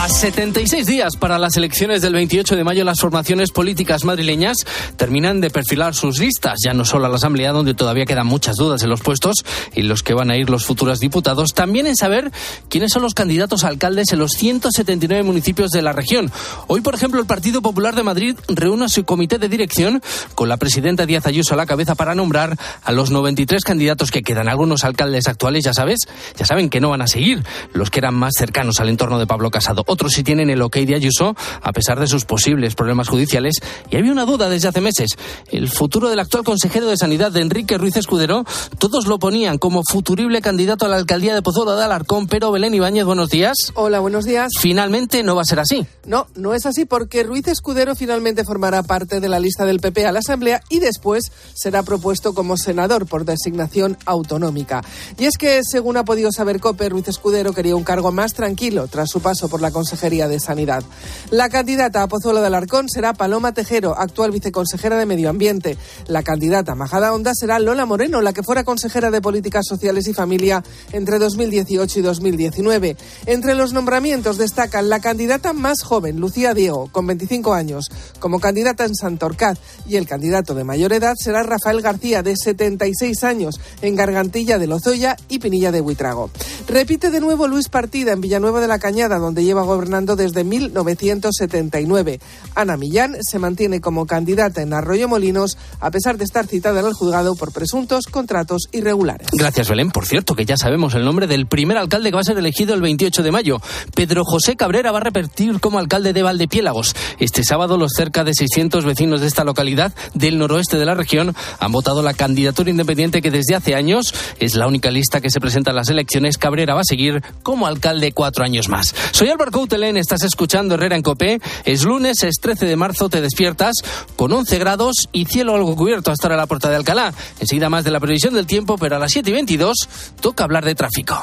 A 0.00 0.08
76 0.08 0.86
días 0.86 1.16
para 1.16 1.38
las 1.38 1.58
elecciones 1.58 2.00
del 2.00 2.14
28 2.14 2.56
de 2.56 2.64
mayo, 2.64 2.84
las 2.84 3.00
formaciones 3.00 3.50
políticas 3.50 4.06
madrileñas 4.06 4.56
terminan 4.96 5.42
de 5.42 5.50
perfilar 5.50 5.94
sus 5.94 6.18
listas, 6.18 6.54
ya 6.64 6.72
no 6.72 6.86
solo 6.86 7.04
a 7.04 7.10
la 7.10 7.16
Asamblea, 7.16 7.52
donde 7.52 7.74
todavía 7.74 8.06
quedan 8.06 8.26
muchas 8.26 8.56
dudas 8.56 8.82
en 8.82 8.88
los 8.88 9.02
puestos 9.02 9.44
y 9.74 9.82
los 9.82 10.02
que 10.02 10.14
van 10.14 10.30
a 10.30 10.38
ir 10.38 10.48
los 10.48 10.64
futuros 10.64 11.00
diputados, 11.00 11.52
también 11.52 11.86
en 11.86 11.96
saber 11.96 12.32
quiénes 12.70 12.92
son 12.92 13.02
los 13.02 13.12
candidatos 13.12 13.62
alcaldes 13.62 14.10
en 14.14 14.20
los 14.20 14.32
179 14.32 15.22
municipios 15.22 15.70
de 15.70 15.82
la 15.82 15.92
región. 15.92 16.32
Hoy, 16.66 16.80
por 16.80 16.94
ejemplo, 16.94 17.20
el 17.20 17.26
Partido 17.26 17.60
Popular 17.60 17.94
de 17.94 18.02
Madrid 18.02 18.36
reúne 18.48 18.86
a 18.86 18.88
su 18.88 19.04
comité 19.04 19.36
de 19.36 19.50
dirección 19.50 20.00
con 20.34 20.48
la 20.48 20.56
presidenta 20.56 21.04
Díaz 21.04 21.26
Ayuso 21.26 21.52
a 21.52 21.58
la 21.58 21.66
cabeza 21.66 21.94
para 21.94 22.14
nombrar 22.14 22.56
a 22.84 22.92
los 22.92 23.10
93 23.10 23.62
candidatos 23.64 24.10
que 24.10 24.22
quedan. 24.22 24.48
Algunos 24.48 24.82
alcaldes 24.82 25.28
actuales, 25.28 25.62
ya 25.62 25.74
sabes, 25.74 25.98
ya 26.38 26.46
saben 26.46 26.70
que 26.70 26.80
no 26.80 26.88
van 26.88 27.02
a 27.02 27.06
seguir, 27.06 27.44
los 27.74 27.90
que 27.90 27.98
eran 27.98 28.14
más 28.14 28.32
cercanos 28.38 28.80
al 28.80 28.88
entorno 28.88 29.18
de 29.18 29.26
Pablo 29.26 29.50
Casado. 29.50 29.84
Otros 29.90 30.12
sí 30.12 30.22
tienen 30.22 30.50
el 30.50 30.62
ok 30.62 30.76
de 30.76 30.94
Ayuso, 30.94 31.34
a 31.62 31.72
pesar 31.72 31.98
de 31.98 32.06
sus 32.06 32.24
posibles 32.24 32.76
problemas 32.76 33.08
judiciales. 33.08 33.54
Y 33.90 33.96
había 33.96 34.12
una 34.12 34.24
duda 34.24 34.48
desde 34.48 34.68
hace 34.68 34.80
meses. 34.80 35.16
El 35.50 35.68
futuro 35.68 36.08
del 36.08 36.20
actual 36.20 36.44
consejero 36.44 36.86
de 36.86 36.96
Sanidad, 36.96 37.32
de 37.32 37.40
Enrique 37.40 37.76
Ruiz 37.76 37.96
Escudero, 37.96 38.44
todos 38.78 39.08
lo 39.08 39.18
ponían 39.18 39.58
como 39.58 39.82
futurible 39.82 40.42
candidato 40.42 40.86
a 40.86 40.88
la 40.88 40.94
alcaldía 40.94 41.34
de 41.34 41.42
Pozuelo 41.42 41.74
de 41.74 41.82
Alarcón, 41.82 42.28
pero 42.28 42.52
Belén 42.52 42.72
Ibáñez, 42.72 43.04
buenos 43.04 43.30
días. 43.30 43.56
Hola, 43.74 43.98
buenos 43.98 44.24
días. 44.24 44.52
Finalmente 44.60 45.24
no 45.24 45.34
va 45.34 45.42
a 45.42 45.44
ser 45.44 45.58
así. 45.58 45.84
No, 46.06 46.28
no 46.36 46.54
es 46.54 46.66
así 46.66 46.84
porque 46.84 47.24
Ruiz 47.24 47.48
Escudero 47.48 47.96
finalmente 47.96 48.44
formará 48.44 48.84
parte 48.84 49.18
de 49.18 49.28
la 49.28 49.40
lista 49.40 49.64
del 49.64 49.80
PP 49.80 50.06
a 50.06 50.12
la 50.12 50.20
Asamblea 50.20 50.62
y 50.68 50.78
después 50.78 51.32
será 51.54 51.82
propuesto 51.82 52.32
como 52.32 52.56
senador 52.56 53.06
por 53.06 53.24
designación 53.24 53.98
autonómica. 54.06 54.82
Y 55.18 55.24
es 55.24 55.36
que, 55.36 55.62
según 55.64 55.96
ha 55.96 56.04
podido 56.04 56.30
saber 56.30 56.60
COPE, 56.60 56.90
Ruiz 56.90 57.08
Escudero 57.08 57.52
quería 57.52 57.74
un 57.74 57.82
cargo 57.82 58.12
más 58.12 58.34
tranquilo 58.34 58.86
tras 58.86 59.10
su 59.10 59.20
paso 59.20 59.48
por 59.48 59.60
la 59.60 59.72
Consejería 59.80 60.28
de 60.28 60.38
Sanidad. 60.40 60.82
La 61.30 61.48
candidata 61.48 62.02
a 62.02 62.06
Pozuelo 62.06 62.42
de 62.42 62.48
Alarcón 62.48 62.86
será 62.90 63.14
Paloma 63.14 63.54
Tejero, 63.54 63.98
actual 63.98 64.30
viceconsejera 64.30 64.98
de 64.98 65.06
Medio 65.06 65.30
Ambiente. 65.30 65.78
La 66.06 66.22
candidata 66.22 66.72
a 66.72 66.74
Majada 66.74 67.14
Honda 67.14 67.32
será 67.34 67.58
Lola 67.58 67.86
Moreno, 67.86 68.20
la 68.20 68.34
que 68.34 68.42
fuera 68.42 68.62
consejera 68.62 69.10
de 69.10 69.22
Políticas 69.22 69.64
Sociales 69.66 70.06
y 70.06 70.12
Familia 70.12 70.62
entre 70.92 71.18
2018 71.18 71.98
y 71.98 72.02
2019. 72.02 72.96
Entre 73.24 73.54
los 73.54 73.72
nombramientos 73.72 74.36
destacan 74.36 74.90
la 74.90 75.00
candidata 75.00 75.54
más 75.54 75.82
joven, 75.82 76.20
Lucía 76.20 76.52
Diego, 76.52 76.90
con 76.92 77.06
25 77.06 77.54
años, 77.54 77.86
como 78.18 78.38
candidata 78.38 78.84
en 78.84 78.94
Santorcaz, 78.94 79.56
y 79.88 79.96
el 79.96 80.06
candidato 80.06 80.54
de 80.54 80.64
mayor 80.64 80.92
edad 80.92 81.14
será 81.16 81.42
Rafael 81.42 81.80
García, 81.80 82.22
de 82.22 82.36
76 82.36 83.24
años, 83.24 83.58
en 83.80 83.96
Gargantilla 83.96 84.58
de 84.58 84.66
Lozoya 84.66 85.16
y 85.30 85.38
Pinilla 85.38 85.72
de 85.72 85.80
Huitrago. 85.80 86.28
Repite 86.68 87.10
de 87.10 87.20
nuevo 87.20 87.48
Luis 87.48 87.70
Partida 87.70 88.12
en 88.12 88.20
Villanueva 88.20 88.60
de 88.60 88.68
la 88.68 88.78
Cañada, 88.78 89.16
donde 89.16 89.42
lleva 89.42 89.62
gobernando 89.70 90.16
desde 90.16 90.44
1979. 90.44 92.20
Ana 92.54 92.76
Millán 92.76 93.16
se 93.20 93.38
mantiene 93.38 93.80
como 93.80 94.06
candidata 94.06 94.62
en 94.62 94.72
Arroyo 94.72 95.08
Molinos, 95.08 95.56
a 95.80 95.90
pesar 95.90 96.18
de 96.18 96.24
estar 96.24 96.46
citada 96.46 96.80
en 96.80 96.86
el 96.86 96.94
juzgado 96.94 97.36
por 97.36 97.52
presuntos 97.52 98.06
contratos 98.06 98.68
irregulares. 98.72 99.28
Gracias, 99.32 99.68
Belén. 99.68 99.90
Por 99.90 100.06
cierto, 100.06 100.34
que 100.34 100.44
ya 100.44 100.56
sabemos 100.56 100.94
el 100.94 101.04
nombre 101.04 101.26
del 101.26 101.46
primer 101.46 101.76
alcalde 101.76 102.10
que 102.10 102.16
va 102.16 102.20
a 102.20 102.24
ser 102.24 102.38
elegido 102.38 102.74
el 102.74 102.80
28 102.80 103.22
de 103.22 103.30
mayo. 103.30 103.60
Pedro 103.94 104.24
José 104.24 104.56
Cabrera 104.56 104.92
va 104.92 104.98
a 104.98 105.02
repetir 105.02 105.60
como 105.60 105.78
alcalde 105.78 106.12
de 106.12 106.22
Valdepiélagos. 106.22 106.94
Este 107.18 107.44
sábado, 107.44 107.76
los 107.76 107.92
cerca 107.92 108.24
de 108.24 108.34
600 108.34 108.84
vecinos 108.84 109.20
de 109.20 109.26
esta 109.26 109.44
localidad 109.44 109.92
del 110.14 110.38
noroeste 110.38 110.78
de 110.78 110.86
la 110.86 110.94
región 110.94 111.34
han 111.58 111.72
votado 111.72 112.02
la 112.02 112.14
candidatura 112.14 112.70
independiente 112.70 113.22
que 113.22 113.30
desde 113.30 113.54
hace 113.54 113.74
años 113.74 114.14
es 114.38 114.54
la 114.56 114.66
única 114.66 114.90
lista 114.90 115.20
que 115.20 115.30
se 115.30 115.40
presenta 115.40 115.70
en 115.70 115.76
las 115.76 115.88
elecciones. 115.88 116.38
Cabrera 116.38 116.74
va 116.74 116.80
a 116.80 116.84
seguir 116.84 117.22
como 117.42 117.66
alcalde 117.66 118.12
cuatro 118.12 118.44
años 118.44 118.68
más. 118.68 118.94
Soy 119.12 119.28
Álvaro 119.28 119.50
Coutelén, 119.60 119.98
estás 119.98 120.22
escuchando 120.22 120.74
Herrera 120.74 120.96
en 120.96 121.02
Copé. 121.02 121.38
Es 121.66 121.84
lunes, 121.84 122.22
es 122.22 122.36
13 122.40 122.64
de 122.64 122.76
marzo, 122.76 123.10
te 123.10 123.20
despiertas 123.20 123.74
con 124.16 124.32
11 124.32 124.58
grados 124.58 124.94
y 125.12 125.26
cielo 125.26 125.54
algo 125.54 125.76
cubierto 125.76 126.10
hasta 126.10 126.28
ahora 126.28 126.38
la 126.38 126.46
puerta 126.46 126.70
de 126.70 126.76
Alcalá. 126.76 127.12
Enseguida 127.38 127.68
más 127.68 127.84
de 127.84 127.90
la 127.90 128.00
previsión 128.00 128.32
del 128.32 128.46
tiempo, 128.46 128.78
pero 128.78 128.96
a 128.96 128.98
las 128.98 129.12
7 129.12 129.28
y 129.28 129.32
22 129.34 129.76
toca 130.22 130.44
hablar 130.44 130.64
de 130.64 130.74
tráfico. 130.74 131.14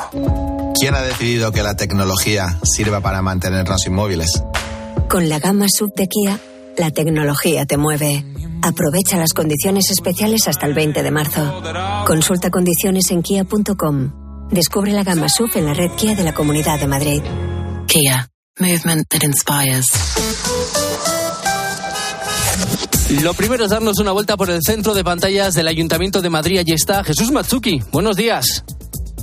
¿Quién 0.79 0.93
ha 0.93 1.01
decidido 1.01 1.51
que 1.51 1.63
la 1.63 1.75
tecnología 1.75 2.59
sirva 2.61 3.01
para 3.01 3.23
mantenernos 3.23 3.87
inmóviles? 3.87 4.43
Con 5.09 5.29
la 5.29 5.39
gama 5.39 5.65
sub 5.67 5.91
de 5.95 6.05
Kia, 6.05 6.39
la 6.77 6.91
tecnología 6.91 7.65
te 7.65 7.77
mueve. 7.77 8.23
Aprovecha 8.61 9.17
las 9.17 9.33
condiciones 9.33 9.89
especiales 9.89 10.47
hasta 10.47 10.67
el 10.67 10.75
20 10.75 11.01
de 11.01 11.09
marzo. 11.09 11.63
Consulta 12.05 12.51
condiciones 12.51 13.09
en 13.09 13.23
kia.com. 13.23 14.11
Descubre 14.51 14.91
la 14.91 15.03
gama 15.03 15.27
sub 15.27 15.49
en 15.55 15.65
la 15.65 15.73
red 15.73 15.89
Kia 15.97 16.13
de 16.13 16.23
la 16.23 16.35
Comunidad 16.35 16.79
de 16.79 16.85
Madrid. 16.85 17.23
Kia. 17.87 18.27
Movement 18.59 19.07
that 19.09 19.23
inspires. 19.23 19.85
Lo 23.21 23.33
primero 23.33 23.63
es 23.63 23.71
darnos 23.71 23.99
una 23.99 24.11
vuelta 24.11 24.35
por 24.35 24.49
el 24.49 24.61
centro 24.61 24.93
de 24.93 25.03
pantallas 25.03 25.53
del 25.53 25.67
Ayuntamiento 25.67 26.21
de 26.21 26.29
Madrid. 26.29 26.59
Allí 26.59 26.73
está 26.73 27.03
Jesús 27.03 27.31
Matsuki. 27.31 27.81
Buenos 27.91 28.17
días. 28.17 28.63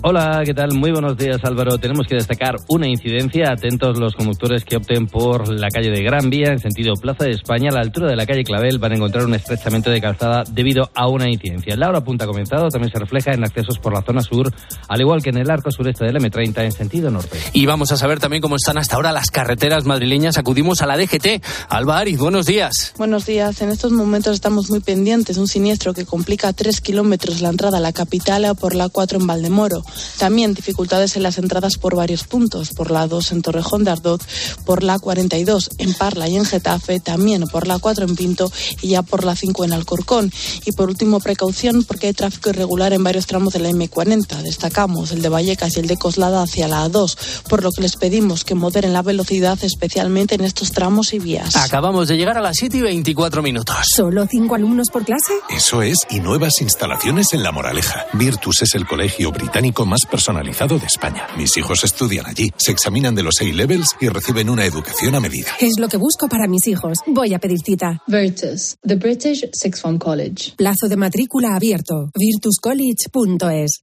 Hola, 0.07 0.43
¿qué 0.45 0.53
tal? 0.53 0.75
Muy 0.75 0.93
buenos 0.93 1.17
días, 1.17 1.39
Álvaro. 1.45 1.79
Tenemos 1.79 2.07
que 2.07 2.17
destacar 2.17 2.57
una 2.69 2.87
incidencia. 2.87 3.53
Atentos 3.53 3.99
los 3.99 4.15
conductores 4.15 4.63
que 4.63 4.77
opten 4.77 5.07
por 5.07 5.49
la 5.49 5.69
calle 5.69 5.91
de 5.91 6.03
Gran 6.03 6.29
Vía 6.29 6.49
en 6.53 6.59
sentido 6.59 6.93
Plaza 6.93 7.25
de 7.25 7.31
España. 7.31 7.71
A 7.71 7.77
la 7.77 7.81
altura 7.81 8.11
de 8.11 8.15
la 8.15 8.27
calle 8.27 8.45
Clavel 8.45 8.79
van 8.79 8.93
a 8.93 8.97
encontrar 8.97 9.25
un 9.25 9.33
estrechamiento 9.33 9.89
de 9.89 10.03
calzada 10.03 10.45
debido 10.47 10.91
a 10.95 11.09
una 11.09 11.31
incidencia. 11.31 11.75
La 11.79 11.89
hora 11.89 12.05
punta 12.05 12.27
comenzado 12.27 12.69
también 12.69 12.93
se 12.93 12.99
refleja 12.99 13.33
en 13.33 13.45
accesos 13.45 13.79
por 13.79 13.95
la 13.95 14.03
zona 14.03 14.21
sur, 14.21 14.53
al 14.89 15.01
igual 15.01 15.23
que 15.23 15.31
en 15.31 15.39
el 15.39 15.51
arco 15.51 15.71
sureste 15.71 16.05
del 16.05 16.17
M30 16.17 16.65
en 16.65 16.73
sentido 16.73 17.11
norte. 17.11 17.39
Y 17.55 17.65
vamos 17.65 17.91
a 17.91 17.97
saber 17.97 18.21
también 18.21 18.43
cómo 18.43 18.57
están 18.57 18.77
hasta 18.77 18.97
ahora 18.97 19.11
las 19.11 19.31
carreteras 19.31 19.87
madrileñas. 19.87 20.37
Acudimos 20.37 20.83
a 20.83 20.87
la 20.87 20.99
DGT. 20.99 21.43
Alba 21.71 21.97
Ariz, 21.97 22.19
buenos 22.19 22.45
días. 22.45 22.93
Buenos 22.99 23.25
días. 23.25 23.63
En 23.63 23.71
estos 23.71 23.93
momentos 23.93 24.35
estamos 24.35 24.69
muy 24.69 24.81
pendientes 24.81 25.37
de 25.37 25.41
un 25.41 25.49
siniestro 25.49 25.95
que 25.95 26.05
complica 26.05 26.53
tres 26.53 26.83
kilómetros 26.83 27.41
la 27.41 27.49
entrada 27.49 27.79
a 27.79 27.81
la 27.81 27.95
capital 27.95 28.55
por 28.61 28.75
la 28.75 28.91
4 28.91 29.19
en 29.19 29.27
Valdemoro. 29.27 29.83
También 30.19 30.55
dificultades 30.55 31.17
en 31.17 31.23
las 31.23 31.39
entradas 31.39 31.77
por 31.77 31.97
varios 31.97 32.25
puntos, 32.25 32.71
por 32.71 32.91
la 32.91 33.07
2 33.07 33.33
en 33.33 33.43
Torrejón 33.43 33.85
de 33.85 33.91
Ardoz, 33.91 34.21
por 34.65 34.83
la 34.83 34.99
42 34.99 35.71
en 35.79 35.95
Parla 35.95 36.29
y 36.29 36.37
en 36.37 36.45
Getafe, 36.45 37.01
también 37.01 37.45
por 37.49 37.67
la 37.67 37.79
4 37.79 38.07
en 38.07 38.17
Pinto 38.17 38.51
y 38.83 38.89
ya 38.89 39.03
por 39.03 39.25
la 39.25 39.37
5 39.37 39.65
en 39.65 39.73
Alcorcón. 39.73 40.33
Y 40.65 40.73
por 40.73 40.89
último, 40.89 41.21
precaución 41.21 41.85
porque 41.85 42.09
hay 42.09 42.13
tráfico 42.13 42.51
irregular 42.51 42.93
en 42.93 43.05
varios 43.05 43.27
tramos 43.27 43.53
de 43.53 43.61
la 43.61 43.71
M40. 43.71 44.43
Destacamos 44.43 45.13
el 45.13 45.23
de 45.23 45.29
Vallecas 45.29 45.77
y 45.77 45.81
el 45.81 45.87
de 45.87 45.97
Coslada 45.97 46.43
hacia 46.43 46.69
la 46.69 46.87
A2, 46.87 47.43
por 47.49 47.63
lo 47.63 47.71
que 47.71 47.83
les 47.83 47.97
pedimos 47.97 48.45
que 48.45 48.55
moderen 48.55 48.93
la 48.93 49.03
velocidad, 49.03 49.59
especialmente 49.63 50.35
en 50.35 50.43
estos 50.43 50.73
tramos 50.73 51.13
y 51.13 51.19
vías. 51.19 51.57
Acabamos 51.57 52.09
de 52.09 52.17
llegar 52.17 52.39
a 52.39 52.41
las 52.41 52.57
7 52.57 52.77
y 52.79 52.81
24 52.83 53.43
minutos. 53.43 53.77
¿Solo 53.95 54.27
cinco 54.29 54.55
alumnos 54.55 54.89
por 54.91 55.05
clase? 55.05 55.35
Eso 55.51 55.83
es, 55.83 55.99
y 56.11 56.21
nuevas 56.21 56.61
instalaciones 56.61 57.29
en 57.33 57.43
La 57.43 57.53
Moraleja. 57.53 58.07
Virtus 58.13 58.63
es 58.63 58.75
el 58.75 58.87
colegio 58.87 59.33
británico 59.33 59.84
más 59.87 60.07
personalizado 60.07 60.79
de 60.79 60.87
España. 60.87 61.27
Mis 61.37 61.57
hijos 61.57 61.85
estudian 61.85 62.27
allí, 62.27 62.51
se 62.57 62.73
examinan 62.73 63.15
de 63.15 63.23
los 63.23 63.41
A-levels 63.41 63.97
y 64.01 64.09
reciben 64.09 64.51
una 64.51 64.65
educación 64.65 65.15
a 65.15 65.21
medida. 65.21 65.49
Es 65.61 65.79
lo 65.79 65.89
que 65.89 65.97
busco 65.97 66.29
para 66.29 66.47
mis 66.47 66.67
hijos. 66.67 66.99
Voy 67.07 67.35
a 67.35 67.39
pedir 67.39 67.59
cita. 67.65 68.03
Virtus, 68.07 68.77
the 68.87 68.97
British 68.97 69.45
Sixth 69.53 69.83
Form 69.83 69.99
College. 69.99 70.55
Plazo 70.57 70.89
de 70.89 70.97
matrícula 70.97 71.55
abierto. 71.55 72.11
virtuscollege.es. 72.15 73.81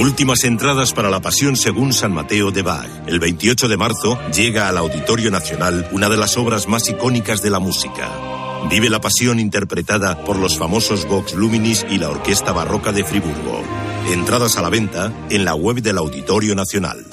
Últimas 0.00 0.42
entradas 0.42 0.92
para 0.92 1.10
la 1.10 1.20
Pasión 1.20 1.54
según 1.54 1.92
San 1.92 2.12
Mateo 2.12 2.50
de 2.50 2.62
Bach. 2.62 2.88
El 3.06 3.20
28 3.20 3.68
de 3.68 3.76
marzo 3.76 4.18
llega 4.34 4.68
al 4.68 4.78
Auditorio 4.78 5.30
Nacional 5.30 5.88
una 5.92 6.08
de 6.08 6.16
las 6.16 6.36
obras 6.36 6.66
más 6.66 6.88
icónicas 6.88 7.40
de 7.40 7.50
la 7.50 7.60
música. 7.60 8.31
Vive 8.70 8.88
la 8.88 9.00
pasión 9.00 9.38
interpretada 9.38 10.24
por 10.24 10.38
los 10.38 10.58
famosos 10.58 11.06
Vox 11.06 11.34
Luminis 11.34 11.84
y 11.90 11.98
la 11.98 12.08
Orquesta 12.08 12.52
Barroca 12.52 12.92
de 12.92 13.04
Friburgo. 13.04 13.62
Entradas 14.10 14.56
a 14.56 14.62
la 14.62 14.70
venta 14.70 15.12
en 15.30 15.44
la 15.44 15.54
web 15.54 15.82
del 15.82 15.98
Auditorio 15.98 16.54
Nacional. 16.54 17.04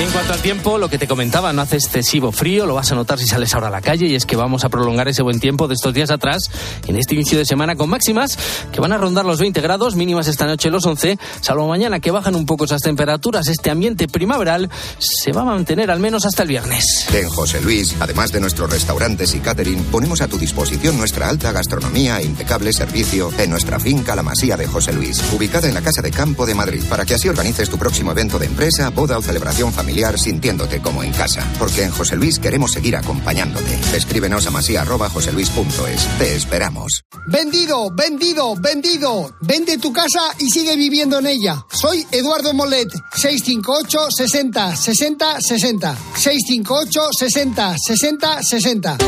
En 0.00 0.12
cuanto 0.12 0.32
al 0.32 0.40
tiempo, 0.40 0.78
lo 0.78 0.88
que 0.88 0.96
te 0.96 1.08
comentaba, 1.08 1.52
no 1.52 1.60
hace 1.60 1.74
excesivo 1.74 2.30
frío, 2.30 2.66
lo 2.66 2.76
vas 2.76 2.92
a 2.92 2.94
notar 2.94 3.18
si 3.18 3.26
sales 3.26 3.52
ahora 3.54 3.66
a 3.66 3.70
la 3.70 3.80
calle 3.80 4.06
y 4.06 4.14
es 4.14 4.26
que 4.26 4.36
vamos 4.36 4.64
a 4.64 4.68
prolongar 4.68 5.08
ese 5.08 5.22
buen 5.22 5.40
tiempo 5.40 5.66
de 5.66 5.74
estos 5.74 5.92
días 5.92 6.12
atrás 6.12 6.50
en 6.86 6.94
este 6.94 7.16
inicio 7.16 7.36
de 7.36 7.44
semana 7.44 7.74
con 7.74 7.90
máximas 7.90 8.38
que 8.70 8.80
van 8.80 8.92
a 8.92 8.96
rondar 8.96 9.24
los 9.24 9.40
20 9.40 9.60
grados, 9.60 9.96
mínimas 9.96 10.28
esta 10.28 10.46
noche 10.46 10.70
los 10.70 10.86
11, 10.86 11.18
salvo 11.40 11.66
mañana 11.66 11.98
que 11.98 12.12
bajan 12.12 12.36
un 12.36 12.46
poco 12.46 12.64
esas 12.64 12.80
temperaturas. 12.80 13.48
Este 13.48 13.70
ambiente 13.70 14.06
primaveral 14.06 14.70
se 15.00 15.32
va 15.32 15.40
a 15.40 15.46
mantener 15.46 15.90
al 15.90 15.98
menos 15.98 16.24
hasta 16.26 16.44
el 16.44 16.48
viernes. 16.48 17.08
En 17.12 17.28
José 17.28 17.60
Luis, 17.60 17.96
además 17.98 18.30
de 18.30 18.38
nuestros 18.38 18.70
restaurantes 18.70 19.34
y 19.34 19.40
catering, 19.40 19.82
ponemos 19.86 20.20
a 20.20 20.28
tu 20.28 20.38
disposición 20.38 20.96
nuestra 20.96 21.28
alta 21.28 21.50
gastronomía 21.50 22.20
e 22.20 22.24
impecable 22.24 22.72
servicio 22.72 23.32
en 23.36 23.50
nuestra 23.50 23.80
finca 23.80 24.14
La 24.14 24.22
Masía 24.22 24.56
de 24.56 24.68
José 24.68 24.92
Luis, 24.92 25.20
ubicada 25.32 25.66
en 25.66 25.74
la 25.74 25.82
Casa 25.82 26.02
de 26.02 26.12
Campo 26.12 26.46
de 26.46 26.54
Madrid, 26.54 26.84
para 26.88 27.04
que 27.04 27.14
así 27.14 27.28
organices 27.28 27.68
tu 27.68 27.78
próximo 27.78 28.12
evento 28.12 28.38
de 28.38 28.46
empresa, 28.46 28.90
boda 28.90 29.18
o 29.18 29.22
celebración 29.22 29.72
familiar 29.72 29.87
sintiéndote 30.16 30.80
como 30.80 31.02
en 31.02 31.12
casa. 31.12 31.46
Porque 31.58 31.82
en 31.82 31.90
José 31.90 32.16
Luis 32.16 32.38
queremos 32.38 32.72
seguir 32.72 32.96
acompañándote. 32.96 33.78
Escríbenos 33.94 34.46
a 34.46 34.50
masía.joseluis.es. 34.50 36.18
Te 36.18 36.36
esperamos. 36.36 37.04
Vendido, 37.26 37.90
vendido, 37.90 38.54
vendido. 38.56 39.34
Vende 39.42 39.78
tu 39.78 39.92
casa 39.92 40.20
y 40.38 40.50
sigue 40.50 40.76
viviendo 40.76 41.18
en 41.18 41.26
ella. 41.26 41.64
Soy 41.70 42.06
Eduardo 42.10 42.54
Molet. 42.54 42.88
658 43.14 44.10
60 44.10 44.76
60 44.76 45.40
60. 45.40 45.96
658 46.14 47.08
60 47.12 47.76
60 47.78 48.42
60. 48.42 48.98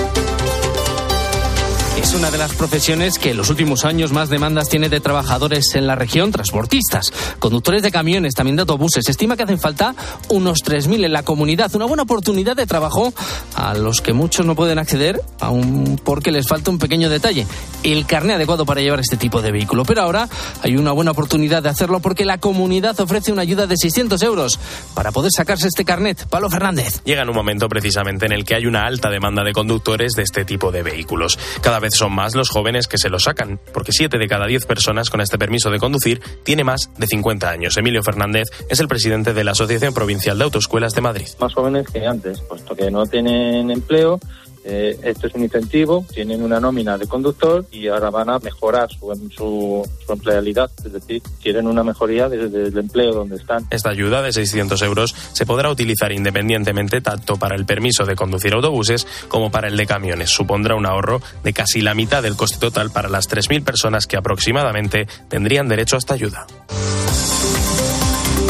Es 1.98 2.14
una 2.14 2.30
de 2.30 2.38
las 2.38 2.54
profesiones 2.54 3.18
que 3.18 3.30
en 3.30 3.36
los 3.36 3.50
últimos 3.50 3.84
años 3.84 4.12
más 4.12 4.30
demandas 4.30 4.68
tiene 4.68 4.88
de 4.88 5.00
trabajadores 5.00 5.74
en 5.74 5.86
la 5.86 5.96
región, 5.96 6.32
transportistas, 6.32 7.12
conductores 7.38 7.82
de 7.82 7.90
camiones, 7.90 8.34
también 8.34 8.56
de 8.56 8.62
autobuses. 8.62 9.04
Se 9.04 9.10
estima 9.10 9.36
que 9.36 9.42
hacen 9.42 9.58
falta 9.58 9.94
unos 10.28 10.64
3.000 10.64 11.04
en 11.04 11.12
la 11.12 11.24
comunidad. 11.24 11.74
Una 11.74 11.84
buena 11.84 12.04
oportunidad 12.04 12.56
de 12.56 12.66
trabajo 12.66 13.12
a 13.54 13.74
los 13.74 14.00
que 14.00 14.14
muchos 14.14 14.46
no 14.46 14.54
pueden 14.54 14.78
acceder, 14.78 15.20
aún 15.40 16.00
porque 16.02 16.30
les 16.30 16.48
falta 16.48 16.70
un 16.70 16.78
pequeño 16.78 17.10
detalle, 17.10 17.46
el 17.82 18.06
carné 18.06 18.34
adecuado 18.34 18.64
para 18.64 18.80
llevar 18.80 19.00
este 19.00 19.16
tipo 19.16 19.42
de 19.42 19.52
vehículo. 19.52 19.84
Pero 19.84 20.02
ahora 20.02 20.28
hay 20.62 20.76
una 20.76 20.92
buena 20.92 21.10
oportunidad 21.10 21.62
de 21.62 21.68
hacerlo 21.68 22.00
porque 22.00 22.24
la 22.24 22.38
comunidad 22.38 22.98
ofrece 23.00 23.30
una 23.30 23.42
ayuda 23.42 23.66
de 23.66 23.76
600 23.76 24.22
euros 24.22 24.58
para 24.94 25.12
poder 25.12 25.32
sacarse 25.36 25.68
este 25.68 25.84
carnet. 25.84 26.26
Pablo 26.28 26.48
Fernández. 26.48 27.02
Llega 27.04 27.22
en 27.22 27.28
un 27.28 27.36
momento 27.36 27.68
precisamente 27.68 28.26
en 28.26 28.32
el 28.32 28.44
que 28.44 28.54
hay 28.54 28.66
una 28.66 28.86
alta 28.86 29.10
demanda 29.10 29.44
de 29.44 29.52
conductores 29.52 30.12
de 30.12 30.22
este 30.22 30.44
tipo 30.44 30.72
de 30.72 30.82
vehículos. 30.82 31.38
Cada 31.60 31.79
vez 31.80 31.94
son 31.96 32.12
más 32.12 32.34
los 32.34 32.48
jóvenes 32.48 32.86
que 32.86 32.98
se 32.98 33.08
lo 33.08 33.18
sacan, 33.18 33.58
porque 33.72 33.92
7 33.92 34.18
de 34.18 34.28
cada 34.28 34.46
10 34.46 34.66
personas 34.66 35.10
con 35.10 35.20
este 35.20 35.38
permiso 35.38 35.70
de 35.70 35.78
conducir 35.78 36.20
tiene 36.44 36.64
más 36.64 36.90
de 36.96 37.06
50 37.06 37.50
años. 37.50 37.76
Emilio 37.76 38.02
Fernández 38.02 38.48
es 38.68 38.80
el 38.80 38.88
presidente 38.88 39.34
de 39.34 39.44
la 39.44 39.52
Asociación 39.52 39.94
Provincial 39.94 40.38
de 40.38 40.44
Autoescuelas 40.44 40.94
de 40.94 41.00
Madrid. 41.00 41.28
Más 41.40 41.54
jóvenes 41.54 41.88
que 41.88 42.06
antes, 42.06 42.40
puesto 42.42 42.76
que 42.76 42.90
no 42.90 43.06
tienen 43.06 43.70
empleo, 43.70 44.20
eh, 44.64 44.98
esto 45.02 45.26
es 45.26 45.34
un 45.34 45.42
incentivo, 45.42 46.04
tienen 46.12 46.42
una 46.42 46.60
nómina 46.60 46.98
de 46.98 47.06
conductor 47.06 47.64
y 47.72 47.88
ahora 47.88 48.10
van 48.10 48.30
a 48.30 48.38
mejorar 48.38 48.90
su, 48.90 49.12
su, 49.34 49.88
su 50.04 50.12
empleabilidad, 50.12 50.70
es 50.84 50.92
decir, 50.92 51.22
quieren 51.42 51.66
una 51.66 51.82
mejoría 51.82 52.28
desde 52.28 52.68
el 52.68 52.78
empleo 52.78 53.12
donde 53.12 53.36
están. 53.36 53.66
Esta 53.70 53.90
ayuda 53.90 54.22
de 54.22 54.32
600 54.32 54.82
euros 54.82 55.14
se 55.32 55.46
podrá 55.46 55.70
utilizar 55.70 56.12
independientemente 56.12 57.00
tanto 57.00 57.36
para 57.36 57.56
el 57.56 57.64
permiso 57.64 58.04
de 58.04 58.16
conducir 58.16 58.52
autobuses 58.52 59.06
como 59.28 59.50
para 59.50 59.68
el 59.68 59.76
de 59.76 59.86
camiones. 59.86 60.30
Supondrá 60.30 60.74
un 60.74 60.86
ahorro 60.86 61.22
de 61.42 61.52
casi 61.52 61.80
la 61.80 61.94
mitad 61.94 62.22
del 62.22 62.36
coste 62.36 62.58
total 62.58 62.90
para 62.90 63.08
las 63.08 63.28
3.000 63.30 63.64
personas 63.64 64.06
que 64.06 64.16
aproximadamente 64.16 65.06
tendrían 65.28 65.68
derecho 65.68 65.96
a 65.96 65.98
esta 65.98 66.14
ayuda. 66.14 66.46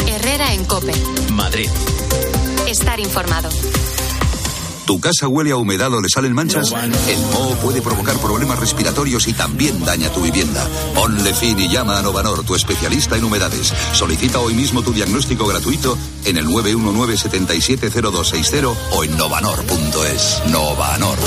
Herrera 0.07 0.53
en 0.53 0.65
Cope. 0.65 0.93
Madrid. 1.31 1.69
Estar 2.67 2.99
informado. 2.99 3.49
¿Tu 4.91 4.99
casa 4.99 5.29
huele 5.29 5.51
a 5.51 5.55
humedad 5.55 5.93
o 5.93 6.01
le 6.01 6.09
salen 6.09 6.33
manchas? 6.33 6.73
El 7.07 7.21
moho 7.31 7.55
puede 7.61 7.81
provocar 7.81 8.17
problemas 8.17 8.59
respiratorios 8.59 9.25
y 9.29 9.31
también 9.31 9.85
daña 9.85 10.09
tu 10.09 10.19
vivienda. 10.19 10.67
Ponle 10.93 11.33
fin 11.33 11.57
y 11.57 11.69
llama 11.69 11.97
a 11.97 12.01
Novanor, 12.01 12.43
tu 12.43 12.55
especialista 12.55 13.15
en 13.15 13.23
humedades. 13.23 13.73
Solicita 13.93 14.41
hoy 14.41 14.53
mismo 14.53 14.81
tu 14.81 14.91
diagnóstico 14.91 15.47
gratuito 15.47 15.97
en 16.25 16.35
el 16.35 16.45
919-770260 16.47 18.75
o 18.91 19.03
en 19.05 19.15
novanor.es. 19.15 20.41
Novanor. 20.49 21.17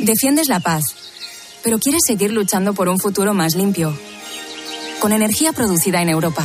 Defiendes 0.00 0.48
la 0.48 0.58
paz, 0.58 0.82
pero 1.62 1.78
quieres 1.78 2.02
seguir 2.04 2.32
luchando 2.32 2.74
por 2.74 2.88
un 2.88 2.98
futuro 2.98 3.34
más 3.34 3.54
limpio. 3.54 3.96
Con 4.98 5.12
energía 5.12 5.52
producida 5.52 6.02
en 6.02 6.08
Europa. 6.08 6.44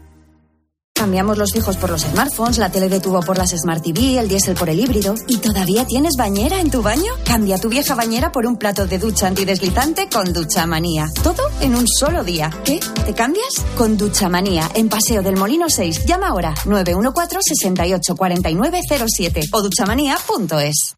Cambiamos 1.01 1.37
los 1.39 1.51
fijos 1.51 1.77
por 1.77 1.89
los 1.89 2.03
smartphones, 2.03 2.59
la 2.59 2.69
tele 2.69 2.87
de 2.87 2.99
tubo 2.99 3.21
por 3.21 3.35
las 3.35 3.49
Smart 3.49 3.83
TV, 3.83 4.19
el 4.19 4.27
diésel 4.27 4.53
por 4.53 4.69
el 4.69 4.79
híbrido. 4.79 5.15
¿Y 5.25 5.37
todavía 5.37 5.83
tienes 5.83 6.15
bañera 6.15 6.61
en 6.61 6.69
tu 6.69 6.83
baño? 6.83 7.11
Cambia 7.25 7.57
tu 7.57 7.69
vieja 7.69 7.95
bañera 7.95 8.31
por 8.31 8.45
un 8.45 8.55
plato 8.55 8.85
de 8.85 8.99
ducha 8.99 9.25
antideslizante 9.25 10.07
con 10.13 10.31
Duchamanía. 10.31 11.09
Todo 11.23 11.41
en 11.59 11.73
un 11.73 11.87
solo 11.87 12.23
día. 12.23 12.51
¿Qué? 12.63 12.79
¿Te 13.03 13.15
cambias? 13.15 13.65
Con 13.75 13.97
Duchamanía, 13.97 14.69
en 14.75 14.89
Paseo 14.89 15.23
del 15.23 15.37
Molino 15.37 15.71
6. 15.71 16.05
Llama 16.05 16.27
ahora 16.27 16.53
914-684907 16.65 19.49
o 19.53 19.61
duchamanía.es. 19.63 20.97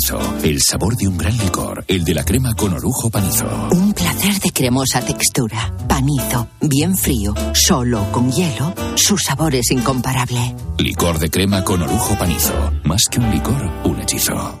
Panizo, 0.00 0.44
el 0.44 0.62
sabor 0.62 0.96
de 0.96 1.08
un 1.08 1.18
gran 1.18 1.36
licor, 1.36 1.84
el 1.86 2.04
de 2.04 2.14
la 2.14 2.24
crema 2.24 2.54
con 2.54 2.72
orujo 2.72 3.10
panizo. 3.10 3.46
Un 3.72 3.92
placer 3.92 4.40
de 4.40 4.50
cremosa 4.50 5.00
textura. 5.02 5.74
Panizo, 5.88 6.48
bien 6.60 6.96
frío, 6.96 7.34
solo 7.52 8.10
con 8.10 8.32
hielo, 8.32 8.72
su 8.94 9.18
sabor 9.18 9.54
es 9.54 9.70
incomparable. 9.70 10.54
Licor 10.78 11.18
de 11.18 11.28
crema 11.30 11.62
con 11.64 11.82
orujo 11.82 12.16
panizo. 12.16 12.54
Más 12.84 13.02
que 13.10 13.20
un 13.20 13.30
licor, 13.30 13.70
un 13.84 14.00
hechizo. 14.00 14.60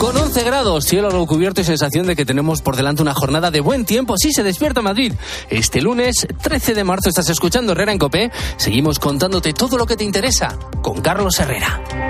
Con 0.00 0.16
11 0.16 0.44
grados, 0.44 0.84
cielo 0.86 1.08
a 1.08 1.12
lo 1.12 1.26
cubierto 1.26 1.60
y 1.60 1.64
sensación 1.64 2.06
de 2.06 2.16
que 2.16 2.24
tenemos 2.24 2.62
por 2.62 2.74
delante 2.74 3.02
una 3.02 3.12
jornada 3.12 3.50
de 3.50 3.60
buen 3.60 3.84
tiempo. 3.84 4.16
Sí, 4.16 4.32
se 4.32 4.42
despierta 4.42 4.80
Madrid. 4.80 5.12
Este 5.50 5.82
lunes 5.82 6.26
13 6.40 6.72
de 6.72 6.84
marzo 6.84 7.10
estás 7.10 7.28
escuchando 7.28 7.72
Herrera 7.72 7.92
en 7.92 7.98
Copé. 7.98 8.30
Seguimos 8.56 8.98
contándote 8.98 9.52
todo 9.52 9.76
lo 9.76 9.84
que 9.84 9.96
te 9.96 10.04
interesa 10.04 10.58
con 10.80 11.02
Carlos 11.02 11.38
Herrera. 11.38 12.09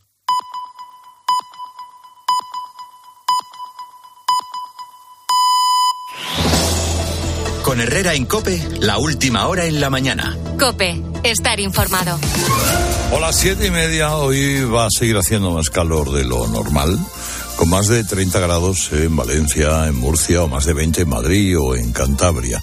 Con 7.71 7.79
Herrera 7.79 8.13
en 8.13 8.25
Cope, 8.25 8.61
la 8.81 8.97
última 8.97 9.47
hora 9.47 9.63
en 9.63 9.79
la 9.79 9.89
mañana. 9.89 10.37
Cope, 10.59 11.01
estar 11.23 11.57
informado. 11.61 12.19
Hola, 13.13 13.31
siete 13.31 13.67
y 13.67 13.71
media. 13.71 14.13
Hoy 14.17 14.65
va 14.65 14.87
a 14.87 14.89
seguir 14.89 15.15
haciendo 15.15 15.51
más 15.51 15.69
calor 15.69 16.11
de 16.11 16.25
lo 16.25 16.49
normal, 16.49 16.99
con 17.55 17.69
más 17.69 17.87
de 17.87 18.03
30 18.03 18.41
grados 18.41 18.91
en 18.91 19.15
Valencia, 19.15 19.87
en 19.87 19.95
Murcia, 19.95 20.43
o 20.43 20.49
más 20.49 20.65
de 20.65 20.73
20 20.73 21.03
en 21.03 21.07
Madrid 21.07 21.57
o 21.57 21.73
en 21.73 21.93
Cantabria. 21.93 22.61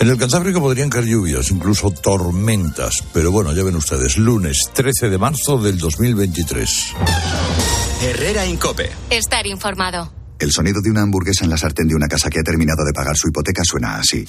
En 0.00 0.08
el 0.08 0.18
Cantábrico 0.18 0.58
podrían 0.58 0.90
caer 0.90 1.04
lluvias, 1.04 1.52
incluso 1.52 1.92
tormentas. 1.92 3.04
Pero 3.12 3.30
bueno, 3.30 3.52
ya 3.52 3.62
ven 3.62 3.76
ustedes, 3.76 4.16
lunes 4.16 4.70
13 4.72 5.08
de 5.08 5.18
marzo 5.18 5.58
del 5.58 5.78
2023. 5.78 6.94
Herrera 8.02 8.44
en 8.44 8.56
Cope. 8.56 8.90
Estar 9.08 9.46
informado. 9.46 10.18
El 10.38 10.52
sonido 10.52 10.80
de 10.80 10.90
una 10.90 11.02
hamburguesa 11.02 11.44
en 11.44 11.50
la 11.50 11.56
sartén 11.56 11.88
de 11.88 11.96
una 11.96 12.06
casa 12.06 12.30
que 12.30 12.38
ha 12.38 12.44
terminado 12.44 12.84
de 12.84 12.92
pagar 12.92 13.16
su 13.16 13.28
hipoteca 13.28 13.62
suena 13.64 13.96
así. 13.96 14.24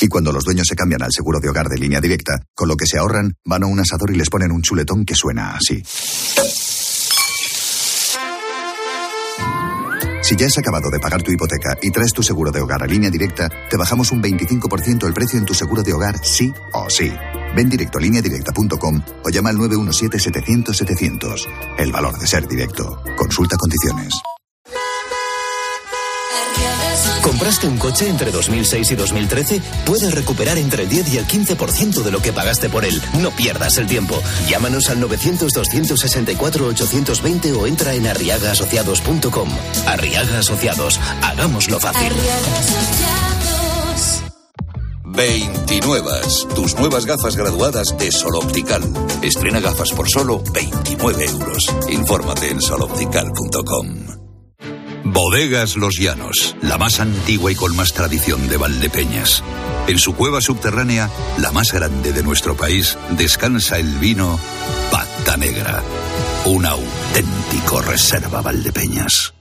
Y 0.00 0.08
cuando 0.08 0.32
los 0.32 0.44
dueños 0.44 0.66
se 0.68 0.76
cambian 0.76 1.02
al 1.02 1.12
seguro 1.12 1.40
de 1.40 1.48
hogar 1.48 1.68
de 1.68 1.78
línea 1.78 2.00
directa, 2.00 2.40
con 2.54 2.68
lo 2.68 2.76
que 2.76 2.86
se 2.86 2.98
ahorran, 2.98 3.34
van 3.44 3.64
a 3.64 3.66
un 3.66 3.80
asador 3.80 4.12
y 4.12 4.16
les 4.16 4.30
ponen 4.30 4.52
un 4.52 4.62
chuletón 4.62 5.04
que 5.04 5.14
suena 5.14 5.56
así. 5.56 5.82
Si 10.22 10.36
ya 10.36 10.46
has 10.46 10.56
acabado 10.56 10.90
de 10.90 11.00
pagar 11.00 11.22
tu 11.22 11.32
hipoteca 11.32 11.76
y 11.82 11.90
traes 11.90 12.12
tu 12.12 12.22
seguro 12.22 12.50
de 12.50 12.60
hogar 12.60 12.82
a 12.82 12.86
línea 12.86 13.10
directa, 13.10 13.50
te 13.68 13.76
bajamos 13.76 14.10
un 14.10 14.22
25% 14.22 15.06
el 15.06 15.12
precio 15.12 15.38
en 15.38 15.44
tu 15.44 15.52
seguro 15.54 15.82
de 15.82 15.92
hogar 15.92 16.18
sí 16.24 16.50
o 16.72 16.88
sí. 16.88 17.12
Ven 17.54 17.68
directo 17.68 17.98
a 17.98 18.00
lineadirecta.com 18.00 19.02
o 19.22 19.28
llama 19.28 19.50
al 19.50 19.58
917-700-700. 19.58 21.46
El 21.78 21.92
valor 21.92 22.18
de 22.18 22.26
ser 22.26 22.48
directo. 22.48 23.02
Consulta 23.16 23.56
condiciones. 23.58 24.14
¿Compraste 27.22 27.66
un 27.66 27.78
coche 27.78 28.08
entre 28.08 28.30
2006 28.30 28.90
y 28.90 28.94
2013? 28.94 29.60
Puedes 29.84 30.14
recuperar 30.14 30.58
entre 30.58 30.84
el 30.84 30.88
10 30.88 31.14
y 31.14 31.18
el 31.18 31.26
15% 31.26 32.02
de 32.02 32.10
lo 32.10 32.20
que 32.20 32.32
pagaste 32.32 32.68
por 32.68 32.84
él. 32.84 33.00
No 33.20 33.30
pierdas 33.30 33.78
el 33.78 33.86
tiempo. 33.86 34.20
Llámanos 34.48 34.90
al 34.90 35.00
900-264-820 35.00 37.56
o 37.58 37.66
entra 37.66 37.94
en 37.94 38.06
arriagaasociados.com. 38.06 39.48
Arriaga 39.86 40.38
Asociados. 40.38 41.00
Hagámoslo 41.22 41.80
fácil. 41.80 42.12
29. 45.04 46.10
Tus 46.54 46.76
nuevas 46.76 47.06
gafas 47.06 47.36
graduadas 47.36 47.96
de 47.98 48.10
Sol 48.10 48.34
Optical. 48.36 48.82
Estrena 49.22 49.60
gafas 49.60 49.92
por 49.92 50.10
solo 50.10 50.42
29 50.52 51.24
euros. 51.26 51.72
Infórmate 51.88 52.50
en 52.50 52.60
soloptical.com. 52.60 54.23
Bodegas 55.04 55.76
Los 55.76 55.98
Llanos, 55.98 56.56
la 56.62 56.78
más 56.78 56.98
antigua 56.98 57.52
y 57.52 57.54
con 57.54 57.76
más 57.76 57.92
tradición 57.92 58.48
de 58.48 58.56
Valdepeñas. 58.56 59.44
En 59.86 59.98
su 59.98 60.14
cueva 60.14 60.40
subterránea, 60.40 61.10
la 61.38 61.52
más 61.52 61.72
grande 61.72 62.12
de 62.12 62.22
nuestro 62.22 62.56
país, 62.56 62.96
descansa 63.10 63.78
el 63.78 63.98
vino 63.98 64.40
Pata 64.90 65.36
Negra, 65.36 65.82
un 66.46 66.64
auténtico 66.64 67.82
reserva 67.82 68.40
Valdepeñas. 68.40 69.34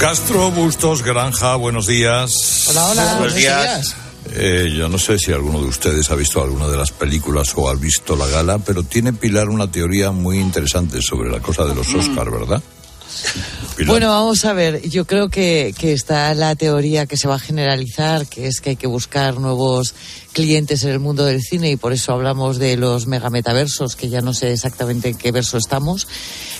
Castro 0.00 0.50
Bustos 0.50 1.04
Granja, 1.04 1.54
buenos 1.54 1.86
días. 1.86 2.66
Hola, 2.68 2.86
hola. 2.88 3.14
Buenos 3.14 3.34
días. 3.34 3.96
Eh, 4.32 4.74
yo 4.76 4.88
no 4.88 4.98
sé 4.98 5.18
si 5.18 5.32
alguno 5.32 5.62
de 5.62 5.68
ustedes 5.68 6.10
ha 6.10 6.16
visto 6.16 6.42
alguna 6.42 6.66
de 6.66 6.76
las 6.76 6.90
películas 6.90 7.52
o 7.56 7.68
ha 7.68 7.74
visto 7.74 8.16
la 8.16 8.26
gala, 8.26 8.58
pero 8.58 8.82
tiene 8.82 9.12
Pilar 9.12 9.48
una 9.48 9.70
teoría 9.70 10.10
muy 10.10 10.38
interesante 10.38 11.00
sobre 11.00 11.30
la 11.30 11.40
cosa 11.40 11.64
de 11.64 11.74
los 11.74 11.94
Oscar, 11.94 12.30
¿verdad? 12.30 12.62
Bueno, 13.86 14.08
vamos 14.08 14.44
a 14.44 14.52
ver. 14.52 14.88
Yo 14.88 15.04
creo 15.04 15.28
que, 15.28 15.74
que 15.78 15.92
está 15.92 16.34
la 16.34 16.56
teoría 16.56 17.06
que 17.06 17.16
se 17.16 17.28
va 17.28 17.36
a 17.36 17.38
generalizar, 17.38 18.26
que 18.26 18.46
es 18.46 18.60
que 18.60 18.70
hay 18.70 18.76
que 18.76 18.86
buscar 18.86 19.38
nuevos 19.38 19.94
clientes 20.38 20.84
en 20.84 20.90
el 20.90 21.00
mundo 21.00 21.24
del 21.24 21.42
cine 21.42 21.68
y 21.68 21.76
por 21.76 21.92
eso 21.92 22.12
hablamos 22.12 22.60
de 22.60 22.76
los 22.76 23.08
megametaversos, 23.08 23.96
que 23.96 24.08
ya 24.08 24.20
no 24.20 24.32
sé 24.32 24.52
exactamente 24.52 25.08
en 25.08 25.16
qué 25.16 25.32
verso 25.32 25.58
estamos. 25.58 26.06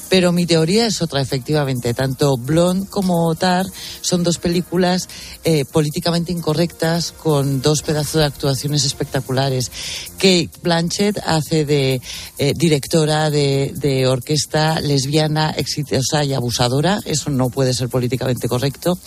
Pero 0.08 0.32
mi 0.32 0.46
teoría 0.46 0.86
es 0.86 1.00
otra, 1.00 1.20
efectivamente. 1.20 1.94
Tanto 1.94 2.36
Blonde 2.36 2.88
como 2.90 3.32
Tar 3.36 3.66
son 4.00 4.24
dos 4.24 4.38
películas 4.38 5.08
eh, 5.44 5.64
políticamente 5.64 6.32
incorrectas 6.32 7.12
con 7.12 7.62
dos 7.62 7.82
pedazos 7.82 8.14
de 8.14 8.24
actuaciones 8.24 8.84
espectaculares. 8.84 9.70
Kate 10.14 10.50
Blanchett 10.60 11.18
hace 11.24 11.64
de 11.64 12.00
eh, 12.38 12.54
directora 12.56 13.30
de, 13.30 13.72
de 13.76 14.08
orquesta 14.08 14.80
lesbiana, 14.80 15.50
exitosa 15.50 16.24
y 16.24 16.32
abusadora. 16.32 16.98
Eso 17.04 17.30
no 17.30 17.48
puede 17.48 17.74
ser 17.74 17.88
políticamente 17.88 18.48
correcto. 18.48 18.98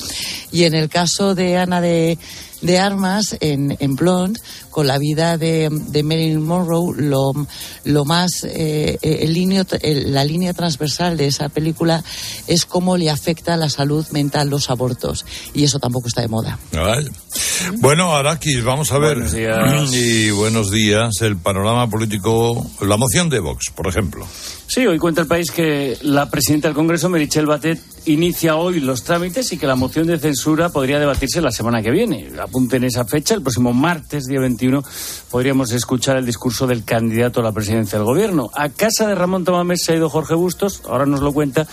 Y 0.54 0.64
en 0.64 0.76
el 0.76 0.88
caso 0.88 1.36
de 1.36 1.58
Ana 1.58 1.82
de 1.82 2.18
de 2.62 2.80
armas 2.80 3.36
en, 3.40 3.76
en 3.80 3.96
con 4.72 4.88
la 4.88 4.98
vida 4.98 5.38
de, 5.38 5.70
de 5.70 6.02
Marilyn 6.04 6.42
Monroe, 6.44 6.96
lo, 6.98 7.34
lo 7.84 8.06
más, 8.06 8.44
eh, 8.46 8.98
el 9.04 9.34
linio, 9.34 9.66
el- 9.82 10.14
la 10.14 10.24
línea 10.24 10.54
transversal 10.54 11.18
de 11.18 11.28
esa 11.28 11.50
película 11.50 12.04
es 12.48 12.66
cómo 12.66 12.98
le 12.98 13.10
afecta 13.12 13.54
a 13.54 13.58
la 13.58 13.70
salud 13.70 14.06
mental 14.12 14.50
los 14.50 14.70
abortos. 14.72 15.26
Y 15.54 15.64
eso 15.66 15.78
tampoco 15.80 16.08
está 16.08 16.22
de 16.22 16.28
moda. 16.30 16.58
Ay. 16.74 17.06
Bueno, 17.80 18.16
Arakis, 18.16 18.64
vamos 18.64 18.92
a 18.92 18.98
ver. 18.98 19.16
Buenos 19.18 19.34
días. 19.34 19.94
Y 19.94 20.32
buenos 20.32 20.72
días. 20.72 21.22
El 21.22 21.38
panorama 21.38 21.88
político, 21.90 22.66
la 22.82 22.98
moción 22.98 23.30
de 23.30 23.40
Vox, 23.40 23.66
por 23.76 23.88
ejemplo. 23.88 24.26
Sí, 24.68 24.86
hoy 24.88 24.98
cuenta 25.00 25.22
el 25.22 25.28
país 25.28 25.52
que 25.52 25.98
la 26.02 26.30
presidenta 26.30 26.70
del 26.70 26.76
Congreso, 26.76 27.10
Merichel 27.10 27.46
Batet, 27.46 27.80
inicia 28.06 28.56
hoy 28.56 28.80
los 28.80 29.04
trámites 29.04 29.52
y 29.52 29.58
que 29.58 29.68
la 29.68 29.76
moción 29.76 30.08
de 30.08 30.18
censura 30.18 30.70
podría 30.70 30.98
debatirse 30.98 31.42
la 31.42 31.52
semana 31.52 31.82
que 31.82 31.92
viene. 31.92 32.30
Apunten 32.42 32.86
esa 32.86 33.04
fecha, 33.06 33.36
el 33.36 33.42
próximo 33.42 33.74
martes, 33.74 34.26
día 34.26 34.40
21, 34.40 34.61
podríamos 35.30 35.72
escuchar 35.72 36.18
el 36.18 36.26
discurso 36.26 36.68
del 36.68 36.84
candidato 36.84 37.40
a 37.40 37.44
la 37.44 37.52
presidencia 37.52 37.98
del 37.98 38.06
gobierno. 38.06 38.50
A 38.54 38.70
casa 38.70 39.08
de 39.08 39.16
Ramón 39.16 39.44
Tamames 39.44 39.84
se 39.84 39.94
ha 39.94 39.96
ido 39.96 40.10
Jorge 40.10 40.36
Bustos, 40.36 40.82
ahora 40.88 41.06
nos 41.06 41.22
lo 41.22 41.34
cuenta, 41.34 41.68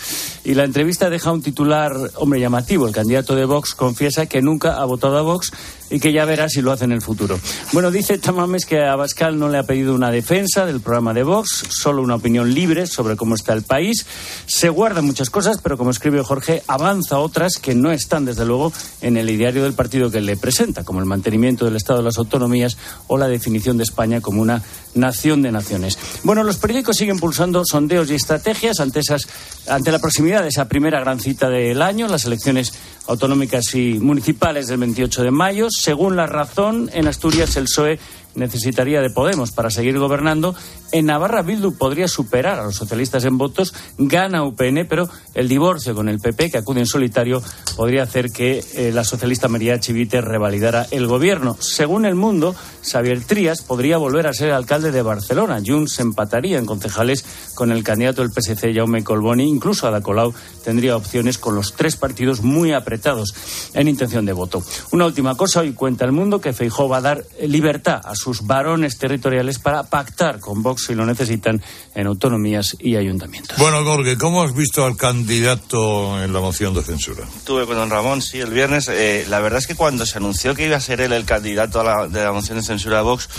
y 0.45 0.55
la 0.55 0.65
entrevista 0.65 1.11
deja 1.11 1.33
un 1.33 1.43
titular, 1.43 1.93
hombre, 2.17 2.41
llamativo. 2.41 2.87
El 2.87 2.95
candidato 2.95 3.35
de 3.35 3.45
Vox 3.45 3.75
confiesa 3.75 4.27
que 4.27 4.43
nunca 4.43 4.77
ha 4.77 4.85
votado 4.85 5.19
a 5.19 5.23
Vox 5.23 5.53
y 5.91 6.01
que 6.01 6.13
ya 6.13 6.25
verá 6.25 6.49
si 6.49 6.61
lo 6.61 6.73
hace 6.73 6.85
en 6.85 6.93
el 6.93 7.03
futuro. 7.03 7.39
Bueno, 7.73 7.91
dice 7.91 8.19
Tamames 8.19 8.67
que 8.67 8.85
a 8.85 8.97
Bascal 8.97 9.39
no 9.39 9.49
le 9.49 9.59
ha 9.59 9.63
pedido 9.63 9.95
una 9.95 10.11
defensa 10.11 10.67
del 10.67 10.81
programa 10.81 11.15
de 11.15 11.23
Vox, 11.23 11.65
solo 11.71 12.03
una 12.03 12.17
opinión 12.17 12.53
libre 12.53 12.87
sobre 12.87 13.17
cómo 13.17 13.35
está 13.35 13.53
el 13.53 13.63
país. 13.63 14.07
Se 14.47 14.69
guardan 14.69 15.07
muchas 15.07 15.31
cosas, 15.31 15.59
pero 15.63 15.77
como 15.79 15.91
escribe 15.91 16.23
Jorge, 16.23 16.63
avanza 16.67 17.19
otras 17.19 17.59
que 17.59 17.75
no 17.75 17.91
están, 17.91 18.25
desde 18.25 18.45
luego, 18.45 18.73
en 19.01 19.17
el 19.17 19.31
ideario 19.31 19.63
del 19.63 19.73
partido 19.73 20.11
que 20.11 20.21
le 20.21 20.37
presenta, 20.37 20.85
como 20.85 21.01
el 21.01 21.07
mantenimiento 21.07 21.65
del 21.65 21.77
Estado 21.77 22.01
de 22.01 22.05
las 22.05 22.19
autonomías 22.19 22.77
o 23.07 23.19
la 23.19 23.29
definición 23.29 23.77
de 23.77 23.85
España 23.85 24.21
como 24.21 24.43
una 24.43 24.63
nación 24.95 25.43
de 25.43 25.53
naciones. 25.53 25.99
Bueno, 26.25 26.43
los 26.43 26.57
periódicos 26.59 26.97
siguen 26.97 27.19
pulsando 27.19 27.63
sondeos 27.65 28.11
y 28.11 28.15
estrategias 28.15 28.81
ante, 28.81 29.01
esas, 29.01 29.29
ante 29.69 29.93
la 29.93 29.99
proximidad 29.99 30.43
de 30.43 30.49
esa 30.49 30.67
primera 30.67 31.01
gran 31.01 31.21
cita 31.21 31.49
del 31.49 31.83
año, 31.83 32.09
las 32.09 32.25
elecciones 32.25 32.73
autonómicas 33.07 33.75
y 33.75 33.99
municipales 33.99 34.67
del 34.67 34.79
28 34.79 35.23
de 35.23 35.31
mayo. 35.31 35.69
Según 35.79 36.17
la 36.17 36.27
razón, 36.27 36.91
en 36.93 37.07
Asturias 37.07 37.57
el 37.57 37.65
PSOE 37.65 38.01
necesitaría 38.39 39.01
de 39.01 39.11
Podemos 39.11 39.53
para 39.53 39.71
seguir 39.71 39.99
gobernando. 39.99 40.55
En 40.93 41.07
Navarra 41.07 41.43
Bildu 41.43 41.77
podría 41.77 42.09
superar 42.09 42.59
a 42.59 42.65
los 42.65 42.77
socialistas 42.77 43.25
en 43.25 43.37
votos, 43.37 43.75
gana 43.99 44.45
UPN, 44.45 44.87
pero 44.89 45.09
el 45.35 45.49
divorcio 45.49 45.95
con 45.95 46.09
el 46.09 46.19
PP, 46.19 46.51
que 46.51 46.59
acude 46.59 46.81
en 46.81 46.87
solitario, 46.87 47.43
podría 47.77 48.05
hacer 48.05 48.31
que 48.31 48.65
eh, 48.75 48.91
la 48.93 49.05
socialista 49.05 49.49
María 49.49 49.81
Chivite 49.81 50.21
revalidara 50.21 50.87
el 50.91 51.07
gobierno. 51.07 51.57
Según 51.61 52.07
El 52.07 52.15
Mundo, 52.15 52.55
Xavier 52.83 53.23
Trías 53.25 53.63
podría 53.63 53.99
volver 53.99 54.27
a 54.27 54.33
ser 54.33 54.53
alcalde 54.53 54.93
de 54.93 55.03
Barcelona. 55.03 55.61
Junts 55.65 56.01
empataría 56.01 56.59
en 56.59 56.67
concejales 56.67 57.25
con 57.55 57.73
el 57.73 57.85
candidato 57.85 58.23
del 58.23 58.33
PSC, 58.33 58.75
Jaume 58.75 59.05
Colboni. 59.05 59.49
Incluso 59.49 59.87
Ada 59.87 60.01
Colau 60.01 60.33
tendría 60.65 60.97
opciones 60.97 61.39
con 61.39 61.55
los 61.55 61.75
tres 61.75 61.97
partidos 61.97 62.43
muy 62.43 62.73
apretados 62.73 63.35
en 63.75 63.89
intención 63.89 64.25
de 64.25 64.33
voto. 64.33 64.63
Una 64.93 65.07
última 65.07 65.37
cosa, 65.37 65.61
hoy 65.61 65.73
cuenta 65.73 66.05
El 66.05 66.13
Mundo 66.13 66.41
que 66.41 66.53
Feijó 66.53 66.89
va 66.89 66.99
a 66.99 67.03
dar 67.03 67.25
libertad 67.43 68.01
a 68.05 68.15
su 68.15 68.28
sus 68.29 68.47
varones 68.47 68.99
territoriales 68.99 69.59
para 69.59 69.85
pactar 69.85 70.39
con 70.39 70.63
Vox 70.63 70.85
si 70.85 70.95
lo 70.95 71.07
necesitan 71.07 71.63
en 71.95 72.07
autonomías 72.07 72.77
y 72.79 72.97
ayuntamientos. 72.97 73.57
Bueno, 73.57 73.83
Jorge, 73.85 74.19
¿cómo 74.19 74.43
has 74.43 74.55
visto 74.55 74.85
al 74.85 74.99
candidato 74.99 76.23
en 76.23 76.35
la 76.35 76.41
moción 76.41 76.75
de 76.75 76.83
censura? 76.83 77.25
Estuve 77.37 77.65
con 77.65 77.77
don 77.77 77.89
Ramón, 77.89 78.21
sí, 78.21 78.39
el 78.39 78.51
viernes. 78.51 78.89
Eh, 78.89 79.25
la 79.31 79.41
verdad 79.41 79.61
es 79.61 79.67
que 79.67 79.75
cuando 79.75 80.05
se 80.05 80.19
anunció 80.19 80.55
que 80.55 80.67
iba 80.67 80.77
a 80.77 80.81
ser 80.81 81.01
él 81.01 81.15
el 81.15 81.25
candidato 81.25 81.81
a 81.81 81.85
la, 81.85 82.07
de 82.07 82.23
la 82.23 82.33
moción 82.33 82.59
de 82.59 82.65
censura 82.65 82.99
de 82.99 83.05
Vox, 83.05 83.31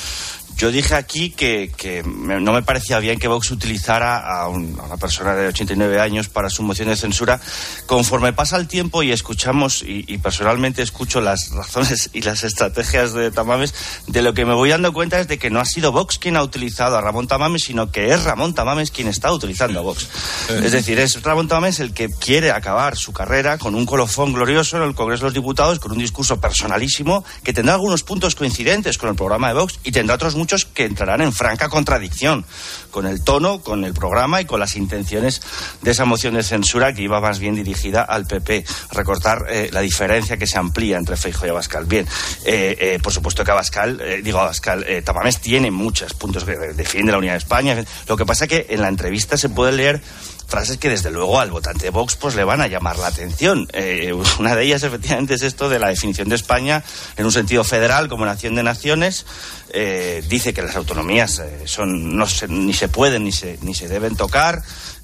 yo 0.60 0.72
dije 0.72 0.94
aquí 0.94 1.30
que, 1.32 1.72
que 1.76 2.04
me- 2.04 2.40
no 2.42 2.52
me 2.52 2.62
parecía 2.62 3.00
bien 3.00 3.18
que 3.18 3.30
Vox 3.30 3.50
utilizara 3.50 4.18
a, 4.20 4.50
un- 4.50 4.78
a 4.80 4.84
una 4.84 4.98
persona 4.98 5.34
de 5.34 5.48
89 5.48 6.00
años 6.02 6.28
para 6.28 6.50
su 6.50 6.62
moción 6.64 6.90
de 6.90 6.98
censura. 6.98 7.40
Conforme 7.86 8.34
pasa 8.34 8.58
el 8.58 8.68
tiempo 8.68 9.02
y 9.02 9.12
escuchamos, 9.14 9.82
y, 9.84 10.04
y 10.08 10.18
personalmente 10.18 10.82
escucho 10.82 11.22
las 11.22 11.50
razones 11.56 12.10
y 12.14 12.22
las 12.24 12.44
estrategias 12.44 13.14
de 13.14 13.32
Tamames, 13.32 13.74
de 14.08 14.22
lo 14.22 14.34
que 14.34 14.46
me 14.46 14.54
voy 14.54 14.70
dando 14.70 14.92
cuenta 14.92 15.20
es 15.22 15.30
de 15.30 15.40
que 15.40 15.50
no 15.50 15.62
ha 15.62 15.66
sido 15.66 15.94
Vox 15.94 16.20
quien 16.20 16.36
ha 16.36 16.44
utilizado 16.44 16.98
a 16.98 17.02
Ramón 17.02 17.28
Tamames, 17.28 17.64
sino 17.64 17.90
que 17.92 18.12
es 18.14 18.26
Ramón 18.26 18.54
Tamames 18.54 18.92
quien 18.92 19.08
está 19.08 19.32
utilizando 19.32 19.80
a 19.80 19.82
Vox. 19.84 20.10
Es 20.50 20.74
decir, 20.74 21.00
es 21.00 21.24
Ramón 21.24 21.48
Tamames 21.48 21.80
el 21.80 21.94
que 21.94 22.10
quiere 22.10 22.52
acabar 22.52 22.98
su 22.98 23.14
carrera 23.14 23.58
con 23.58 23.76
un 23.76 23.86
colofón 23.86 24.34
glorioso 24.34 24.76
en 24.76 24.84
el 24.84 24.94
Congreso 24.94 25.22
de 25.24 25.28
los 25.28 25.34
Diputados, 25.34 25.80
con 25.80 25.94
un 25.94 26.00
discurso 26.00 26.42
personalísimo 26.42 27.24
que 27.46 27.54
tendrá 27.54 27.76
algunos 27.76 28.04
puntos 28.04 28.36
coincidentes 28.36 28.98
con 28.98 29.08
el 29.10 29.16
programa 29.16 29.48
de 29.48 29.54
Vox 29.54 29.80
y 29.86 29.92
tendrá 29.94 30.16
otros 30.16 30.36
muchos 30.36 30.49
que 30.74 30.86
entrarán 30.86 31.22
en 31.22 31.34
franca 31.34 31.70
contradicción 31.70 32.46
con 32.92 33.06
el 33.06 33.24
tono, 33.24 33.62
con 33.62 33.86
el 33.86 33.94
programa 33.94 34.42
y 34.42 34.46
con 34.46 34.60
las 34.60 34.76
intenciones 34.76 35.42
de 35.82 35.92
esa 35.92 36.06
moción 36.06 36.34
de 36.34 36.44
censura 36.44 36.94
que 36.94 37.04
iba 37.04 37.22
más 37.22 37.40
bien 37.40 37.56
dirigida 37.56 38.02
al 38.02 38.26
PP. 38.26 38.66
Recortar 38.92 39.46
eh, 39.50 39.70
la 39.72 39.82
diferencia 39.82 40.38
que 40.38 40.48
se 40.48 40.58
amplía 40.58 40.98
entre 40.98 41.18
Feijo 41.18 41.46
y 41.46 41.50
Abascal. 41.50 41.86
Bien, 41.86 42.08
eh, 42.46 42.76
eh, 42.80 43.00
por 43.02 43.14
supuesto 43.14 43.44
que 43.44 43.52
Abascal, 43.52 44.02
eh, 44.02 44.22
digo 44.24 44.40
Abascal, 44.40 44.84
eh, 44.88 45.02
Tamames 45.02 45.40
tiene 45.40 45.72
muchos 45.72 46.14
puntos 46.14 46.44
que 46.44 46.58
defiende 46.58 47.12
la 47.12 47.18
unidad 47.18 47.34
de 47.34 47.40
España. 47.40 47.86
Lo 48.08 48.18
que 48.18 48.26
pasa 48.26 48.48
que 48.48 48.68
en 48.70 48.82
la 48.82 48.88
entrevista 48.88 49.38
se 49.38 49.50
puede 49.50 49.72
leer 49.72 50.02
frases 50.50 50.78
que 50.78 50.90
desde 50.90 51.12
luego 51.12 51.40
al 51.40 51.52
votante 51.52 51.86
de 51.86 51.90
Vox 51.92 52.16
pues 52.16 52.36
le 52.36 52.44
van 52.44 52.60
a 52.60 52.68
llamar 52.68 52.98
la 52.98 53.08
atención. 53.08 53.68
Eh, 53.74 54.12
una 54.40 54.56
de 54.56 54.64
ellas 54.64 54.84
efectivamente 54.84 55.36
es 55.36 55.44
esto 55.44 55.70
de 55.70 55.80
la 55.80 55.90
definición 55.90 56.28
de 56.28 56.36
España 56.36 56.84
en 57.16 57.26
un 57.26 57.32
sentido 57.32 57.64
federal 57.64 58.10
como 58.10 58.26
nación 58.26 58.56
de 58.56 58.64
naciones. 58.64 59.26
Eh, 59.72 60.24
dice 60.28 60.54
que 60.54 60.62
las 60.64 60.76
autonomías 60.76 61.40
eh, 61.40 61.62
son 61.66 62.18
no 62.18 62.26
se- 62.28 62.48
ni 62.48 62.74
se 62.74 62.88
pueden 62.90 63.24
ni 63.24 63.32
se, 63.32 63.60
ni 63.62 63.74
se 63.76 63.88
deben 63.88 64.16
tocar. 64.16 64.62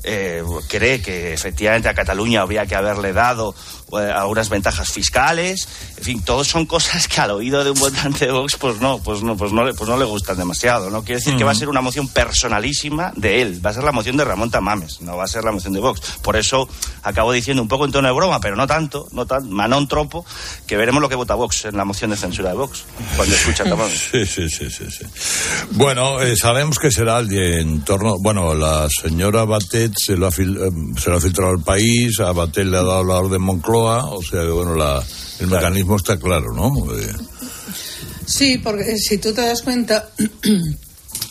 Eh, 0.07 0.43
cree 0.67 1.01
que 1.01 1.33
efectivamente 1.33 1.89
a 1.89 1.93
Cataluña 1.95 2.41
habría 2.41 2.67
que 2.67 2.75
haberle 2.75 3.11
dado 3.11 3.55
eh, 3.99 4.11
algunas 4.13 4.49
ventajas 4.49 4.91
fiscales. 4.91 5.67
En 5.97 6.03
fin, 6.03 6.21
todos 6.23 6.47
son 6.47 6.65
cosas 6.67 7.07
que 7.07 7.21
al 7.21 7.31
oído 7.31 7.63
de 7.63 7.71
un 7.71 7.79
votante 7.79 8.25
de 8.27 8.31
Vox 8.31 8.55
pues 8.55 8.79
no, 8.79 8.99
pues 8.99 9.23
no, 9.23 9.35
pues 9.35 9.51
no, 9.51 9.63
le- 9.65 9.73
pues 9.73 9.89
no 9.89 9.97
le 9.97 10.05
gustan 10.05 10.37
demasiado. 10.37 10.89
No 10.91 11.03
quiere 11.03 11.19
decir 11.21 11.35
que 11.37 11.43
va 11.43 11.51
a 11.51 11.55
ser 11.55 11.69
una 11.69 11.81
moción 11.81 12.07
personalísima 12.07 13.13
de 13.15 13.41
él. 13.41 13.65
Va 13.65 13.71
a 13.71 13.73
ser 13.73 13.83
la 13.83 13.91
moción 13.91 14.15
de 14.17 14.25
Ramón 14.25 14.51
Tamames, 14.51 15.01
no 15.01 15.17
va 15.17 15.23
a 15.23 15.27
ser 15.27 15.43
la 15.43 15.51
moción 15.51 15.73
de 15.73 15.79
Vox. 15.79 15.99
Por 16.21 16.35
eso 16.35 16.69
acabo 17.01 17.31
diciendo 17.31 17.61
un 17.63 17.67
poco 17.67 17.85
en 17.85 17.91
tono 17.91 18.07
de 18.07 18.13
broma, 18.13 18.39
pero 18.39 18.55
no 18.55 18.67
tanto, 18.67 19.07
no 19.11 19.25
tan, 19.25 19.49
manón 19.51 19.87
tropo, 19.87 20.23
que 20.67 20.77
veremos 20.77 21.01
lo 21.01 21.09
que 21.09 21.15
vota 21.15 21.33
Vox 21.35 21.65
en 21.65 21.77
la 21.77 21.85
moción 21.85 22.11
de 22.11 22.17
censura 22.17 22.49
de 22.49 22.55
Vox 22.57 22.83
cuando 23.15 23.35
escucha 23.35 23.63
a 23.63 23.69
Tamames. 23.69 24.07
Sí, 24.11 24.25
sí, 24.27 24.49
sí, 24.49 24.54
sí. 24.69 24.85
sí. 24.89 25.05
Bueno, 25.71 26.21
eh, 26.21 26.35
sabemos 26.35 26.77
que 26.79 26.91
será 26.91 27.19
el 27.19 27.27
de 27.27 27.59
en 27.61 27.81
torno. 27.83 28.17
Bueno, 28.19 28.53
la 28.53 28.87
señora 28.89 29.43
Batet 29.45 29.93
se 29.97 30.15
lo 30.15 30.27
ha, 30.27 30.31
fil- 30.31 30.57
eh, 30.57 30.99
se 31.01 31.09
lo 31.09 31.17
ha 31.17 31.21
filtrado 31.21 31.51
al 31.51 31.63
país, 31.63 32.19
a 32.19 32.31
Batet 32.31 32.65
le 32.65 32.77
ha 32.77 32.83
dado 32.83 33.03
la 33.03 33.15
orden 33.15 33.41
Moncloa, 33.41 34.05
o 34.05 34.21
sea 34.23 34.41
que, 34.41 34.49
bueno, 34.49 34.75
la, 34.75 35.03
el 35.39 35.47
mecanismo 35.47 35.95
está 35.97 36.17
claro, 36.17 36.53
¿no? 36.53 36.71
Eh, 36.93 37.13
Sí, 38.27 38.57
porque 38.57 38.97
si 38.97 39.19
tú 39.19 39.33
te 39.33 39.41
das 39.41 39.61
cuenta, 39.61 40.09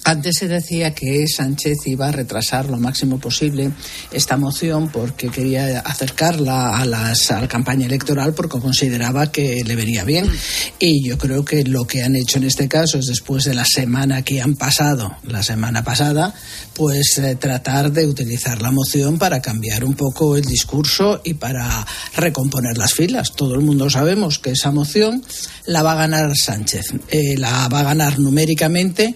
antes 0.04 0.36
se 0.38 0.48
decía 0.48 0.94
que 0.94 1.26
Sánchez 1.26 1.78
iba 1.86 2.08
a 2.08 2.12
retrasar 2.12 2.68
lo 2.68 2.76
máximo 2.76 3.18
posible 3.18 3.70
esta 4.12 4.36
moción 4.36 4.90
porque 4.90 5.28
quería 5.28 5.80
acercarla 5.80 6.78
a, 6.78 6.84
las, 6.84 7.30
a 7.30 7.40
la 7.40 7.48
campaña 7.48 7.86
electoral 7.86 8.34
porque 8.34 8.60
consideraba 8.60 9.32
que 9.32 9.64
le 9.64 9.76
venía 9.76 10.04
bien. 10.04 10.30
Y 10.78 11.08
yo 11.08 11.16
creo 11.16 11.44
que 11.44 11.64
lo 11.64 11.86
que 11.86 12.02
han 12.02 12.16
hecho 12.16 12.38
en 12.38 12.44
este 12.44 12.68
caso 12.68 12.98
es 12.98 13.06
después 13.06 13.44
de 13.44 13.54
la 13.54 13.64
semana 13.64 14.22
que 14.22 14.42
han 14.42 14.56
pasado, 14.56 15.16
la 15.24 15.42
semana 15.42 15.82
pasada, 15.82 16.34
pues 16.74 17.18
eh, 17.18 17.36
tratar 17.36 17.90
de 17.90 18.06
utilizar 18.06 18.60
la 18.60 18.70
moción 18.70 19.18
para 19.18 19.40
cambiar 19.40 19.84
un 19.84 19.94
poco 19.94 20.36
el 20.36 20.44
discurso 20.44 21.20
y 21.24 21.34
para 21.34 21.86
recomponer 22.16 22.76
las 22.76 22.92
filas. 22.92 23.32
Todo 23.32 23.54
el 23.54 23.60
mundo 23.60 23.88
sabemos 23.88 24.38
que 24.38 24.50
esa 24.50 24.70
moción 24.70 25.24
la 25.66 25.82
va 25.82 25.92
a 25.92 25.96
ganar 25.96 26.36
Sánchez, 26.36 26.92
Eh, 27.08 27.36
la 27.38 27.68
va 27.68 27.80
a 27.80 27.84
ganar 27.84 28.18
numéricamente 28.18 29.14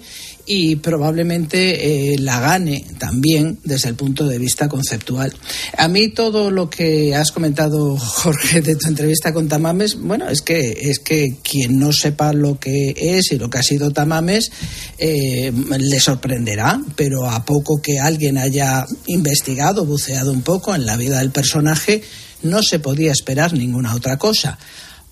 y 0.48 0.76
probablemente 0.76 2.14
eh, 2.14 2.18
la 2.18 2.40
gane 2.40 2.84
también 2.98 3.58
desde 3.64 3.90
el 3.90 3.94
punto 3.94 4.26
de 4.26 4.38
vista 4.38 4.66
conceptual. 4.68 5.32
A 5.76 5.88
mí 5.88 6.08
todo 6.08 6.50
lo 6.50 6.70
que 6.70 7.14
has 7.14 7.30
comentado, 7.30 7.96
Jorge, 7.98 8.62
de 8.62 8.74
tu 8.74 8.88
entrevista 8.88 9.34
con 9.34 9.46
Tamames, 9.46 10.00
bueno, 10.00 10.28
es 10.28 10.40
que 10.40 10.90
es 10.90 10.98
que 10.98 11.36
quien 11.42 11.78
no 11.78 11.92
sepa 11.92 12.32
lo 12.32 12.58
que 12.58 12.94
es 12.96 13.30
y 13.30 13.38
lo 13.38 13.50
que 13.50 13.58
ha 13.58 13.62
sido 13.62 13.90
Tamames 13.90 14.50
eh, 14.96 15.52
le 15.78 16.00
sorprenderá, 16.00 16.80
pero 16.96 17.28
a 17.28 17.44
poco 17.44 17.82
que 17.82 18.00
alguien 18.00 18.38
haya 18.38 18.86
investigado, 19.06 19.84
buceado 19.84 20.32
un 20.32 20.42
poco 20.42 20.74
en 20.74 20.86
la 20.86 20.96
vida 20.96 21.18
del 21.18 21.30
personaje, 21.30 22.02
no 22.42 22.62
se 22.62 22.78
podía 22.78 23.12
esperar 23.12 23.52
ninguna 23.52 23.94
otra 23.94 24.16
cosa. 24.16 24.58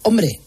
Hombre, 0.08 0.38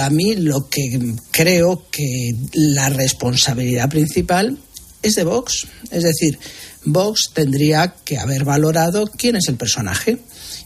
a 0.00 0.08
mí 0.08 0.36
lo 0.36 0.70
que 0.70 0.98
creo 1.30 1.84
que 1.90 2.34
la 2.54 2.88
responsabilidad 2.88 3.90
principal 3.90 4.56
es 5.02 5.16
de 5.16 5.24
Vox. 5.24 5.68
Es 5.90 6.02
decir, 6.02 6.38
Vox 6.86 7.30
tendría 7.34 7.94
que 8.06 8.16
haber 8.16 8.44
valorado 8.44 9.06
quién 9.18 9.36
es 9.36 9.48
el 9.48 9.56
personaje 9.56 10.20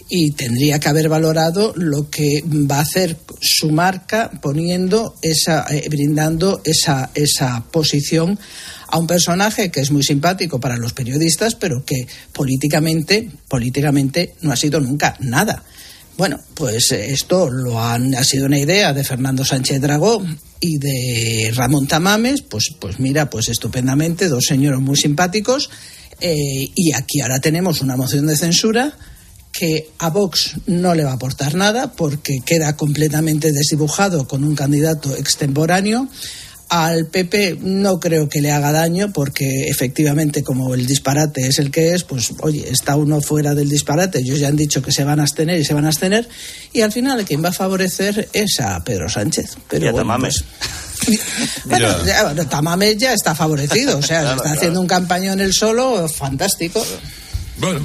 y 0.08 0.30
tendría 0.30 0.78
que 0.78 0.88
haber 0.88 1.08
valorado 1.08 1.72
lo 1.74 2.08
que 2.08 2.44
va 2.46 2.78
a 2.78 2.82
hacer 2.82 3.16
su 3.40 3.72
marca 3.72 4.30
poniendo 4.40 5.16
esa, 5.20 5.66
eh, 5.70 5.88
brindando 5.90 6.62
esa, 6.64 7.10
esa 7.16 7.64
posición 7.72 8.38
a 8.86 8.96
un 8.96 9.08
personaje 9.08 9.72
que 9.72 9.80
es 9.80 9.90
muy 9.90 10.04
simpático 10.04 10.60
para 10.60 10.76
los 10.76 10.92
periodistas, 10.92 11.56
pero 11.56 11.84
que 11.84 12.06
políticamente, 12.32 13.28
políticamente 13.48 14.36
no 14.40 14.52
ha 14.52 14.56
sido 14.56 14.78
nunca 14.78 15.16
nada. 15.18 15.64
Bueno, 16.16 16.40
pues 16.54 16.92
eh, 16.92 17.10
esto 17.10 17.50
lo 17.50 17.80
han, 17.80 18.14
ha 18.14 18.22
sido 18.22 18.46
una 18.46 18.58
idea 18.58 18.92
de 18.92 19.02
Fernando 19.02 19.44
Sánchez 19.44 19.80
Dragó 19.80 20.24
y 20.60 20.78
de 20.78 21.52
Ramón 21.54 21.86
Tamames, 21.86 22.42
pues, 22.42 22.74
pues 22.78 23.00
mira, 23.00 23.28
pues 23.28 23.48
estupendamente, 23.48 24.28
dos 24.28 24.44
señores 24.46 24.80
muy 24.80 24.96
simpáticos, 24.96 25.70
eh, 26.20 26.70
y 26.74 26.92
aquí 26.94 27.20
ahora 27.20 27.40
tenemos 27.40 27.80
una 27.80 27.96
moción 27.96 28.26
de 28.26 28.36
censura 28.36 28.96
que 29.52 29.90
a 29.98 30.10
Vox 30.10 30.56
no 30.66 30.94
le 30.94 31.04
va 31.04 31.12
a 31.12 31.14
aportar 31.14 31.54
nada 31.54 31.92
porque 31.92 32.40
queda 32.44 32.76
completamente 32.76 33.52
desdibujado 33.52 34.26
con 34.26 34.42
un 34.42 34.56
candidato 34.56 35.14
extemporáneo. 35.16 36.08
Al 36.77 37.07
PP 37.07 37.59
no 37.61 38.01
creo 38.01 38.29
que 38.29 38.41
le 38.41 38.51
haga 38.51 38.72
daño 38.72 39.12
porque 39.12 39.68
efectivamente 39.68 40.43
como 40.43 40.75
el 40.75 40.87
disparate 40.87 41.47
es 41.47 41.61
el 41.61 41.70
que 41.70 41.95
es, 41.95 42.03
pues 42.03 42.33
oye, 42.41 42.68
está 42.68 42.97
uno 42.97 43.20
fuera 43.20 43.55
del 43.55 43.68
disparate, 43.68 44.18
ellos 44.18 44.41
ya 44.41 44.49
han 44.49 44.57
dicho 44.57 44.83
que 44.83 44.91
se 44.91 45.05
van 45.05 45.20
a 45.20 45.22
abstener 45.22 45.61
y 45.61 45.64
se 45.64 45.72
van 45.72 45.85
a 45.85 45.89
abstener 45.89 46.29
y 46.72 46.81
al 46.81 46.91
final 46.91 47.25
quien 47.25 47.45
va 47.45 47.51
a 47.51 47.53
favorecer 47.53 48.29
es 48.33 48.59
a 48.61 48.83
Pedro 48.83 49.09
Sánchez. 49.09 49.57
Pero 49.68 49.85
Y 49.85 49.89
a 49.89 49.93
bueno, 49.93 50.09
Tamames. 50.09 50.45
pues, 51.05 51.20
bueno, 51.66 52.05
ya, 52.05 52.25
bueno, 52.25 52.47
Tamames 52.49 52.97
ya 52.97 53.12
está 53.12 53.35
favorecido, 53.35 53.99
o 53.99 54.03
sea, 54.03 54.20
Claro, 54.22 54.29
se 54.29 54.35
está 54.35 54.43
claro. 54.43 54.57
haciendo 54.59 54.81
un 54.81 54.87
campañón 54.89 55.41
él 55.41 55.53
solo, 55.53 56.09
fantástico. 56.09 56.85
Bueno, 57.59 57.80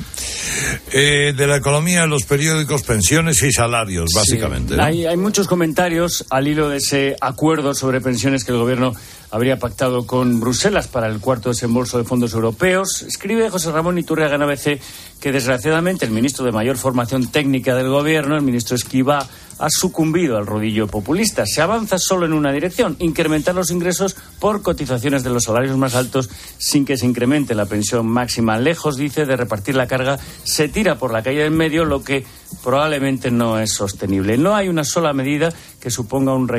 eh, 0.91 1.33
de 1.35 1.47
la 1.47 1.57
economía, 1.57 2.05
los 2.07 2.23
periódicos, 2.23 2.81
pensiones 2.83 3.43
y 3.43 3.51
salarios, 3.51 4.09
básicamente. 4.15 4.75
¿no? 4.75 4.83
Hay, 4.83 5.05
hay 5.05 5.17
muchos 5.17 5.47
comentarios 5.47 6.25
al 6.29 6.47
hilo 6.47 6.69
de 6.69 6.77
ese 6.77 7.15
acuerdo 7.21 7.75
sobre 7.75 8.01
pensiones 8.01 8.43
que 8.43 8.51
el 8.51 8.57
gobierno 8.57 8.93
habría 9.31 9.59
pactado 9.59 10.07
con 10.07 10.39
Bruselas 10.39 10.87
para 10.87 11.07
el 11.07 11.19
cuarto 11.19 11.49
desembolso 11.49 11.97
de 11.97 12.03
fondos 12.03 12.33
europeos. 12.33 13.03
Escribe 13.03 13.49
José 13.49 13.71
Ramón 13.71 13.97
Iturriaga 13.97 14.35
en 14.35 14.41
ABC 14.41 14.79
que 15.19 15.31
desgraciadamente 15.31 16.05
el 16.05 16.11
ministro 16.11 16.45
de 16.45 16.51
mayor 16.51 16.77
formación 16.77 17.27
técnica 17.27 17.75
del 17.75 17.89
gobierno, 17.89 18.35
el 18.35 18.41
ministro 18.41 18.75
Esquiva, 18.75 19.27
ha 19.59 19.69
sucumbido 19.69 20.37
al 20.37 20.47
rodillo 20.47 20.87
populista. 20.87 21.45
Se 21.45 21.61
avanza 21.61 21.99
solo 21.99 22.25
en 22.25 22.33
una 22.33 22.51
dirección, 22.51 22.95
incrementar 22.99 23.53
los 23.53 23.71
ingresos 23.71 24.15
por 24.39 24.61
cotizaciones 24.61 25.23
de 25.23 25.29
los 25.29 25.43
salarios 25.43 25.77
más 25.77 25.95
altos 25.95 26.29
sin 26.57 26.85
que 26.85 26.97
se 26.97 27.05
incremente 27.05 27.53
la 27.53 27.65
pensión 27.65 28.07
máxima. 28.07 28.57
Lejos, 28.57 28.97
dice, 28.97 29.25
de 29.25 29.35
repartir 29.35 29.75
la 29.75 29.87
carga, 29.87 30.17
se 30.43 30.69
tira 30.69 30.97
por 30.97 31.11
la 31.11 31.21
calle 31.21 31.43
del 31.43 31.51
medio, 31.51 31.85
lo 31.85 32.03
que 32.03 32.25
probablemente 32.63 33.31
no 33.31 33.59
es 33.59 33.73
sostenible. 33.73 34.37
No 34.37 34.55
hay 34.55 34.69
una 34.69 34.83
sola 34.83 35.13
medida 35.13 35.53
que 35.79 35.91
suponga 35.91 36.33
un, 36.33 36.49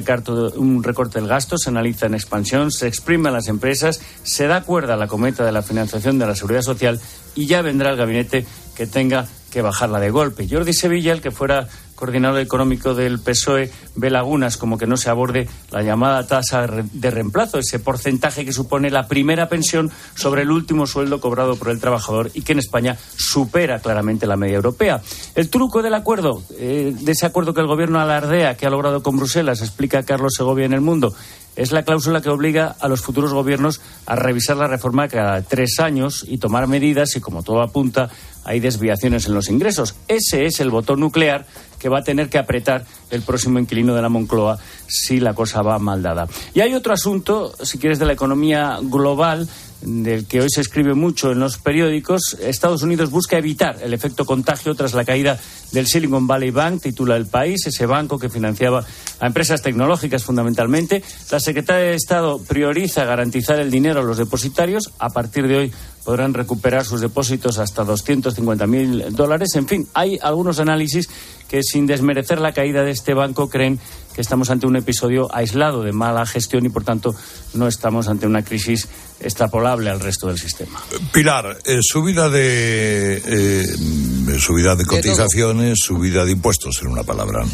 un 0.56 0.82
recorte 0.82 1.18
del 1.18 1.28
gasto, 1.28 1.56
se 1.58 1.70
analiza 1.70 2.06
en 2.06 2.14
expansión, 2.14 2.70
se 2.70 2.86
exprime 2.86 3.30
a 3.30 3.32
las 3.32 3.48
empresas, 3.48 4.00
se 4.22 4.46
da 4.46 4.62
cuerda 4.62 4.94
a 4.94 4.98
la 4.98 5.08
cometa 5.08 5.44
de 5.44 5.52
la 5.52 5.62
financiación 5.62 6.18
de 6.18 6.26
la 6.26 6.34
seguridad 6.34 6.62
social 6.62 7.00
y 7.34 7.46
ya 7.46 7.62
vendrá 7.62 7.90
el 7.90 7.96
gabinete 7.96 8.46
que 8.76 8.86
tenga 8.86 9.26
que 9.50 9.62
bajarla 9.62 10.00
de 10.00 10.10
golpe. 10.10 10.46
Jordi 10.48 10.72
Sevilla, 10.72 11.12
el 11.12 11.20
que 11.20 11.30
fuera 11.30 11.68
coordinador 12.00 12.40
económico 12.40 12.94
del 12.94 13.20
PSOE, 13.20 13.70
ve 13.94 14.10
lagunas 14.10 14.56
como 14.56 14.78
que 14.78 14.86
no 14.86 14.96
se 14.96 15.10
aborde 15.10 15.48
la 15.70 15.82
llamada 15.82 16.26
tasa 16.26 16.66
de 16.66 17.10
reemplazo, 17.10 17.58
ese 17.58 17.78
porcentaje 17.78 18.44
que 18.44 18.52
supone 18.52 18.90
la 18.90 19.06
primera 19.06 19.48
pensión 19.48 19.90
sobre 20.14 20.42
el 20.42 20.50
último 20.50 20.86
sueldo 20.86 21.20
cobrado 21.20 21.56
por 21.56 21.68
el 21.68 21.78
trabajador 21.78 22.30
y 22.34 22.42
que 22.42 22.52
en 22.52 22.58
España 22.58 22.96
supera 23.16 23.78
claramente 23.78 24.26
la 24.26 24.36
media 24.36 24.56
europea. 24.56 25.00
El 25.34 25.50
truco 25.50 25.82
del 25.82 25.94
acuerdo, 25.94 26.42
eh, 26.58 26.94
de 26.98 27.12
ese 27.12 27.26
acuerdo 27.26 27.54
que 27.54 27.60
el 27.60 27.66
gobierno 27.66 28.00
alardea 28.00 28.56
que 28.56 28.66
ha 28.66 28.70
logrado 28.70 29.02
con 29.02 29.18
Bruselas, 29.18 29.60
explica 29.60 30.02
Carlos 30.02 30.32
Segovia 30.34 30.64
en 30.64 30.72
El 30.72 30.80
Mundo, 30.80 31.14
es 31.56 31.72
la 31.72 31.82
cláusula 31.82 32.20
que 32.20 32.30
obliga 32.30 32.76
a 32.80 32.88
los 32.88 33.00
futuros 33.00 33.32
gobiernos 33.32 33.80
a 34.06 34.16
revisar 34.16 34.56
la 34.56 34.66
reforma 34.66 35.08
cada 35.08 35.42
tres 35.42 35.78
años 35.80 36.24
y 36.26 36.38
tomar 36.38 36.66
medidas 36.66 37.16
y, 37.16 37.20
como 37.20 37.42
todo 37.42 37.62
apunta, 37.62 38.08
hay 38.44 38.60
desviaciones 38.60 39.26
en 39.26 39.34
los 39.34 39.48
ingresos. 39.48 39.94
Ese 40.08 40.46
es 40.46 40.60
el 40.60 40.70
botón 40.70 41.00
nuclear 41.00 41.46
que 41.78 41.88
va 41.88 41.98
a 42.00 42.04
tener 42.04 42.28
que 42.28 42.38
apretar 42.38 42.84
el 43.10 43.22
próximo 43.22 43.58
inquilino 43.58 43.94
de 43.94 44.02
la 44.02 44.08
Moncloa 44.08 44.58
si 44.86 45.18
la 45.18 45.34
cosa 45.34 45.62
va 45.62 45.78
mal 45.78 46.02
dada. 46.02 46.28
Y 46.54 46.60
hay 46.60 46.74
otro 46.74 46.92
asunto, 46.92 47.54
si 47.62 47.78
quieres, 47.78 47.98
de 47.98 48.06
la 48.06 48.12
economía 48.12 48.78
global 48.82 49.48
del 49.82 50.26
que 50.26 50.40
hoy 50.40 50.48
se 50.50 50.60
escribe 50.60 50.94
mucho 50.94 51.32
en 51.32 51.40
los 51.40 51.58
periódicos, 51.58 52.36
Estados 52.40 52.82
Unidos 52.82 53.10
busca 53.10 53.38
evitar 53.38 53.78
el 53.82 53.94
efecto 53.94 54.24
contagio 54.24 54.74
tras 54.74 54.94
la 54.94 55.04
caída 55.04 55.38
del 55.72 55.86
Silicon 55.86 56.26
Valley 56.26 56.50
Bank, 56.50 56.82
titula 56.82 57.16
el 57.16 57.26
país, 57.26 57.66
ese 57.66 57.86
banco 57.86 58.18
que 58.18 58.28
financiaba 58.28 58.84
a 59.18 59.26
empresas 59.26 59.62
tecnológicas 59.62 60.24
fundamentalmente. 60.24 61.02
La 61.30 61.40
Secretaría 61.40 61.90
de 61.90 61.94
Estado 61.94 62.40
prioriza 62.42 63.04
garantizar 63.04 63.58
el 63.58 63.70
dinero 63.70 64.00
a 64.00 64.04
los 64.04 64.18
depositarios. 64.18 64.92
A 64.98 65.10
partir 65.10 65.46
de 65.46 65.56
hoy 65.56 65.72
podrán 66.04 66.34
recuperar 66.34 66.84
sus 66.84 67.00
depósitos 67.00 67.58
hasta 67.58 67.84
250.000 67.84 69.10
dólares. 69.10 69.54
En 69.54 69.66
fin, 69.68 69.86
hay 69.94 70.18
algunos 70.22 70.58
análisis 70.58 71.08
que, 71.50 71.64
sin 71.64 71.86
desmerecer 71.86 72.40
la 72.40 72.52
caída 72.52 72.84
de 72.84 72.92
este 72.92 73.12
banco, 73.12 73.50
creen 73.50 73.80
que 74.14 74.20
estamos 74.20 74.50
ante 74.50 74.66
un 74.66 74.76
episodio 74.76 75.28
aislado 75.34 75.82
de 75.82 75.90
mala 75.90 76.24
gestión 76.24 76.64
y, 76.64 76.68
por 76.68 76.84
tanto, 76.84 77.14
no 77.54 77.66
estamos 77.66 78.06
ante 78.06 78.26
una 78.26 78.44
crisis 78.44 78.88
extrapolable 79.18 79.90
al 79.90 79.98
resto 79.98 80.28
del 80.28 80.38
sistema. 80.38 80.80
Pilar, 81.12 81.58
eh, 81.64 81.78
subida 81.82 82.28
de 82.28 83.20
eh, 83.26 84.38
subida 84.38 84.76
de 84.76 84.86
cotizaciones, 84.86 85.78
subida 85.82 86.24
de 86.24 86.32
impuestos, 86.32 86.80
en 86.82 86.88
una 86.88 87.02
palabra. 87.02 87.44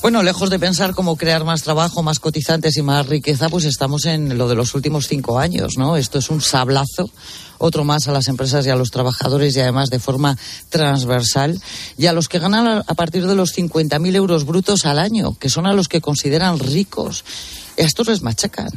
Bueno, 0.00 0.22
lejos 0.22 0.48
de 0.48 0.60
pensar 0.60 0.94
cómo 0.94 1.16
crear 1.16 1.44
más 1.44 1.64
trabajo, 1.64 2.04
más 2.04 2.20
cotizantes 2.20 2.76
y 2.76 2.82
más 2.82 3.06
riqueza, 3.06 3.48
pues 3.48 3.64
estamos 3.64 4.04
en 4.04 4.38
lo 4.38 4.48
de 4.48 4.54
los 4.54 4.74
últimos 4.76 5.08
cinco 5.08 5.40
años, 5.40 5.76
¿no? 5.76 5.96
Esto 5.96 6.20
es 6.20 6.30
un 6.30 6.40
sablazo, 6.40 7.10
otro 7.58 7.84
más 7.84 8.06
a 8.06 8.12
las 8.12 8.28
empresas 8.28 8.64
y 8.64 8.70
a 8.70 8.76
los 8.76 8.92
trabajadores 8.92 9.56
y 9.56 9.60
además 9.60 9.90
de 9.90 9.98
forma 9.98 10.38
transversal 10.68 11.60
y 11.98 12.06
a 12.06 12.12
los 12.12 12.28
que 12.28 12.38
ganan 12.38 12.84
a 12.86 12.94
partir 12.94 13.26
de 13.26 13.34
los 13.34 13.56
50.000 13.58 14.14
euros 14.14 14.46
brutos 14.46 14.86
al 14.86 15.00
año, 15.00 15.34
que 15.34 15.48
son 15.48 15.66
a 15.66 15.72
los 15.72 15.88
que 15.88 16.00
consideran 16.00 16.60
ricos 16.60 17.24
estos 17.78 18.08
les 18.08 18.22
machacan. 18.22 18.70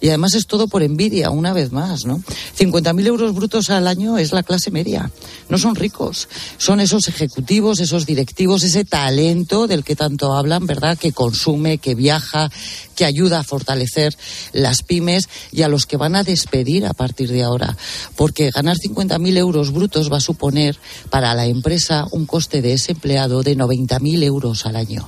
Y 0.00 0.08
además 0.08 0.34
es 0.34 0.46
todo 0.46 0.66
por 0.66 0.82
envidia, 0.82 1.30
una 1.30 1.52
vez 1.52 1.72
más, 1.72 2.06
¿no? 2.06 2.22
50.000 2.58 3.06
euros 3.06 3.34
brutos 3.34 3.70
al 3.70 3.86
año 3.86 4.18
es 4.18 4.32
la 4.32 4.42
clase 4.42 4.70
media. 4.70 5.10
No 5.48 5.58
son 5.58 5.74
ricos. 5.74 6.28
Son 6.56 6.80
esos 6.80 7.08
ejecutivos, 7.08 7.80
esos 7.80 8.06
directivos, 8.06 8.62
ese 8.62 8.84
talento 8.84 9.66
del 9.66 9.84
que 9.84 9.94
tanto 9.94 10.34
hablan, 10.34 10.66
¿verdad? 10.66 10.98
Que 10.98 11.12
consume, 11.12 11.78
que 11.78 11.94
viaja, 11.94 12.50
que 12.94 13.04
ayuda 13.04 13.40
a 13.40 13.44
fortalecer 13.44 14.16
las 14.52 14.82
pymes 14.82 15.28
y 15.52 15.62
a 15.62 15.68
los 15.68 15.86
que 15.86 15.98
van 15.98 16.16
a 16.16 16.24
despedir 16.24 16.86
a 16.86 16.94
partir 16.94 17.30
de 17.30 17.42
ahora. 17.42 17.76
Porque 18.16 18.50
ganar 18.50 18.76
50.000 18.78 19.36
euros 19.36 19.72
brutos 19.72 20.10
va 20.10 20.16
a 20.16 20.20
suponer 20.20 20.78
para 21.10 21.34
la 21.34 21.46
empresa 21.46 22.06
un 22.10 22.26
coste 22.26 22.62
de 22.62 22.72
ese 22.72 22.92
empleado 22.92 23.42
de 23.42 23.56
90.000 23.56 24.22
euros 24.24 24.64
al 24.64 24.76
año. 24.76 25.06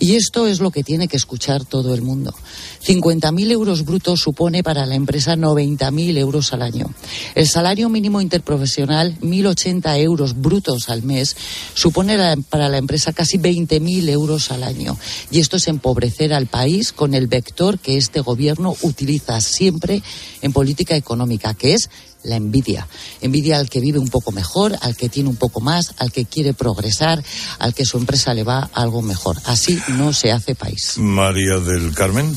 Y 0.00 0.16
esto 0.16 0.46
es 0.46 0.60
lo 0.60 0.70
que 0.70 0.82
tiene 0.82 1.08
que 1.08 1.18
escuchar 1.18 1.66
todo 1.66 1.94
el 1.94 2.00
mundo. 2.00 2.34
50.000 2.86 3.50
euros 3.50 3.84
brutos 3.84 4.20
supone 4.20 4.62
para 4.62 4.86
la 4.86 4.94
empresa 4.94 5.36
90.000 5.36 6.16
euros 6.16 6.54
al 6.54 6.62
año. 6.62 6.86
El 7.34 7.46
salario 7.46 7.90
mínimo 7.90 8.22
interprofesional, 8.22 9.18
1.080 9.20 9.98
euros 10.00 10.40
brutos 10.40 10.88
al 10.88 11.02
mes, 11.02 11.36
supone 11.74 12.16
para 12.48 12.70
la 12.70 12.78
empresa 12.78 13.12
casi 13.12 13.36
20.000 13.36 14.08
euros 14.08 14.50
al 14.50 14.62
año. 14.62 14.96
Y 15.30 15.40
esto 15.40 15.58
es 15.58 15.68
empobrecer 15.68 16.32
al 16.32 16.46
país 16.46 16.92
con 16.92 17.12
el 17.12 17.26
vector 17.26 17.78
que 17.78 17.98
este 17.98 18.20
gobierno 18.20 18.74
utiliza 18.80 19.42
siempre 19.42 20.02
en 20.42 20.52
política 20.52 20.96
económica, 20.96 21.54
que 21.54 21.74
es 21.74 21.90
la 22.22 22.36
envidia. 22.36 22.86
Envidia 23.20 23.58
al 23.58 23.70
que 23.70 23.80
vive 23.80 23.98
un 23.98 24.08
poco 24.08 24.32
mejor, 24.32 24.76
al 24.80 24.96
que 24.96 25.08
tiene 25.08 25.28
un 25.28 25.36
poco 25.36 25.60
más, 25.60 25.94
al 25.98 26.12
que 26.12 26.24
quiere 26.24 26.54
progresar, 26.54 27.22
al 27.58 27.74
que 27.74 27.84
su 27.84 27.98
empresa 27.98 28.34
le 28.34 28.44
va 28.44 28.70
algo 28.72 29.02
mejor. 29.02 29.38
Así 29.44 29.80
no 29.88 30.12
se 30.12 30.32
hace 30.32 30.54
país. 30.54 30.94
María 30.98 31.58
del 31.58 31.94
Carmen. 31.94 32.34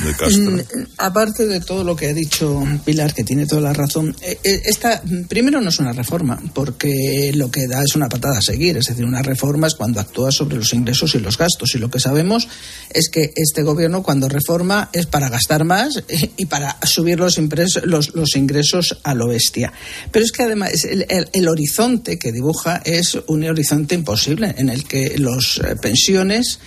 Mm, 0.00 0.60
aparte 0.98 1.46
de 1.46 1.60
todo 1.60 1.84
lo 1.84 1.94
que 1.94 2.08
ha 2.08 2.14
dicho 2.14 2.64
Pilar, 2.84 3.14
que 3.14 3.22
tiene 3.22 3.46
toda 3.46 3.60
la 3.60 3.72
razón, 3.72 4.14
eh, 4.22 4.38
eh, 4.42 4.62
esta 4.64 5.00
primero 5.28 5.60
no 5.60 5.68
es 5.68 5.78
una 5.78 5.92
reforma, 5.92 6.40
porque 6.52 7.32
lo 7.34 7.50
que 7.50 7.66
da 7.68 7.82
es 7.82 7.94
una 7.94 8.08
patada 8.08 8.38
a 8.38 8.42
seguir. 8.42 8.76
Es 8.76 8.86
decir, 8.86 9.04
una 9.04 9.22
reforma 9.22 9.66
es 9.66 9.74
cuando 9.74 10.00
actúa 10.00 10.32
sobre 10.32 10.56
los 10.56 10.72
ingresos 10.72 11.14
y 11.14 11.20
los 11.20 11.38
gastos. 11.38 11.74
Y 11.74 11.78
lo 11.78 11.90
que 11.90 12.00
sabemos 12.00 12.48
es 12.90 13.08
que 13.08 13.32
este 13.36 13.62
gobierno, 13.62 14.02
cuando 14.02 14.28
reforma, 14.28 14.90
es 14.92 15.06
para 15.06 15.28
gastar 15.28 15.64
más 15.64 16.02
y 16.36 16.46
para 16.46 16.76
subir 16.84 17.18
los, 17.18 17.38
los, 17.38 18.36
ingresos 18.36 18.98
a 19.04 19.14
lo 19.14 19.28
bestia. 19.28 19.72
Pero 20.10 20.24
es 20.24 20.32
que 20.32 20.42
además 20.42 20.84
el, 20.84 21.06
el, 21.08 21.48
horizonte 21.48 22.18
que 22.18 22.32
dibuja 22.32 22.82
es 22.84 23.16
un 23.28 23.44
horizonte 23.44 23.94
imposible, 23.94 24.54
en 24.58 24.68
el 24.68 24.84
que 24.84 25.16
las 25.18 25.58
eh, 25.58 25.76
pensiones 25.76 26.58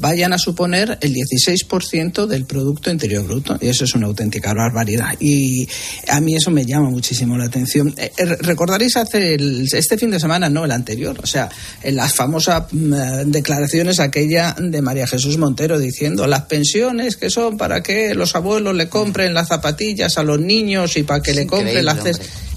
vayan 0.00 0.32
a 0.32 0.38
suponer 0.38 0.98
el 1.02 1.14
16% 1.14 2.26
del 2.26 2.46
producto 2.46 2.67
Producto 2.68 2.90
Interior 2.90 3.24
Bruto. 3.24 3.56
Y 3.62 3.68
eso 3.68 3.84
es 3.84 3.94
una 3.94 4.08
auténtica 4.08 4.52
barbaridad. 4.52 5.14
Y 5.20 5.66
a 6.08 6.20
mí 6.20 6.36
eso 6.36 6.50
me 6.50 6.66
llama 6.66 6.90
muchísimo 6.90 7.38
la 7.38 7.46
atención. 7.46 7.94
Eh, 7.96 8.12
eh, 8.14 8.24
recordaréis 8.26 8.94
hace 8.98 9.38
este 9.72 9.96
fin 9.96 10.10
de 10.10 10.20
semana, 10.20 10.50
no 10.50 10.66
el 10.66 10.70
anterior, 10.70 11.18
o 11.22 11.26
sea, 11.26 11.48
en 11.82 11.96
las 11.96 12.14
famosas 12.14 12.64
mm, 12.70 13.30
declaraciones 13.30 14.00
aquella 14.00 14.54
de 14.58 14.82
María 14.82 15.06
Jesús 15.06 15.38
Montero 15.38 15.78
diciendo 15.78 16.26
las 16.26 16.42
pensiones 16.42 17.16
que 17.16 17.30
son 17.30 17.56
para 17.56 17.82
que 17.82 18.14
los 18.14 18.34
abuelos 18.34 18.74
le 18.74 18.90
compren 18.90 19.32
las 19.32 19.48
zapatillas 19.48 20.18
a 20.18 20.22
los 20.22 20.38
niños 20.38 20.98
y 20.98 21.04
para 21.04 21.22
que 21.22 21.32
le 21.32 21.46
compren 21.46 21.86
las... 21.86 22.04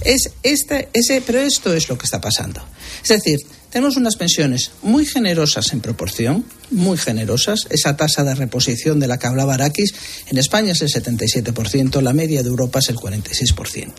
Es 0.04 0.32
este, 0.44 0.90
ese, 0.92 1.22
pero 1.26 1.40
esto 1.40 1.74
es 1.74 1.88
lo 1.88 1.98
que 1.98 2.06
está 2.06 2.20
pasando. 2.20 2.62
Es 3.02 3.10
decir, 3.10 3.40
tenemos 3.72 3.96
unas 3.96 4.18
pensiones 4.18 4.72
muy 4.82 5.06
generosas 5.06 5.72
en 5.72 5.80
proporción, 5.80 6.46
muy 6.72 6.98
generosas. 6.98 7.68
Esa 7.70 7.96
tasa 7.96 8.24
de 8.24 8.36
reposición 8.36 9.00
de 9.00 9.08
la 9.08 9.18
que 9.18 9.28
hablaba 9.28 9.54
Arakis 9.54 9.94
en 10.28 10.38
España 10.38 10.74
es 10.74 10.82
el 10.82 10.90
77%, 10.90 12.02
la 12.02 12.14
media 12.14 12.44
de 12.44 12.50
Europa 12.50 12.80
es 12.80 12.90
el 12.90 12.98
46%. 12.98 13.94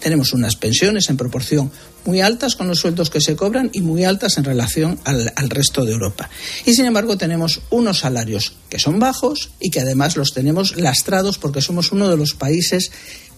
Tenemos 0.00 0.32
unas 0.32 0.54
pensiones 0.54 1.10
en 1.10 1.16
proporción 1.16 1.72
muy 2.04 2.20
altas 2.20 2.54
con 2.54 2.68
los 2.68 2.78
sueldos 2.78 3.10
que 3.10 3.20
se 3.20 3.34
cobran 3.34 3.68
y 3.72 3.80
muy 3.80 4.04
altas 4.04 4.38
en 4.38 4.44
relación 4.44 5.00
al, 5.02 5.32
al 5.34 5.50
resto 5.50 5.84
de 5.84 5.92
Europa. 5.92 6.30
Y 6.64 6.74
sin 6.74 6.84
embargo 6.84 7.18
tenemos 7.18 7.62
unos 7.70 7.98
salarios 7.98 8.52
que 8.70 8.78
son 8.78 9.00
bajos 9.00 9.50
y 9.58 9.70
que 9.70 9.80
además 9.80 10.16
los 10.16 10.32
tenemos 10.32 10.76
lastrados 10.76 11.38
porque 11.38 11.60
somos 11.60 11.90
uno 11.90 12.08
de 12.08 12.16
los 12.16 12.34
países 12.34 12.92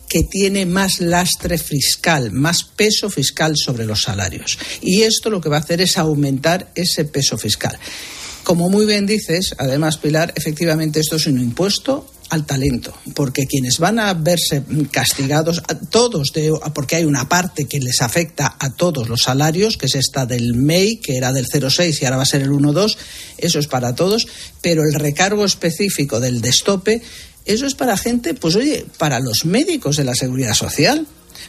que 0.09 0.25
tiene 0.25 0.67
más 0.67 1.01
lastre 1.01 1.59
fiscal, 1.59 2.33
más 2.33 2.63
peso 2.65 3.11
fiscal 3.11 3.55
sobre 3.57 3.85
los 3.85 4.03
salarios. 4.03 4.59
Y 4.81 5.03
esto 5.03 5.31
lo 5.31 5.41
que 5.41 5.49
va 5.49 5.57
a 5.57 5.61
hacer 5.61 5.81
es 5.81 5.99
aumentar 5.99 6.73
ese 6.75 7.05
peso 7.05 7.37
fiscal. 7.37 7.79
Como 8.43 8.71
muy 8.71 8.87
bien 8.87 9.05
dices, 9.05 9.55
además, 9.59 9.99
Pilar, 9.99 10.33
efectivamente 10.35 11.01
esto 11.01 11.17
es 11.17 11.27
un 11.27 11.39
impuesto 11.39 12.11
al 12.31 12.45
talento, 12.45 12.95
porque 13.15 13.47
quienes 13.47 13.79
van 13.79 13.99
a 13.99 14.13
verse 14.15 14.63
castigados, 14.91 15.63
todos, 15.91 16.33
porque 16.75 16.97
hay 16.97 17.05
una 17.05 17.29
parte 17.29 17.67
que 17.67 17.81
les 17.81 18.03
afecta 18.03 18.57
a 18.59 18.75
todos 18.75 19.09
los 19.09 19.23
salarios, 19.23 19.77
que 19.77 19.87
es 19.87 19.95
esta 19.95 20.27
del 20.27 20.55
MEI, 20.55 20.99
que 21.01 21.17
era 21.17 21.33
del 21.33 21.47
0,6 21.47 22.01
y 22.01 22.05
ahora 22.05 22.19
va 22.19 22.23
a 22.25 22.27
ser 22.27 22.43
el 22.43 22.51
1,2, 22.51 22.97
eso 23.39 23.59
es 23.59 23.67
para 23.67 23.95
todos, 23.95 24.27
pero 24.61 24.83
el 24.83 24.95
recargo 24.95 25.45
específico 25.45 26.21
del 26.21 26.41
destope 26.41 27.03
eso 27.49 27.67
es 27.67 27.75
para 27.75 27.97
gente, 27.97 28.35
pues 28.35 28.55
oye, 28.55 28.87
para 28.99 29.21
los 29.21 29.45
médicos 29.45 29.97
de 29.97 30.05
la 30.05 30.15
seguridad 30.15 30.55
social, 30.55 31.07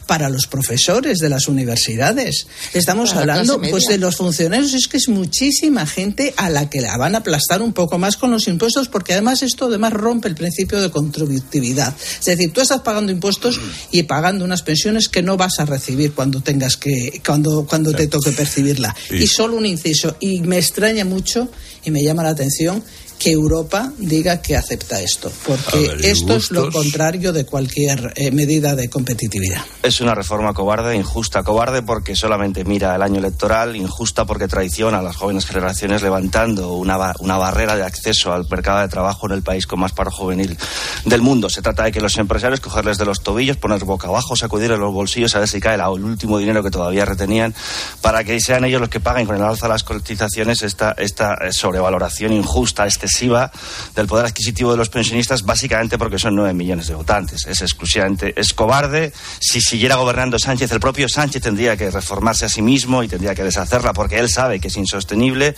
para 0.09 0.29
los 0.29 0.47
profesores 0.47 1.19
de 1.19 1.29
las 1.29 1.47
universidades. 1.47 2.47
Estamos 2.73 3.13
hablando 3.13 3.61
pues 3.61 3.83
de 3.85 3.99
los 3.99 4.15
funcionarios, 4.15 4.73
es 4.73 4.87
que 4.87 4.97
es 4.97 5.07
muchísima 5.07 5.85
gente 5.85 6.33
a 6.35 6.49
la 6.49 6.67
que 6.67 6.81
la 6.81 6.97
van 6.97 7.13
a 7.13 7.19
aplastar 7.19 7.61
un 7.61 7.73
poco 7.73 7.99
más 7.99 8.17
con 8.17 8.31
los 8.31 8.47
impuestos 8.47 8.87
porque 8.87 9.13
además 9.13 9.43
esto 9.43 9.65
además 9.65 9.93
rompe 9.93 10.27
el 10.27 10.33
principio 10.33 10.81
de 10.81 10.89
contributividad. 10.89 11.95
Es 12.19 12.25
decir, 12.25 12.51
tú 12.51 12.61
estás 12.61 12.81
pagando 12.81 13.11
impuestos 13.11 13.59
y 13.91 14.03
pagando 14.03 14.45
unas 14.45 14.63
pensiones 14.63 15.09
que 15.09 15.21
no 15.21 15.37
vas 15.37 15.59
a 15.59 15.65
recibir 15.65 16.13
cuando 16.13 16.41
tengas 16.41 16.75
que 16.75 17.21
cuando 17.23 17.67
cuando 17.67 17.93
te 17.93 18.07
toque 18.07 18.31
percibirla. 18.31 18.95
Y 19.11 19.27
solo 19.27 19.57
un 19.57 19.67
inciso 19.67 20.15
y 20.19 20.41
me 20.41 20.57
extraña 20.57 21.05
mucho 21.05 21.49
y 21.85 21.91
me 21.91 22.03
llama 22.03 22.23
la 22.23 22.29
atención 22.29 22.83
que 23.19 23.31
Europa 23.31 23.91
diga 23.97 24.41
que 24.41 24.55
acepta 24.55 25.01
esto, 25.01 25.29
porque 25.45 25.77
ver, 25.89 26.01
¿y 26.01 26.07
esto 26.07 26.35
es 26.35 26.51
lo 26.51 26.71
contrario 26.71 27.33
de 27.33 27.45
cualquier 27.45 28.13
eh, 28.15 28.31
medida 28.31 28.75
de 28.75 28.89
competitividad. 28.89 29.61
Es 29.83 29.99
una 29.99 30.15
reforma 30.15 30.53
cobarde, 30.53 30.95
injusta, 30.95 31.43
cobarde 31.43 31.81
porque 31.81 32.15
solamente 32.15 32.63
mira 32.63 32.95
el 32.95 33.01
año 33.01 33.19
electoral, 33.19 33.75
injusta 33.75 34.25
porque 34.25 34.47
traiciona 34.47 34.99
a 34.99 35.01
las 35.01 35.17
jóvenes 35.17 35.45
generaciones 35.45 36.01
levantando 36.01 36.73
una, 36.75 36.95
ba- 36.95 37.15
una 37.19 37.37
barrera 37.37 37.75
de 37.75 37.83
acceso 37.83 38.31
al 38.31 38.47
mercado 38.49 38.79
de 38.79 38.87
trabajo 38.87 39.25
en 39.27 39.33
el 39.33 39.41
país 39.43 39.67
con 39.67 39.79
más 39.81 39.91
paro 39.91 40.11
juvenil 40.11 40.57
del 41.05 41.21
mundo. 41.21 41.49
Se 41.49 41.61
trata 41.61 41.83
de 41.83 41.91
que 41.91 41.99
los 41.99 42.17
empresarios 42.17 42.61
cogerles 42.61 42.97
de 42.97 43.05
los 43.05 43.21
tobillos, 43.21 43.57
poner 43.57 43.83
boca 43.83 44.07
abajo, 44.07 44.37
sacudirles 44.37 44.79
los 44.79 44.93
bolsillos 44.93 45.35
a 45.35 45.39
ver 45.39 45.47
si 45.49 45.59
cae 45.59 45.77
la- 45.77 45.87
el 45.93 46.05
último 46.05 46.37
dinero 46.37 46.63
que 46.63 46.71
todavía 46.71 47.03
retenían 47.03 47.53
para 48.01 48.23
que 48.23 48.39
sean 48.39 48.63
ellos 48.63 48.79
los 48.79 48.89
que 48.89 49.01
paguen 49.01 49.25
con 49.27 49.35
el 49.35 49.41
alza 49.43 49.67
de 49.67 49.73
las 49.73 49.83
cotizaciones 49.83 50.61
esta, 50.61 50.95
esta 50.97 51.33
eh, 51.41 51.51
sobrevaloración 51.51 52.31
injusta, 52.31 52.85
excesiva 53.09 53.51
del 53.95 54.07
poder 54.07 54.27
adquisitivo 54.27 54.71
de 54.71 54.77
los 54.77 54.89
pensionistas, 54.89 55.43
básicamente 55.43 55.97
porque 55.97 56.19
son 56.19 56.35
nueve 56.35 56.53
millones 56.53 56.87
de 56.87 56.95
votantes. 56.95 57.45
Es 57.47 57.61
exclusivamente, 57.61 58.33
es 58.39 58.53
cobarde. 58.53 59.11
Si 59.39 59.61
siguiera 59.61 59.95
gobernando 59.95 60.37
Sánchez, 60.37 60.71
el 60.71 60.79
propio 60.79 61.09
Sánchez 61.09 61.41
tendría 61.41 61.75
que 61.75 61.89
reformarse 61.89 62.45
a 62.45 62.49
sí 62.49 62.61
mismo 62.61 63.03
y 63.03 63.07
tendría 63.07 63.35
que 63.35 63.43
deshacerla 63.43 63.93
porque 63.93 64.19
él 64.19 64.29
sabe 64.29 64.59
que 64.59 64.67
es 64.67 64.77
insostenible 64.77 65.55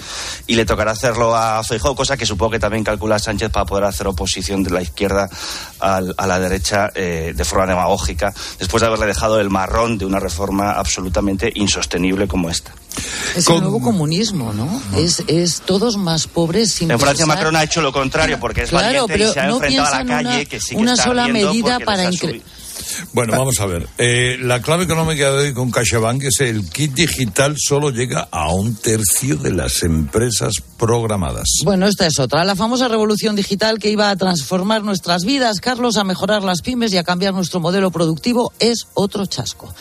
y 0.48 0.56
le 0.56 0.66
tocará 0.66 0.92
hacerlo 0.92 1.36
a 1.36 1.64
Feijóo, 1.64 1.96
cosa 1.96 2.18
que 2.18 2.26
supongo 2.26 2.52
que 2.52 2.60
también 2.60 2.84
calcula 2.84 3.20
Sánchez 3.20 3.52
para 3.52 3.66
poder 3.66 3.84
hacer 3.84 4.08
oposición 4.08 4.64
de 4.64 4.72
la 4.72 4.82
izquierda 4.82 5.30
a 5.80 6.02
la 6.02 6.40
derecha 6.40 6.90
eh, 6.96 7.34
de 7.36 7.46
forma 7.46 7.66
demagógica, 7.66 8.34
después 8.60 8.82
de 8.82 8.88
haberle 8.88 9.08
dejado 9.08 9.40
el 9.40 9.50
marrón 9.50 9.98
de 9.98 10.06
una 10.06 10.20
reforma 10.20 10.72
absolutamente 10.72 11.52
insostenible 11.56 12.28
como 12.28 12.50
esta. 12.50 12.72
Es 13.36 13.48
el 13.48 13.62
nuevo 13.62 13.80
comunismo, 13.82 14.52
¿no? 14.54 14.82
Es, 14.98 15.24
es 15.28 15.62
todos 15.62 15.98
más 15.98 16.28
pobres 16.28 16.74
sin 16.74 16.92
En 16.92 17.00
Francia 17.00 17.26
pensar- 17.26 17.38
Macron 17.38 17.56
ha 17.56 17.64
hecho 17.64 17.82
lo 17.82 17.94
contrario 17.94 18.40
porque 18.40 18.64
es 18.64 18.70
Claro, 18.70 19.08
valiente 19.08 19.14
pero 19.14 19.30
y 19.30 19.34
se 19.34 19.40
ha 19.40 19.48
no 19.48 19.54
enfrentado 19.56 19.88
a 19.94 19.98
la 20.00 20.06
calle 20.06 20.30
una- 20.30 20.46
que 20.46 20.60
sí 20.60 20.70
que 20.76 20.82
una 20.82 20.92
está 20.94 21.04
sola 21.06 21.28
medida 21.28 21.80
para 21.80 22.12
incre-. 22.12 22.42
Bueno, 23.14 23.34
vamos 23.38 23.58
a 23.62 23.66
ver. 23.68 23.88
Eh, 23.98 24.38
la 24.42 24.62
clave 24.62 24.84
económica 24.84 25.32
de 25.32 25.38
hoy 25.48 25.54
con 25.54 25.72
CaixaBank 25.72 26.24
es 26.24 26.42
el 26.42 26.70
kit 26.70 26.92
digital 26.94 27.56
solo 27.58 27.90
llega 27.90 28.28
a 28.32 28.52
un 28.52 28.76
tercio 28.76 29.38
de 29.38 29.52
las 29.54 29.84
empresas 29.84 30.56
programadas. 30.78 31.48
Bueno, 31.64 31.88
esta 31.88 32.06
es 32.06 32.20
otra, 32.20 32.44
la 32.44 32.56
famosa 32.58 32.90
revolución 32.90 33.36
digital 33.38 33.80
que 33.80 33.90
iba 33.90 34.10
a 34.10 34.16
transformar 34.18 34.84
nuestras 34.84 35.24
vidas, 35.24 35.62
Carlos, 35.62 35.96
a 35.96 36.04
mejorar 36.04 36.44
las 36.44 36.62
pymes 36.62 36.92
y 36.92 36.98
a 36.98 37.04
cambiar 37.06 37.34
nuestro 37.34 37.62
modelo 37.62 37.92
productivo, 37.92 38.52
es 38.60 38.88
otro 38.94 39.26
chasco. 39.26 39.74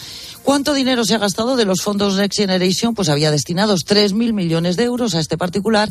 ¿Cuánto 0.45 0.75
dinero 0.75 1.05
se 1.05 1.15
ha 1.15 1.19
gastado 1.19 1.57
de 1.57 1.65
los 1.65 1.83
fondos 1.83 2.17
Next 2.17 2.39
Generation? 2.39 2.95
Pues 2.95 3.09
había 3.09 3.31
destinados 3.31 3.81
3.000 3.87 4.33
millones 4.33 4.77
de 4.77 4.85
euros 4.85 5.15
a 5.15 5.21
este 5.21 5.37
particular 5.39 5.91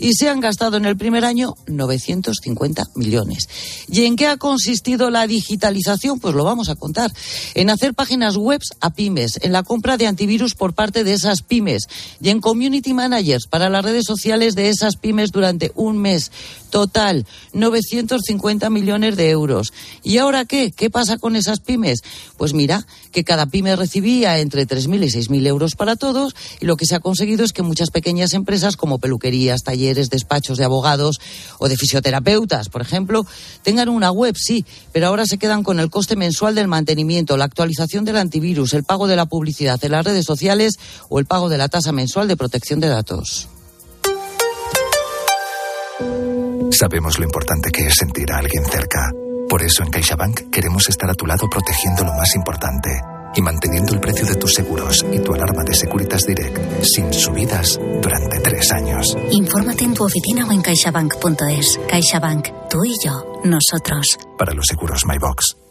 y 0.00 0.14
se 0.14 0.28
han 0.28 0.40
gastado 0.40 0.78
en 0.78 0.86
el 0.86 0.96
primer 0.96 1.24
año 1.24 1.54
950 1.66 2.88
millones. 2.96 3.48
¿Y 3.88 4.06
en 4.06 4.16
qué 4.16 4.26
ha 4.26 4.38
consistido 4.38 5.10
la 5.10 5.26
digitalización? 5.26 6.18
Pues 6.18 6.34
lo 6.34 6.42
vamos 6.42 6.70
a 6.70 6.74
contar. 6.74 7.12
En 7.54 7.70
hacer 7.70 7.94
páginas 7.94 8.36
web 8.36 8.60
a 8.80 8.90
pymes, 8.90 9.38
en 9.42 9.52
la 9.52 9.62
compra 9.62 9.96
de 9.96 10.06
antivirus 10.06 10.54
por 10.54 10.74
parte 10.74 11.04
de 11.04 11.12
esas 11.12 11.42
pymes 11.42 11.86
y 12.20 12.30
en 12.30 12.40
community 12.40 12.94
managers 12.94 13.46
para 13.46 13.68
las 13.68 13.84
redes 13.84 14.06
sociales 14.06 14.54
de 14.54 14.70
esas 14.70 14.96
pymes 14.96 15.30
durante 15.30 15.70
un 15.74 15.98
mes. 15.98 16.32
Total, 16.70 17.26
950 17.52 18.70
millones 18.70 19.16
de 19.16 19.30
euros. 19.30 19.72
¿Y 20.02 20.18
ahora 20.18 20.44
qué? 20.44 20.72
¿Qué 20.72 20.88
pasa 20.88 21.18
con 21.18 21.36
esas 21.36 21.60
pymes? 21.60 22.02
Pues 22.36 22.54
mira, 22.54 22.86
que 23.12 23.24
cada 23.24 23.46
pyme 23.46 23.76
recibía 23.76 24.38
entre 24.38 24.66
3.000 24.66 25.04
y 25.04 25.08
6.000 25.08 25.46
euros 25.46 25.74
para 25.74 25.96
todos 25.96 26.34
y 26.60 26.66
lo 26.66 26.76
que 26.76 26.86
se 26.86 26.94
ha 26.94 27.00
conseguido 27.00 27.44
es 27.44 27.52
que 27.52 27.62
muchas 27.62 27.90
pequeñas 27.90 28.34
empresas 28.34 28.76
como 28.76 28.98
peluquerías, 28.98 29.62
talleres, 29.62 29.89
despachos 29.94 30.58
de 30.58 30.64
abogados 30.64 31.20
o 31.58 31.68
de 31.68 31.76
fisioterapeutas, 31.76 32.68
por 32.68 32.82
ejemplo, 32.82 33.26
tengan 33.62 33.88
una 33.88 34.10
web, 34.10 34.34
sí, 34.36 34.64
pero 34.92 35.06
ahora 35.06 35.26
se 35.26 35.38
quedan 35.38 35.62
con 35.62 35.80
el 35.80 35.90
coste 35.90 36.16
mensual 36.16 36.54
del 36.54 36.68
mantenimiento, 36.68 37.36
la 37.36 37.44
actualización 37.44 38.04
del 38.04 38.16
antivirus, 38.16 38.74
el 38.74 38.84
pago 38.84 39.06
de 39.06 39.16
la 39.16 39.26
publicidad 39.26 39.82
en 39.84 39.92
las 39.92 40.04
redes 40.04 40.24
sociales 40.24 40.78
o 41.08 41.18
el 41.18 41.26
pago 41.26 41.48
de 41.48 41.58
la 41.58 41.68
tasa 41.68 41.92
mensual 41.92 42.28
de 42.28 42.36
protección 42.36 42.80
de 42.80 42.88
datos. 42.88 43.48
Sabemos 46.70 47.18
lo 47.18 47.24
importante 47.24 47.70
que 47.70 47.86
es 47.86 47.94
sentir 47.96 48.32
a 48.32 48.38
alguien 48.38 48.64
cerca. 48.64 49.10
Por 49.48 49.62
eso 49.62 49.82
en 49.82 49.90
CaixaBank 49.90 50.50
queremos 50.50 50.88
estar 50.88 51.10
a 51.10 51.14
tu 51.14 51.26
lado 51.26 51.48
protegiendo 51.50 52.04
lo 52.04 52.14
más 52.14 52.34
importante 52.36 52.88
y 53.34 53.42
manteniendo 53.42 53.94
el 53.94 54.00
precio 54.00 54.26
de 54.26 54.34
tus 54.36 54.54
seguros 54.54 55.04
y 55.12 55.18
tu 55.20 55.34
alarma 55.34 55.62
de 55.64 55.74
Securitas 55.74 56.22
Direct 56.26 56.58
sin 56.82 57.12
subidas 57.12 57.78
durante 58.02 58.40
tres 58.40 58.70
años. 58.72 59.16
Infórmate 59.30 59.84
en 59.84 59.94
tu 59.94 60.04
oficina 60.04 60.46
o 60.46 60.52
en 60.52 60.62
caixabank.es. 60.62 61.80
CaixaBank, 61.88 62.48
tú 62.68 62.84
y 62.84 62.94
yo, 63.04 63.40
nosotros. 63.44 64.18
Para 64.36 64.52
los 64.52 64.66
seguros 64.66 65.04
MyBox. 65.06 65.69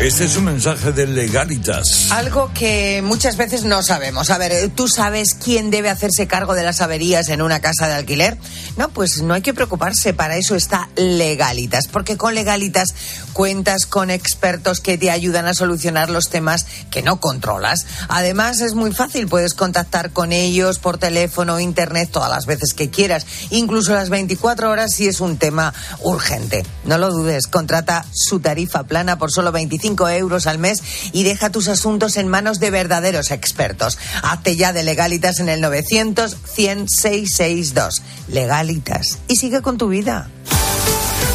Este 0.00 0.24
es 0.24 0.36
un 0.36 0.44
mensaje 0.46 0.90
de 0.90 1.06
Legalitas. 1.06 2.10
Algo 2.10 2.50
que 2.52 3.02
muchas 3.04 3.36
veces 3.36 3.64
no 3.64 3.82
sabemos. 3.82 4.30
A 4.30 4.38
ver, 4.38 4.70
¿tú 4.70 4.88
sabes 4.88 5.34
quién 5.34 5.70
debe 5.70 5.90
hacerse 5.90 6.26
cargo 6.26 6.54
de 6.54 6.64
las 6.64 6.80
averías 6.80 7.28
en 7.28 7.40
una 7.40 7.60
casa 7.60 7.86
de 7.86 7.94
alquiler? 7.94 8.36
No, 8.76 8.88
pues 8.88 9.22
no 9.22 9.34
hay 9.34 9.42
que 9.42 9.54
preocuparse. 9.54 10.12
Para 10.12 10.36
eso 10.36 10.56
está 10.56 10.88
Legalitas. 10.96 11.86
Porque 11.86 12.16
con 12.16 12.34
Legalitas 12.34 12.94
cuentas 13.32 13.86
con 13.86 14.10
expertos 14.10 14.80
que 14.80 14.98
te 14.98 15.10
ayudan 15.10 15.46
a 15.46 15.54
solucionar 15.54 16.10
los 16.10 16.28
temas 16.30 16.66
que 16.90 17.02
no 17.02 17.20
controlas. 17.20 17.86
Además, 18.08 18.60
es 18.60 18.74
muy 18.74 18.92
fácil. 18.92 19.28
Puedes 19.28 19.54
contactar 19.54 20.10
con 20.10 20.32
ellos 20.32 20.80
por 20.80 20.98
teléfono, 20.98 21.60
internet, 21.60 22.08
todas 22.10 22.30
las 22.30 22.46
veces 22.46 22.74
que 22.74 22.90
quieras. 22.90 23.24
Incluso 23.50 23.94
las 23.94 24.10
24 24.10 24.68
horas 24.68 24.92
si 24.94 25.06
es 25.06 25.20
un 25.20 25.36
tema 25.36 25.72
urgente. 26.00 26.64
No 26.84 26.98
lo 26.98 27.10
dudes. 27.12 27.46
Contrata 27.46 28.04
su 28.12 28.40
tarifa 28.40 28.82
plana 28.82 29.16
por 29.16 29.30
solo 29.30 29.52
25 29.52 29.81
euros 29.82 30.46
al 30.46 30.58
mes 30.58 30.82
y 31.12 31.24
deja 31.24 31.50
tus 31.50 31.68
asuntos 31.68 32.16
en 32.16 32.28
manos 32.28 32.60
de 32.60 32.70
verdaderos 32.70 33.30
expertos. 33.30 33.98
Hazte 34.22 34.56
ya 34.56 34.72
de 34.72 34.82
Legalitas 34.82 35.40
en 35.40 35.48
el 35.48 35.60
900 35.60 36.36
100 36.54 36.88
662. 36.88 38.02
Legalitas. 38.28 39.18
Y 39.28 39.36
sigue 39.36 39.62
con 39.62 39.78
tu 39.78 39.88
vida. 39.88 40.30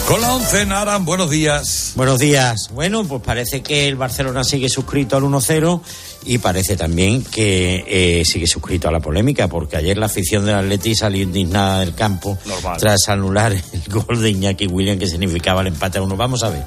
Con 0.07 0.21
la 0.21 0.35
once, 0.35 0.65
Naran, 0.65 1.03
buenos 1.03 1.29
días. 1.29 1.91
Buenos 1.95 2.17
días. 2.17 2.69
Bueno, 2.73 3.03
pues 3.03 3.21
parece 3.21 3.61
que 3.61 3.89
el 3.89 3.97
Barcelona 3.97 4.45
sigue 4.45 4.69
suscrito 4.69 5.17
al 5.17 5.23
1-0 5.23 5.81
y 6.25 6.37
parece 6.37 6.77
también 6.77 7.25
que 7.25 7.83
eh, 7.85 8.23
sigue 8.23 8.47
suscrito 8.47 8.87
a 8.87 8.91
la 8.93 9.01
polémica, 9.01 9.49
porque 9.49 9.75
ayer 9.75 9.97
la 9.97 10.05
afición 10.05 10.45
del 10.45 10.55
Atleti 10.55 10.95
salió 10.95 11.23
indignada 11.23 11.81
del 11.81 11.93
campo 11.93 12.37
Normal. 12.45 12.77
tras 12.79 13.09
anular 13.09 13.51
el 13.51 13.83
gol 13.89 14.21
de 14.21 14.29
Iñaki 14.29 14.67
William 14.67 14.97
que 14.97 15.07
significaba 15.07 15.59
el 15.59 15.67
empate 15.67 15.97
a 15.97 16.01
uno. 16.01 16.15
Vamos 16.15 16.41
a 16.43 16.51
ver, 16.51 16.63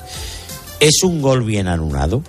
¿es 0.81 1.03
un 1.03 1.23
gol 1.23 1.45
bien 1.45 1.69
anulado? 1.69 2.23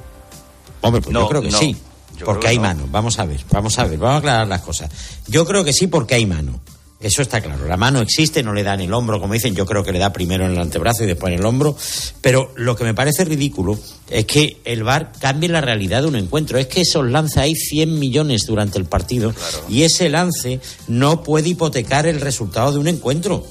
Hombre, 0.82 1.02
pues 1.02 1.14
No, 1.14 1.22
yo 1.22 1.30
creo 1.30 1.42
que 1.42 1.50
no. 1.52 1.58
sí, 1.58 1.76
Yo 2.18 2.26
porque 2.26 2.48
hay 2.50 2.58
no. 2.58 2.64
mano. 2.64 2.88
Vamos 2.92 3.18
a 3.20 3.26
ver, 3.26 3.40
vamos 3.52 3.78
a 3.80 3.86
ver, 3.86 3.98
vamos 3.98 4.16
a 4.16 4.18
aclarar 4.20 4.48
las 4.48 4.62
cosas. 4.62 4.92
Yo 5.28 5.46
creo 5.46 5.64
que 5.64 5.74
sí 5.74 5.88
porque 5.88 6.16
hay 6.16 6.26
mano. 6.26 6.60
Eso 7.00 7.24
está 7.24 7.42
claro. 7.42 7.68
La 7.68 7.78
mano 7.78 8.00
existe, 8.00 8.44
no 8.44 8.54
le 8.54 8.62
da 8.62 8.76
en 8.76 8.82
el 8.82 8.94
hombro, 8.94 9.20
como 9.20 9.34
dicen. 9.34 9.56
Yo 9.56 9.66
creo 9.66 9.84
que 9.84 9.92
le 9.92 9.98
da 9.98 10.14
primero 10.14 10.46
en 10.46 10.52
el 10.52 10.60
antebrazo 10.60 11.04
y 11.04 11.08
después 11.08 11.34
en 11.34 11.40
el 11.40 11.46
hombro. 11.48 11.76
Pero 12.22 12.52
lo 12.58 12.76
que 12.76 12.84
me 12.84 12.94
parece 12.94 13.26
ridículo 13.26 13.80
es 14.08 14.26
que 14.26 14.62
el 14.66 14.84
VAR 14.84 15.12
cambie 15.20 15.50
la 15.50 15.62
realidad 15.62 16.04
de 16.04 16.10
un 16.10 16.16
encuentro. 16.16 16.60
Es 16.60 16.68
que 16.68 16.82
esos 16.82 17.04
lances 17.10 17.38
hay 17.38 17.56
100 17.56 17.98
millones 17.98 18.46
durante 18.46 18.78
el 18.78 18.86
partido 18.86 19.34
y 19.68 19.82
ese 19.82 20.10
lance 20.10 20.60
no 20.88 21.24
puede 21.24 21.50
hipotecar 21.50 22.06
el 22.06 22.22
resultado 22.22 22.72
de 22.72 22.78
un 22.78 22.88
encuentro. 22.88 23.48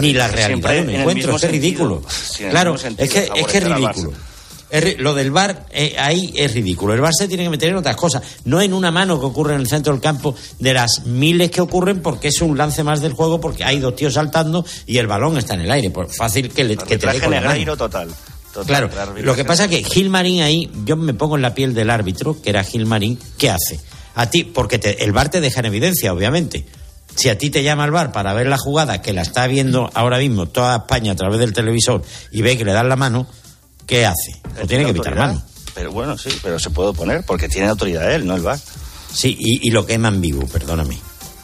Ni 0.00 0.14
la 0.14 0.28
realidad 0.28 0.70
de 0.72 0.80
un 0.80 0.90
encuentro. 0.90 1.36
Es 1.36 1.50
ridículo. 1.50 2.02
Claro, 2.50 2.76
es 2.76 3.10
que, 3.10 3.30
es 3.36 3.62
ridículo. 3.64 4.12
Es 4.68 4.98
lo 4.98 5.14
del 5.14 5.30
VAR 5.30 5.66
eh, 5.70 5.94
ahí 5.98 6.32
es 6.36 6.52
ridículo. 6.54 6.92
El 6.92 7.00
VAR 7.00 7.14
se 7.14 7.28
tiene 7.28 7.44
que 7.44 7.50
meter 7.50 7.68
en 7.70 7.76
otras 7.76 7.94
cosas, 7.96 8.22
no 8.44 8.60
en 8.60 8.72
una 8.72 8.90
mano 8.90 9.20
que 9.20 9.26
ocurre 9.26 9.54
en 9.54 9.60
el 9.60 9.68
centro 9.68 9.92
del 9.92 10.02
campo 10.02 10.34
de 10.58 10.74
las 10.74 11.06
miles 11.06 11.50
que 11.50 11.60
ocurren 11.60 12.02
porque 12.02 12.28
es 12.28 12.40
un 12.42 12.58
lance 12.58 12.82
más 12.82 13.00
del 13.00 13.12
juego 13.12 13.40
porque 13.40 13.62
hay 13.64 13.78
dos 13.78 13.94
tíos 13.94 14.14
saltando 14.14 14.64
y 14.86 14.98
el 14.98 15.06
balón 15.06 15.38
está 15.38 15.54
en 15.54 15.60
el 15.60 15.70
aire. 15.70 15.90
Pues 15.90 16.16
fácil 16.16 16.50
que, 16.50 16.64
le, 16.64 16.76
que 16.76 16.98
te 16.98 17.06
dé 17.06 17.20
con 17.20 17.30
la 17.30 17.40
mano. 17.42 17.76
total. 17.76 18.08
Total, 18.52 18.88
Claro, 18.88 19.14
lo 19.20 19.34
que 19.36 19.44
pasa 19.44 19.64
es 19.66 19.70
que 19.70 19.84
Gil 19.84 20.08
Marín 20.08 20.40
ahí, 20.40 20.70
yo 20.86 20.96
me 20.96 21.12
pongo 21.12 21.36
en 21.36 21.42
la 21.42 21.54
piel 21.54 21.74
del 21.74 21.90
árbitro, 21.90 22.40
que 22.40 22.48
era 22.50 22.64
Gil 22.64 22.86
Marín, 22.86 23.18
¿qué 23.36 23.50
hace? 23.50 23.78
A 24.14 24.30
ti, 24.30 24.44
porque 24.44 24.78
te- 24.78 25.04
el 25.04 25.12
VAR 25.12 25.28
te 25.28 25.42
deja 25.42 25.60
en 25.60 25.66
evidencia, 25.66 26.10
obviamente. 26.12 26.64
Si 27.14 27.28
a 27.28 27.36
ti 27.36 27.50
te 27.50 27.62
llama 27.62 27.84
el 27.84 27.90
VAR 27.90 28.12
para 28.12 28.32
ver 28.32 28.46
la 28.46 28.56
jugada, 28.56 29.02
que 29.02 29.12
la 29.12 29.20
está 29.22 29.46
viendo 29.46 29.90
ahora 29.92 30.16
mismo 30.18 30.46
toda 30.46 30.74
España 30.76 31.12
a 31.12 31.16
través 31.16 31.38
del 31.38 31.52
televisor, 31.52 32.02
y 32.32 32.40
ve 32.40 32.56
que 32.56 32.64
le 32.64 32.72
dan 32.72 32.88
la 32.88 32.96
mano, 32.96 33.26
¿qué 33.86 34.06
hace? 34.06 34.36
Lo 34.60 34.66
tiene 34.66 34.84
que 34.84 34.90
evitar 34.90 35.14
mano. 35.16 35.42
Pero 35.74 35.92
bueno, 35.92 36.16
sí, 36.16 36.30
pero 36.42 36.58
se 36.58 36.70
puede 36.70 36.88
oponer 36.90 37.22
porque 37.24 37.48
tiene 37.48 37.68
autoridad 37.68 38.10
él, 38.12 38.26
no 38.26 38.34
el 38.34 38.42
VAR. 38.42 38.58
Sí, 39.12 39.36
y, 39.38 39.68
y 39.68 39.70
lo 39.70 39.86
queman 39.86 40.20
vivo, 40.20 40.46
perdóname. 40.46 40.98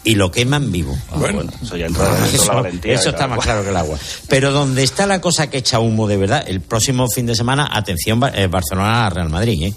Y 0.05 0.17
lo 0.17 0.31
queman 0.33 0.73
vivo. 0.73 0.99
bueno, 1.15 1.45
eso 1.63 1.77
ya 1.77 1.87
entra 1.87 2.11
la 2.11 2.27
Eso, 2.27 2.53
valentía. 2.55 2.95
eso 2.95 3.11
está 3.11 3.27
más 3.29 3.35
agua. 3.35 3.45
claro 3.45 3.63
que 3.63 3.69
el 3.71 3.77
agua. 3.77 3.99
Pero 4.29 4.51
donde 4.51 4.83
está 4.83 5.07
la 5.07 5.21
cosa 5.21 5.49
que 5.49 5.59
echa 5.59 5.79
humo 5.79 6.09
de 6.09 6.17
verdad, 6.17 6.43
el 6.47 6.61
próximo 6.61 7.07
fin 7.09 7.27
de 7.27 7.37
semana, 7.37 7.69
atención, 7.73 8.21
eh, 8.35 8.49
Barcelona-Real 8.49 9.29
Madrid, 9.29 9.63
¿eh? 9.69 9.75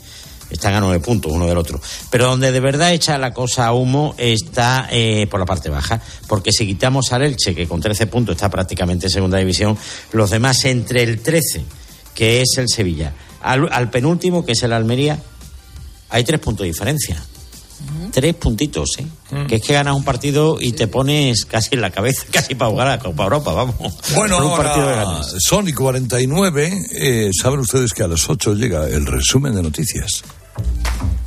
Están 0.49 0.73
a 0.75 0.79
nueve 0.79 0.99
puntos 0.99 1.31
uno 1.31 1.47
del 1.47 1.57
otro. 1.57 1.79
Pero 2.11 2.27
donde 2.27 2.51
de 2.51 2.59
verdad 2.59 2.93
echa 2.93 3.17
la 3.17 3.33
cosa 3.33 3.67
a 3.67 3.73
humo 3.73 4.15
está 4.17 4.87
eh, 4.91 5.27
por 5.29 5.39
la 5.39 5.45
parte 5.45 5.69
baja. 5.69 5.99
Porque 6.27 6.51
si 6.51 6.65
quitamos 6.65 7.11
al 7.13 7.23
Elche, 7.23 7.53
que 7.53 7.67
con 7.67 7.81
13 7.81 8.07
puntos 8.07 8.35
está 8.35 8.49
prácticamente 8.49 9.07
en 9.07 9.11
segunda 9.11 9.37
división, 9.37 9.77
los 10.13 10.29
demás 10.29 10.63
entre 10.65 11.03
el 11.03 11.21
13, 11.21 11.65
que 12.15 12.41
es 12.41 12.57
el 12.57 12.67
Sevilla, 12.67 13.13
al, 13.43 13.69
al 13.71 13.91
penúltimo, 13.91 14.43
que 14.43 14.53
es 14.53 14.63
el 14.63 14.73
Almería, 14.73 15.21
hay 16.09 16.23
tres 16.23 16.39
puntos 16.39 16.63
de 16.63 16.69
diferencia. 16.69 17.21
Tres 18.11 18.33
puntitos, 18.35 18.89
¿eh? 18.99 19.05
Que 19.47 19.55
es 19.55 19.61
que 19.61 19.73
ganas 19.73 19.95
un 19.95 20.05
partido 20.05 20.57
y 20.61 20.71
te 20.71 20.87
pones 20.87 21.43
casi 21.45 21.75
en 21.75 21.81
la 21.81 21.91
cabeza, 21.91 22.23
casi 22.31 22.55
para 22.55 22.71
jugar 22.71 22.87
a 22.87 22.91
la 22.91 22.99
Copa 22.99 23.23
Europa, 23.23 23.51
vamos. 23.51 23.75
Bueno, 24.15 24.37
un 24.37 24.43
ahora 24.43 25.21
son 25.39 25.67
y 25.67 25.73
49. 25.73 26.85
Eh, 26.97 27.29
Saben 27.39 27.59
ustedes 27.59 27.91
que 27.91 28.03
a 28.03 28.07
las 28.07 28.29
8 28.29 28.53
llega 28.53 28.87
el 28.87 29.05
resumen 29.05 29.53
de 29.53 29.61
noticias. 29.61 30.23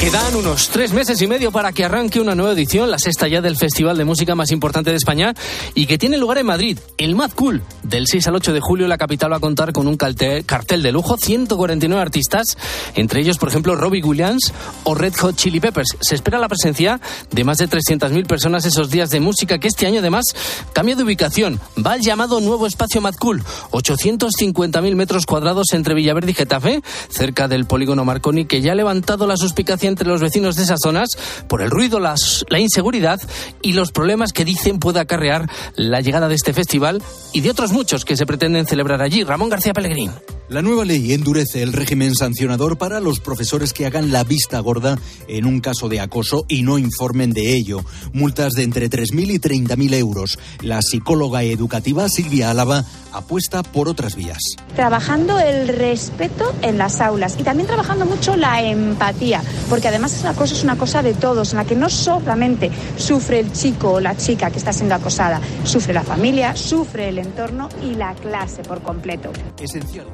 Quedan 0.00 0.36
unos 0.36 0.68
tres 0.68 0.92
meses 0.92 1.20
y 1.22 1.26
medio 1.26 1.50
para 1.50 1.72
que 1.72 1.84
arranque 1.84 2.20
una 2.20 2.36
nueva 2.36 2.52
edición, 2.52 2.88
la 2.88 3.00
sexta 3.00 3.26
ya 3.26 3.40
del 3.40 3.56
festival 3.56 3.98
de 3.98 4.04
música 4.04 4.36
más 4.36 4.52
importante 4.52 4.90
de 4.90 4.96
España 4.96 5.34
y 5.74 5.86
que 5.86 5.98
tiene 5.98 6.18
lugar 6.18 6.38
en 6.38 6.46
Madrid, 6.46 6.78
el 6.98 7.16
Mad 7.16 7.32
Cool. 7.32 7.62
Del 7.82 8.06
6 8.06 8.28
al 8.28 8.36
8 8.36 8.52
de 8.52 8.60
julio 8.60 8.86
la 8.86 8.96
capital 8.96 9.32
va 9.32 9.38
a 9.38 9.40
contar 9.40 9.72
con 9.72 9.88
un 9.88 9.96
cartel 9.96 10.82
de 10.84 10.92
lujo, 10.92 11.16
149 11.16 12.00
artistas, 12.00 12.56
entre 12.94 13.22
ellos, 13.22 13.38
por 13.38 13.48
ejemplo, 13.48 13.74
Robbie 13.74 14.04
Williams 14.04 14.52
o 14.84 14.94
Red 14.94 15.14
Hot 15.16 15.34
Chili 15.34 15.58
Peppers. 15.58 15.96
Se 16.00 16.14
espera 16.14 16.38
la 16.38 16.48
presencia 16.48 17.00
de 17.32 17.42
más 17.42 17.58
de 17.58 17.68
300.000 17.68 18.24
personas 18.24 18.66
esos 18.66 18.90
días 18.90 19.10
de 19.10 19.18
música 19.18 19.58
que 19.58 19.66
este 19.66 19.88
año 19.88 19.98
además 19.98 20.26
cambia 20.74 20.94
de 20.94 21.02
ubicación. 21.02 21.58
Va 21.84 21.94
al 21.94 22.02
llamado 22.02 22.40
nuevo 22.40 22.68
espacio 22.68 23.00
Mad 23.00 23.16
Cool, 23.16 23.42
850.000 23.72 24.94
metros 24.94 25.26
cuadrados 25.26 25.72
entre 25.72 25.94
Villaverde 25.94 26.30
y 26.30 26.34
Getafe, 26.34 26.82
cerca 27.08 27.48
del 27.48 27.66
polígono 27.66 28.04
Marconi, 28.04 28.44
que 28.44 28.60
ya 28.60 28.72
ha 28.72 28.76
levantado 28.76 29.26
la 29.26 29.36
suspicacia 29.36 29.87
entre 29.88 30.08
los 30.08 30.20
vecinos 30.20 30.56
de 30.56 30.62
esas 30.62 30.80
zonas 30.80 31.10
por 31.48 31.62
el 31.62 31.70
ruido, 31.70 31.98
la 32.00 32.60
inseguridad 32.60 33.20
y 33.62 33.72
los 33.72 33.92
problemas 33.92 34.32
que 34.32 34.44
dicen 34.44 34.78
puede 34.78 35.00
acarrear 35.00 35.48
la 35.74 36.00
llegada 36.00 36.28
de 36.28 36.34
este 36.34 36.52
festival 36.52 37.02
y 37.32 37.40
de 37.40 37.50
otros 37.50 37.72
muchos 37.72 38.04
que 38.04 38.16
se 38.16 38.26
pretenden 38.26 38.66
celebrar 38.66 39.02
allí. 39.02 39.24
Ramón 39.24 39.48
García 39.48 39.72
Pellegrín. 39.72 40.12
La 40.48 40.62
nueva 40.62 40.86
ley 40.86 41.12
endurece 41.12 41.62
el 41.62 41.74
régimen 41.74 42.14
sancionador 42.14 42.78
para 42.78 43.00
los 43.00 43.20
profesores 43.20 43.74
que 43.74 43.84
hagan 43.84 44.10
la 44.12 44.24
vista 44.24 44.58
gorda 44.60 44.98
en 45.26 45.44
un 45.44 45.60
caso 45.60 45.90
de 45.90 46.00
acoso 46.00 46.46
y 46.48 46.62
no 46.62 46.78
informen 46.78 47.34
de 47.34 47.54
ello. 47.54 47.84
Multas 48.14 48.54
de 48.54 48.62
entre 48.62 48.88
3.000 48.88 49.30
y 49.34 49.38
30.000 49.38 49.94
euros. 49.96 50.38
La 50.62 50.80
psicóloga 50.80 51.42
educativa 51.42 52.08
Silvia 52.08 52.50
Álava 52.50 52.82
apuesta 53.12 53.62
por 53.62 53.88
otras 53.88 54.16
vías. 54.16 54.38
trabajando 54.74 55.38
el 55.38 55.68
respeto 55.68 56.54
en 56.62 56.78
las 56.78 57.02
aulas 57.02 57.36
y 57.38 57.42
también 57.42 57.66
trabajando 57.66 58.06
mucho 58.06 58.34
la 58.36 58.62
empatía, 58.62 59.42
porque 59.68 59.88
además 59.88 60.22
la 60.22 60.32
cosa 60.32 60.54
es 60.54 60.64
una 60.64 60.78
cosa 60.78 61.02
de 61.02 61.12
todos, 61.12 61.52
en 61.52 61.58
la 61.58 61.64
que 61.66 61.74
no 61.74 61.90
solamente 61.90 62.70
sufre 62.96 63.40
el 63.40 63.52
chico 63.52 63.94
o 63.94 64.00
la 64.00 64.16
chica 64.16 64.50
que 64.50 64.58
está 64.58 64.72
siendo 64.72 64.94
acosada, 64.94 65.40
sufre 65.64 65.92
la 65.92 66.04
familia, 66.04 66.56
sufre 66.56 67.08
el 67.08 67.18
entorno 67.18 67.68
y 67.82 67.96
la 67.96 68.14
clase 68.14 68.62
por 68.62 68.82
completo. 68.82 69.30
Esencial. 69.60 70.06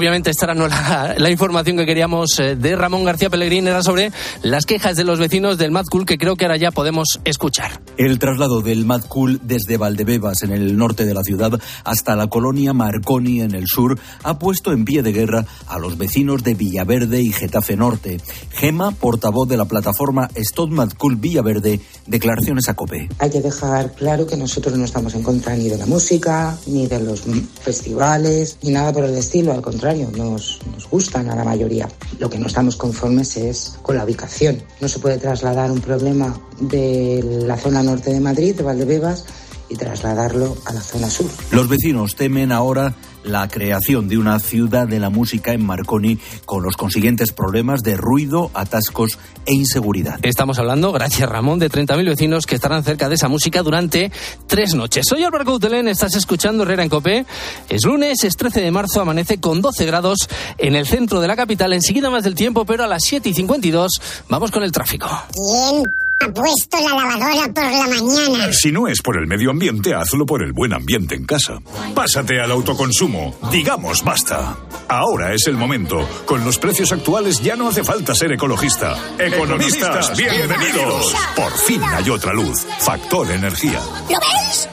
Obviamente 0.00 0.30
esta 0.30 0.46
era 0.46 0.54
no 0.54 0.66
la, 0.66 1.14
la 1.18 1.28
información 1.28 1.76
que 1.76 1.84
queríamos 1.84 2.38
eh, 2.38 2.56
de 2.56 2.74
Ramón 2.74 3.04
García 3.04 3.28
Pellegrín, 3.28 3.68
era 3.68 3.82
sobre 3.82 4.10
las 4.42 4.64
quejas 4.64 4.96
de 4.96 5.04
los 5.04 5.18
vecinos 5.18 5.58
del 5.58 5.72
Mad 5.72 5.84
Cool 5.90 6.06
que 6.06 6.16
creo 6.16 6.36
que 6.36 6.46
ahora 6.46 6.56
ya 6.56 6.70
podemos 6.70 7.20
escuchar. 7.24 7.82
El 7.98 8.18
traslado 8.18 8.62
del 8.62 8.86
Mad 8.86 9.02
Cool 9.08 9.42
desde 9.42 9.76
Valdebebas, 9.76 10.40
en 10.40 10.52
el 10.52 10.78
norte 10.78 11.04
de 11.04 11.12
la 11.12 11.22
ciudad, 11.22 11.60
hasta 11.84 12.16
la 12.16 12.28
colonia 12.28 12.72
Marconi, 12.72 13.42
en 13.42 13.54
el 13.54 13.66
sur, 13.66 13.98
ha 14.22 14.38
puesto 14.38 14.72
en 14.72 14.86
pie 14.86 15.02
de 15.02 15.12
guerra 15.12 15.44
a 15.68 15.78
los 15.78 15.98
vecinos 15.98 16.42
de 16.44 16.54
Villaverde 16.54 17.20
y 17.20 17.30
Getafe 17.30 17.76
Norte. 17.76 18.22
Gema, 18.52 18.92
portavoz 18.92 19.50
de 19.50 19.58
la 19.58 19.66
plataforma 19.66 20.30
Stop 20.34 20.70
Mad 20.70 20.92
Cool 20.96 21.16
Villaverde, 21.16 21.78
declaraciones 22.06 22.70
a 22.70 22.74
COPE. 22.74 23.10
Hay 23.18 23.28
que 23.28 23.42
dejar 23.42 23.92
claro 23.92 24.26
que 24.26 24.38
nosotros 24.38 24.78
no 24.78 24.86
estamos 24.86 25.14
en 25.14 25.22
contra 25.22 25.54
ni 25.56 25.68
de 25.68 25.76
la 25.76 25.84
música, 25.84 26.56
ni 26.66 26.86
de 26.86 27.00
los 27.00 27.24
festivales, 27.60 28.56
ni 28.62 28.70
nada 28.70 28.94
por 28.94 29.04
el 29.04 29.14
estilo. 29.14 29.52
Al 29.52 29.60
contrario, 29.60 29.89
nos, 29.94 30.60
nos 30.72 30.88
gustan 30.88 31.28
a 31.30 31.36
la 31.36 31.44
mayoría. 31.44 31.88
Lo 32.18 32.30
que 32.30 32.38
no 32.38 32.46
estamos 32.46 32.76
conformes 32.76 33.36
es 33.36 33.78
con 33.82 33.96
la 33.96 34.04
ubicación. 34.04 34.62
No 34.80 34.88
se 34.88 34.98
puede 34.98 35.18
trasladar 35.18 35.70
un 35.70 35.80
problema 35.80 36.38
de 36.60 37.42
la 37.46 37.56
zona 37.56 37.82
norte 37.82 38.12
de 38.12 38.20
Madrid, 38.20 38.54
de 38.54 38.62
Valdebebas, 38.62 39.24
y 39.68 39.76
trasladarlo 39.76 40.56
a 40.66 40.72
la 40.72 40.80
zona 40.80 41.08
sur. 41.08 41.30
Los 41.52 41.68
vecinos 41.68 42.16
temen 42.16 42.50
ahora 42.52 42.94
la 43.24 43.48
creación 43.48 44.08
de 44.08 44.18
una 44.18 44.38
ciudad 44.38 44.88
de 44.88 45.00
la 45.00 45.10
música 45.10 45.52
en 45.52 45.64
Marconi 45.64 46.18
con 46.44 46.62
los 46.62 46.76
consiguientes 46.76 47.32
problemas 47.32 47.82
de 47.82 47.96
ruido, 47.96 48.50
atascos 48.54 49.18
e 49.46 49.54
inseguridad. 49.54 50.18
Estamos 50.22 50.58
hablando, 50.58 50.92
gracias 50.92 51.28
Ramón, 51.28 51.58
de 51.58 51.70
30.000 51.70 52.06
vecinos 52.06 52.46
que 52.46 52.54
estarán 52.54 52.84
cerca 52.84 53.08
de 53.08 53.14
esa 53.14 53.28
música 53.28 53.62
durante 53.62 54.10
tres 54.46 54.74
noches. 54.74 55.06
Soy 55.08 55.24
Álvaro 55.24 55.44
Coutelén, 55.44 55.88
estás 55.88 56.14
escuchando 56.14 56.62
Herrera 56.62 56.82
en 56.82 56.88
Copé. 56.88 57.26
Es 57.68 57.84
lunes, 57.84 58.24
es 58.24 58.36
13 58.36 58.60
de 58.60 58.70
marzo, 58.70 59.00
amanece 59.00 59.40
con 59.40 59.60
12 59.60 59.86
grados 59.86 60.28
en 60.58 60.76
el 60.76 60.86
centro 60.86 61.20
de 61.20 61.28
la 61.28 61.36
capital. 61.36 61.72
Enseguida 61.72 62.10
más 62.10 62.24
del 62.24 62.34
tiempo, 62.34 62.64
pero 62.64 62.84
a 62.84 62.86
las 62.86 63.02
7 63.04 63.28
y 63.28 63.34
52 63.34 63.90
vamos 64.28 64.50
con 64.50 64.62
el 64.62 64.72
tráfico. 64.72 65.08
¿Quién 65.32 65.99
ha 66.20 66.32
puesto 66.32 66.76
la 66.78 66.94
lavadora 66.94 67.52
por 67.52 67.64
la 67.64 67.86
mañana? 67.86 68.52
Si 68.52 68.70
no 68.70 68.86
es 68.86 69.00
por 69.02 69.16
el 69.18 69.26
medio 69.26 69.50
ambiente, 69.50 69.94
hazlo 69.94 70.26
por 70.26 70.42
el 70.42 70.52
buen 70.52 70.72
ambiente 70.72 71.14
en 71.14 71.24
casa. 71.24 71.58
Pásate 71.94 72.40
al 72.40 72.50
autoconsumo. 72.50 73.34
Digamos 73.50 74.04
basta. 74.04 74.56
Ahora 74.88 75.34
es 75.34 75.46
el 75.46 75.56
momento. 75.56 76.06
Con 76.26 76.44
los 76.44 76.58
precios 76.58 76.92
actuales 76.92 77.40
ya 77.42 77.56
no 77.56 77.68
hace 77.68 77.82
falta 77.84 78.14
ser 78.14 78.32
ecologista. 78.32 78.96
Economistas, 79.18 80.16
bienvenidos. 80.16 81.14
Por 81.34 81.52
fin 81.52 81.82
hay 81.82 82.10
otra 82.10 82.32
luz. 82.34 82.66
Factor 82.80 83.30
Energía. 83.30 83.80
¿Lo 84.08 84.18
veis? 84.20 84.68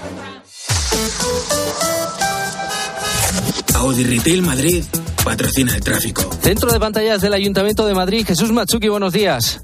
Audi 3.75 4.03
Retail 4.03 4.41
Madrid 4.41 4.83
patrocina 5.23 5.75
el 5.75 5.81
tráfico. 5.81 6.29
Centro 6.41 6.71
de 6.71 6.79
pantallas 6.79 7.21
del 7.21 7.33
Ayuntamiento 7.33 7.85
de 7.85 7.93
Madrid, 7.93 8.25
Jesús 8.25 8.51
Matsuki, 8.51 8.87
buenos 8.87 9.13
días. 9.13 9.61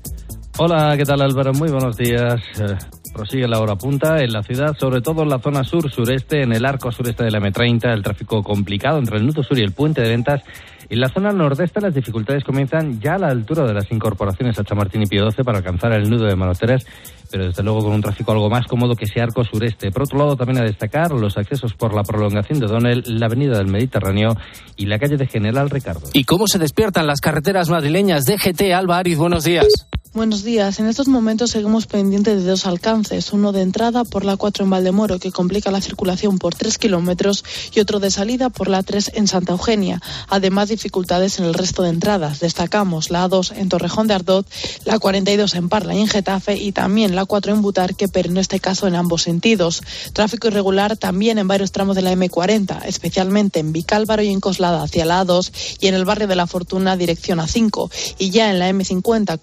Hola, 0.60 0.96
¿qué 0.96 1.04
tal 1.04 1.20
Álvaro? 1.20 1.52
Muy 1.54 1.72
buenos 1.72 1.98
días. 1.98 2.40
Eh, 2.60 2.76
prosigue 3.12 3.48
la 3.48 3.60
hora 3.60 3.76
punta 3.76 4.20
en 4.20 4.32
la 4.32 4.44
ciudad, 4.44 4.76
sobre 4.80 5.02
todo 5.02 5.24
en 5.24 5.30
la 5.30 5.40
zona 5.40 5.64
sur-sureste, 5.64 6.44
en 6.44 6.54
el 6.54 6.64
arco 6.64 6.92
sureste 6.92 7.24
de 7.24 7.32
la 7.32 7.40
M30, 7.40 7.92
el 7.92 8.04
tráfico 8.04 8.44
complicado 8.44 9.00
entre 9.00 9.18
el 9.18 9.26
nudo 9.26 9.42
sur 9.42 9.58
y 9.58 9.64
el 9.64 9.72
puente 9.72 10.02
de 10.02 10.10
ventas. 10.10 10.44
En 10.90 11.00
la 11.00 11.10
zona 11.10 11.32
nordeste 11.32 11.82
las 11.82 11.96
dificultades 11.96 12.44
comienzan 12.44 13.00
ya 13.02 13.16
a 13.16 13.18
la 13.18 13.30
altura 13.30 13.66
de 13.66 13.74
las 13.74 13.92
incorporaciones 13.92 14.60
a 14.60 14.64
Chamartín 14.64 15.02
y 15.02 15.06
Pío 15.08 15.24
12 15.24 15.44
para 15.44 15.58
alcanzar 15.58 15.92
el 15.94 16.08
nudo 16.08 16.26
de 16.26 16.36
Manoteras, 16.36 16.86
pero 17.32 17.46
desde 17.46 17.64
luego 17.64 17.80
con 17.80 17.94
un 17.94 18.02
tráfico 18.02 18.32
algo 18.32 18.48
más 18.48 18.68
cómodo 18.68 18.94
que 18.94 19.06
ese 19.06 19.22
arco 19.22 19.44
sureste. 19.44 19.90
Por 19.90 20.04
otro 20.04 20.20
lado, 20.20 20.36
también 20.36 20.60
a 20.60 20.66
destacar 20.66 21.14
los 21.14 21.36
accesos 21.36 21.74
por 21.74 21.96
la 21.96 22.04
prolongación 22.04 22.60
de 22.60 22.68
Donel, 22.68 23.04
la 23.08 23.26
avenida 23.26 23.58
del 23.58 23.68
Mediterráneo 23.68 24.38
y 24.78 24.86
la 24.86 25.00
calle 25.00 25.18
de 25.18 25.26
General 25.26 25.68
Ricardo. 25.72 26.10
¿Y 26.14 26.26
cómo 26.26 26.46
se 26.46 26.60
despiertan 26.60 27.08
las 27.08 27.22
carreteras 27.22 27.70
madrileñas? 27.70 28.26
DGT, 28.26 28.72
Alba 28.76 29.00
Ariz, 29.00 29.18
buenos 29.18 29.46
días. 29.46 29.88
Buenos 30.16 30.44
días. 30.44 30.80
En 30.80 30.86
estos 30.86 31.08
momentos 31.08 31.50
seguimos 31.50 31.88
pendientes 31.88 32.44
de 32.44 32.48
dos 32.48 32.68
alcances. 32.68 33.34
Uno 33.34 33.52
de 33.52 33.62
entrada 33.62 34.04
por 34.04 34.24
la 34.24 34.38
4 34.38 34.64
en 34.64 34.70
Valdemoro, 34.70 35.18
que 35.18 35.32
complica 35.32 35.72
la 35.72 35.82
circulación 35.82 36.38
por 36.38 36.54
3 36.54 36.78
kilómetros, 36.78 37.44
y 37.74 37.80
otro 37.80 38.00
de 38.00 38.12
salida 38.12 38.52
por 38.52 38.68
la 38.68 38.84
3 38.84 39.14
en 39.16 39.26
Santa 39.26 39.54
Eugenia. 39.54 40.00
Además, 40.28 40.70
dificultades 40.70 41.40
en 41.40 41.46
el 41.46 41.56
resto 41.56 41.82
de 41.82 41.90
entradas. 41.90 42.40
Destacamos 42.42 43.10
la 43.10 43.28
A2 43.28 43.58
en 43.58 43.70
Torrejón 43.70 44.06
de 44.06 44.14
Ardot, 44.14 44.46
la 44.86 45.00
42 45.00 45.56
en 45.56 45.68
Parla 45.68 45.96
y 45.96 46.02
en 46.02 46.08
Getafe, 46.08 46.58
y 46.58 46.74
también 46.74 47.16
la 47.16 47.26
4 47.26 47.52
en 47.52 47.64
Butarque, 47.64 48.08
pero 48.08 48.30
en 48.30 48.38
este 48.38 48.60
caso 48.60 48.86
en 48.86 48.94
ambos 48.94 49.24
sentidos. 49.24 49.82
Tráfico 50.14 50.48
irregular 50.48 50.96
también 50.96 51.40
en 51.40 51.48
varios 51.48 51.72
tramos 51.72 51.96
de 51.96 52.04
la 52.04 52.14
M40, 52.14 52.86
especialmente 52.86 53.58
en 53.58 53.74
Vicálvaro 53.74 54.22
y 54.22 54.30
en 54.30 54.42
Coslada 54.42 54.84
hacia 54.84 55.06
la 55.06 55.26
A2 55.26 55.52
y 55.80 55.88
en 55.88 55.96
el 55.96 56.06
barrio 56.06 56.28
de 56.28 56.36
la 56.36 56.46
Fortuna 56.46 56.98
dirección 56.98 57.40
A5. 57.40 57.90
Y 58.20 58.30
ya 58.30 58.52
en 58.52 58.60
la 58.60 58.70
M50, 58.70 59.40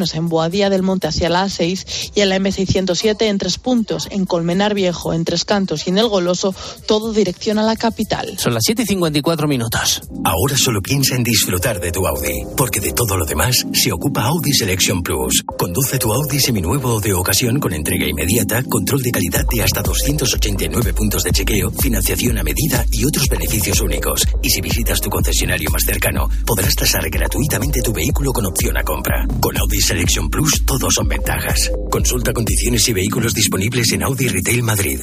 en 0.00 0.28
Boadía 0.28 0.70
del 0.70 0.82
Monte 0.82 1.08
hacia 1.08 1.28
la 1.28 1.46
A6 1.46 2.12
y 2.14 2.20
en 2.20 2.28
la 2.28 2.38
M607 2.38 3.22
en 3.22 3.38
Tres 3.38 3.58
Puntos, 3.58 4.08
en 4.10 4.24
Colmenar 4.24 4.74
Viejo, 4.74 5.12
en 5.12 5.24
Tres 5.24 5.44
Cantos 5.44 5.86
y 5.86 5.90
en 5.90 5.98
El 5.98 6.08
Goloso, 6.08 6.54
todo 6.86 7.12
dirección 7.12 7.58
a 7.58 7.62
la 7.62 7.76
capital. 7.76 8.38
Son 8.38 8.54
las 8.54 8.62
7 8.64 8.82
y 8.82 8.86
54 8.86 9.46
minutos. 9.46 10.02
Ahora 10.24 10.56
solo 10.56 10.80
piensa 10.80 11.14
en 11.14 11.22
disfrutar 11.22 11.80
de 11.80 11.92
tu 11.92 12.06
Audi, 12.06 12.44
porque 12.56 12.80
de 12.80 12.92
todo 12.92 13.16
lo 13.16 13.24
demás 13.24 13.66
se 13.72 13.92
ocupa 13.92 14.24
Audi 14.24 14.52
Selection 14.52 15.02
Plus. 15.02 15.42
Conduce 15.58 15.98
tu 15.98 16.12
Audi 16.12 16.40
seminuevo 16.40 16.94
o 16.94 17.00
de 17.00 17.12
ocasión 17.12 17.60
con 17.60 17.72
entrega 17.72 18.06
inmediata, 18.06 18.62
control 18.64 19.02
de 19.02 19.10
calidad 19.10 19.44
de 19.50 19.62
hasta 19.62 19.82
289 19.82 20.92
puntos 20.94 21.22
de 21.22 21.32
chequeo, 21.32 21.70
financiación 21.70 22.38
a 22.38 22.42
medida 22.42 22.84
y 22.90 23.04
otros 23.04 23.26
beneficios 23.28 23.80
únicos. 23.80 24.26
Y 24.42 24.50
si 24.50 24.60
visitas 24.60 25.00
tu 25.00 25.10
concesionario 25.10 25.70
más 25.70 25.84
cercano, 25.84 26.28
podrás 26.46 26.74
tasar 26.74 27.08
gratuitamente 27.10 27.82
tu 27.82 27.92
vehículo 27.92 28.32
con 28.32 28.46
opción 28.46 28.76
a 28.76 28.82
compra. 28.82 29.26
Con 29.40 29.56
Audi 29.58 29.80
Selection 29.90 30.30
Plus 30.30 30.64
todos 30.64 30.94
son 30.94 31.08
ventajas. 31.08 31.68
Consulta 31.90 32.32
condiciones 32.32 32.88
y 32.88 32.92
vehículos 32.92 33.34
disponibles 33.34 33.90
en 33.90 34.04
Audi 34.04 34.28
Retail 34.28 34.62
Madrid. 34.62 35.00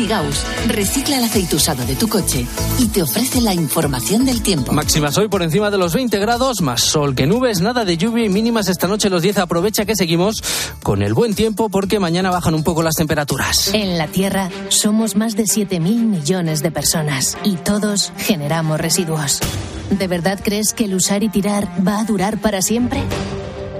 Sigaus 0.00 0.46
recicla 0.66 1.18
el 1.18 1.24
aceite 1.24 1.56
usado 1.56 1.84
de 1.84 1.94
tu 1.94 2.08
coche 2.08 2.46
y 2.78 2.86
te 2.88 3.02
ofrece 3.02 3.42
la 3.42 3.52
información 3.52 4.24
del 4.24 4.40
tiempo. 4.40 4.72
Máximas 4.72 5.18
hoy 5.18 5.28
por 5.28 5.42
encima 5.42 5.70
de 5.70 5.76
los 5.76 5.92
20 5.92 6.18
grados, 6.18 6.62
más 6.62 6.80
sol 6.80 7.14
que 7.14 7.26
nubes, 7.26 7.60
nada 7.60 7.84
de 7.84 7.98
lluvia 7.98 8.24
y 8.24 8.30
mínimas 8.30 8.68
esta 8.68 8.86
noche 8.88 9.10
los 9.10 9.20
10. 9.20 9.36
Aprovecha 9.36 9.84
que 9.84 9.94
seguimos 9.94 10.42
con 10.82 11.02
el 11.02 11.12
buen 11.12 11.34
tiempo 11.34 11.68
porque 11.68 12.00
mañana 12.00 12.30
bajan 12.30 12.54
un 12.54 12.64
poco 12.64 12.82
las 12.82 12.94
temperaturas. 12.94 13.74
En 13.74 13.98
la 13.98 14.06
Tierra 14.06 14.48
somos 14.70 15.16
más 15.16 15.36
de 15.36 15.42
7.000 15.42 15.80
millones 15.80 16.62
de 16.62 16.70
personas 16.70 17.36
y 17.44 17.56
todos 17.56 18.14
generamos 18.16 18.80
residuos. 18.80 19.40
¿De 19.90 20.08
verdad 20.08 20.40
crees 20.42 20.72
que 20.72 20.84
el 20.86 20.94
usar 20.94 21.22
y 21.24 21.28
tirar 21.28 21.68
va 21.86 21.98
a 21.98 22.04
durar 22.04 22.38
para 22.38 22.62
siempre? 22.62 23.02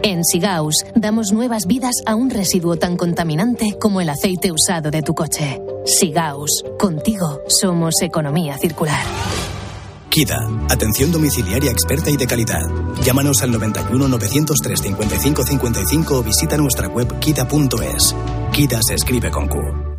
En 0.02 0.24
Sigaus 0.24 0.74
damos 0.94 1.30
nuevas 1.32 1.66
vidas 1.66 1.96
a 2.06 2.14
un 2.14 2.30
residuo 2.30 2.76
tan 2.76 2.96
contaminante 2.96 3.76
como 3.78 4.00
el 4.00 4.08
aceite 4.08 4.50
usado 4.50 4.90
de 4.90 5.02
tu 5.02 5.14
coche. 5.14 5.60
Sigaus, 5.84 6.64
contigo 6.78 7.40
somos 7.48 8.00
economía 8.00 8.56
circular. 8.56 9.04
KIDA, 10.08 10.38
atención 10.68 11.12
domiciliaria 11.12 11.70
experta 11.70 12.10
y 12.10 12.16
de 12.16 12.26
calidad. 12.26 12.66
Llámanos 13.04 13.42
al 13.42 13.52
91 13.52 14.08
903 14.08 14.80
55 14.80 15.42
55 15.44 16.18
o 16.18 16.22
visita 16.22 16.56
nuestra 16.56 16.88
web 16.88 17.18
kida.es. 17.20 18.16
KIDA 18.52 18.80
se 18.82 18.94
escribe 18.94 19.30
con 19.30 19.48
Q. 19.48 19.89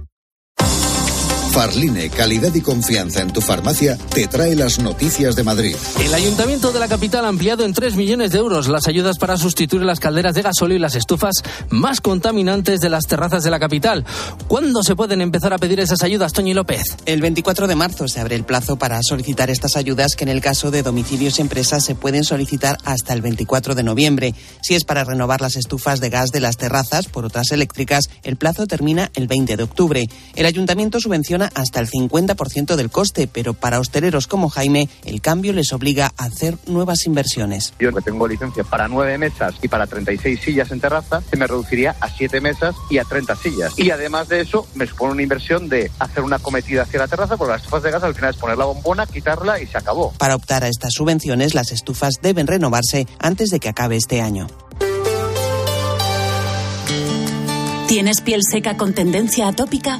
Farline, 1.52 2.10
calidad 2.10 2.56
y 2.56 2.62
confianza 2.62 3.22
en 3.22 3.34
tu 3.34 3.42
farmacia, 3.42 3.98
te 3.98 4.26
trae 4.28 4.56
las 4.56 4.80
noticias 4.80 5.36
de 5.36 5.44
Madrid. 5.44 5.76
El 6.00 6.14
Ayuntamiento 6.14 6.72
de 6.72 6.80
la 6.80 6.88
capital 6.88 7.26
ha 7.26 7.28
ampliado 7.28 7.66
en 7.66 7.74
3 7.74 7.98
millones 7.98 8.32
de 8.32 8.38
euros 8.38 8.70
las 8.70 8.88
ayudas 8.88 9.18
para 9.18 9.36
sustituir 9.36 9.82
las 9.82 10.00
calderas 10.00 10.34
de 10.34 10.44
gasóleo 10.44 10.78
y 10.78 10.80
las 10.80 10.96
estufas 10.96 11.36
más 11.70 12.00
contaminantes 12.00 12.80
de 12.80 12.90
las 12.90 13.06
terrazas 13.06 13.44
de 13.44 13.52
la 13.52 13.60
capital. 13.60 14.06
¿Cuándo 14.48 14.82
se 14.82 14.96
pueden 14.96 15.20
empezar 15.20 15.52
a 15.52 15.58
pedir 15.58 15.82
esas 15.82 16.04
ayudas, 16.04 16.32
Toñi 16.32 16.54
López? 16.54 16.84
El 17.06 17.20
24 17.20 17.68
de 17.68 17.76
marzo 17.76 18.08
se 18.08 18.22
abre 18.22 18.38
el 18.38 18.46
plazo 18.46 18.78
para 18.78 19.02
solicitar 19.04 19.50
estas 19.50 19.76
ayudas 19.76 20.16
que 20.16 20.24
en 20.24 20.30
el 20.30 20.40
caso 20.40 20.72
de 20.72 20.84
domicilios 20.84 21.38
y 21.38 21.42
empresas 21.42 21.84
se 21.84 21.96
pueden 21.96 22.24
solicitar 22.24 22.78
hasta 22.86 23.14
el 23.14 23.22
24 23.22 23.76
de 23.76 23.84
noviembre. 23.84 24.36
Si 24.62 24.74
es 24.74 24.86
para 24.86 25.04
renovar 25.04 25.42
las 25.42 25.58
estufas 25.58 26.00
de 26.00 26.10
gas 26.10 26.30
de 26.32 26.40
las 26.40 26.56
terrazas 26.56 27.08
por 27.08 27.26
otras 27.26 27.52
eléctricas, 27.52 28.06
el 28.24 28.38
plazo 28.38 28.68
termina 28.68 29.12
el 29.16 29.28
20 29.28 29.58
de 29.58 29.64
octubre. 29.64 30.08
El 30.36 30.46
ayuntamiento 30.46 31.02
subvenciona 31.02 31.41
hasta 31.56 31.80
el 31.80 31.90
50% 31.90 32.76
del 32.76 32.90
coste, 32.90 33.28
pero 33.28 33.54
para 33.54 33.80
hosteleros 33.80 34.28
como 34.28 34.50
Jaime, 34.50 34.90
el 35.06 35.22
cambio 35.22 35.54
les 35.54 35.74
obliga 35.74 36.12
a 36.18 36.26
hacer 36.26 36.58
nuevas 36.68 37.06
inversiones. 37.06 37.74
Yo 37.80 37.92
que 37.94 38.02
tengo 38.02 38.28
licencia 38.28 38.64
para 38.64 38.88
nueve 38.88 39.18
mesas 39.18 39.56
y 39.62 39.68
para 39.68 39.88
36 39.88 40.40
sillas 40.40 40.72
en 40.72 40.80
terraza, 40.80 41.22
se 41.30 41.38
me 41.38 41.48
reduciría 41.48 41.96
a 42.00 42.10
siete 42.10 42.42
mesas 42.42 42.76
y 42.90 42.98
a 42.98 43.04
30 43.04 43.36
sillas. 43.36 43.74
Y 43.78 43.92
además 43.92 44.28
de 44.28 44.42
eso, 44.42 44.68
me 44.76 44.88
supone 44.88 45.14
una 45.14 45.24
inversión 45.24 45.70
de 45.70 45.92
hacer 46.00 46.24
una 46.24 46.40
cometida 46.40 46.84
hacia 46.84 47.00
la 47.00 47.08
terraza, 47.08 47.38
porque 47.38 47.54
las 47.54 47.62
estufas 47.62 47.84
de 47.84 47.92
gas 47.92 48.04
al 48.04 48.16
final 48.16 48.32
es 48.32 48.38
poner 48.38 48.58
la 48.58 48.66
bombona, 48.66 49.06
quitarla 49.06 49.62
y 49.62 49.68
se 49.68 49.78
acabó. 49.78 50.12
Para 50.18 50.36
optar 50.36 50.64
a 50.64 50.68
estas 50.68 50.94
subvenciones, 50.94 51.54
las 51.54 51.72
estufas 51.72 52.16
deben 52.22 52.48
renovarse 52.48 53.08
antes 53.20 53.50
de 53.50 53.60
que 53.60 53.70
acabe 53.70 53.96
este 53.96 54.22
año. 54.22 54.48
¿Tienes 57.88 58.22
piel 58.22 58.40
seca 58.50 58.78
con 58.78 58.94
tendencia 58.94 59.50
atópica? 59.50 60.00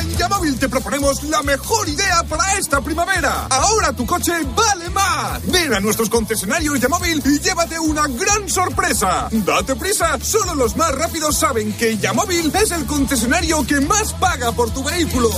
En 0.00 0.16
Yamóvil 0.16 0.58
te 0.58 0.68
proponemos 0.68 1.22
la 1.24 1.42
mejor 1.42 1.88
idea 1.88 2.22
para 2.28 2.58
esta 2.58 2.80
primavera. 2.80 3.46
Ahora 3.48 3.92
tu 3.92 4.04
coche 4.06 4.32
vale 4.54 4.90
más. 4.90 5.40
Ven 5.46 5.74
a 5.74 5.80
nuestros 5.80 6.08
concesionarios 6.08 6.80
Yamóvil 6.80 7.22
y 7.24 7.38
llévate 7.40 7.78
una 7.78 8.06
gran 8.06 8.48
sorpresa. 8.48 9.28
Date 9.30 9.74
prisa, 9.76 10.18
solo 10.22 10.54
los 10.54 10.76
más 10.76 10.94
rápidos 10.94 11.36
saben 11.36 11.72
que 11.72 11.96
Yamóvil 11.96 12.52
es 12.54 12.70
el 12.70 12.86
concesionario 12.86 13.66
que 13.66 13.80
más 13.80 14.12
paga 14.14 14.52
por 14.52 14.70
tu 14.70 14.84
vehículo. 14.84 15.30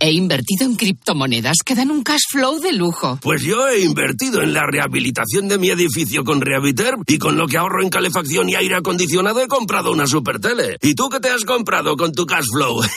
He 0.00 0.12
invertido 0.12 0.64
en 0.64 0.76
criptomonedas 0.76 1.58
que 1.64 1.74
dan 1.74 1.90
un 1.90 2.04
cash 2.04 2.22
flow 2.30 2.60
de 2.60 2.72
lujo. 2.72 3.18
Pues 3.20 3.42
yo 3.42 3.68
he 3.68 3.80
invertido 3.80 4.42
en 4.42 4.52
la 4.52 4.64
rehabilitación 4.64 5.48
de 5.48 5.58
mi 5.58 5.70
edificio 5.70 6.24
con 6.24 6.40
Rehabiter 6.40 6.94
y 7.06 7.18
con 7.18 7.36
lo 7.36 7.48
que 7.48 7.58
ahorro 7.58 7.82
en 7.82 7.90
calefacción 7.90 8.48
y 8.48 8.54
aire 8.54 8.76
acondicionado 8.76 9.40
he 9.40 9.48
comprado 9.48 9.90
una 9.90 10.06
super 10.06 10.38
tele. 10.38 10.76
¿Y 10.82 10.94
tú 10.94 11.08
qué 11.08 11.18
te 11.18 11.30
has 11.30 11.44
comprado 11.44 11.96
con 11.96 12.12
tu 12.12 12.26
cash 12.26 12.46
flow? 12.52 12.80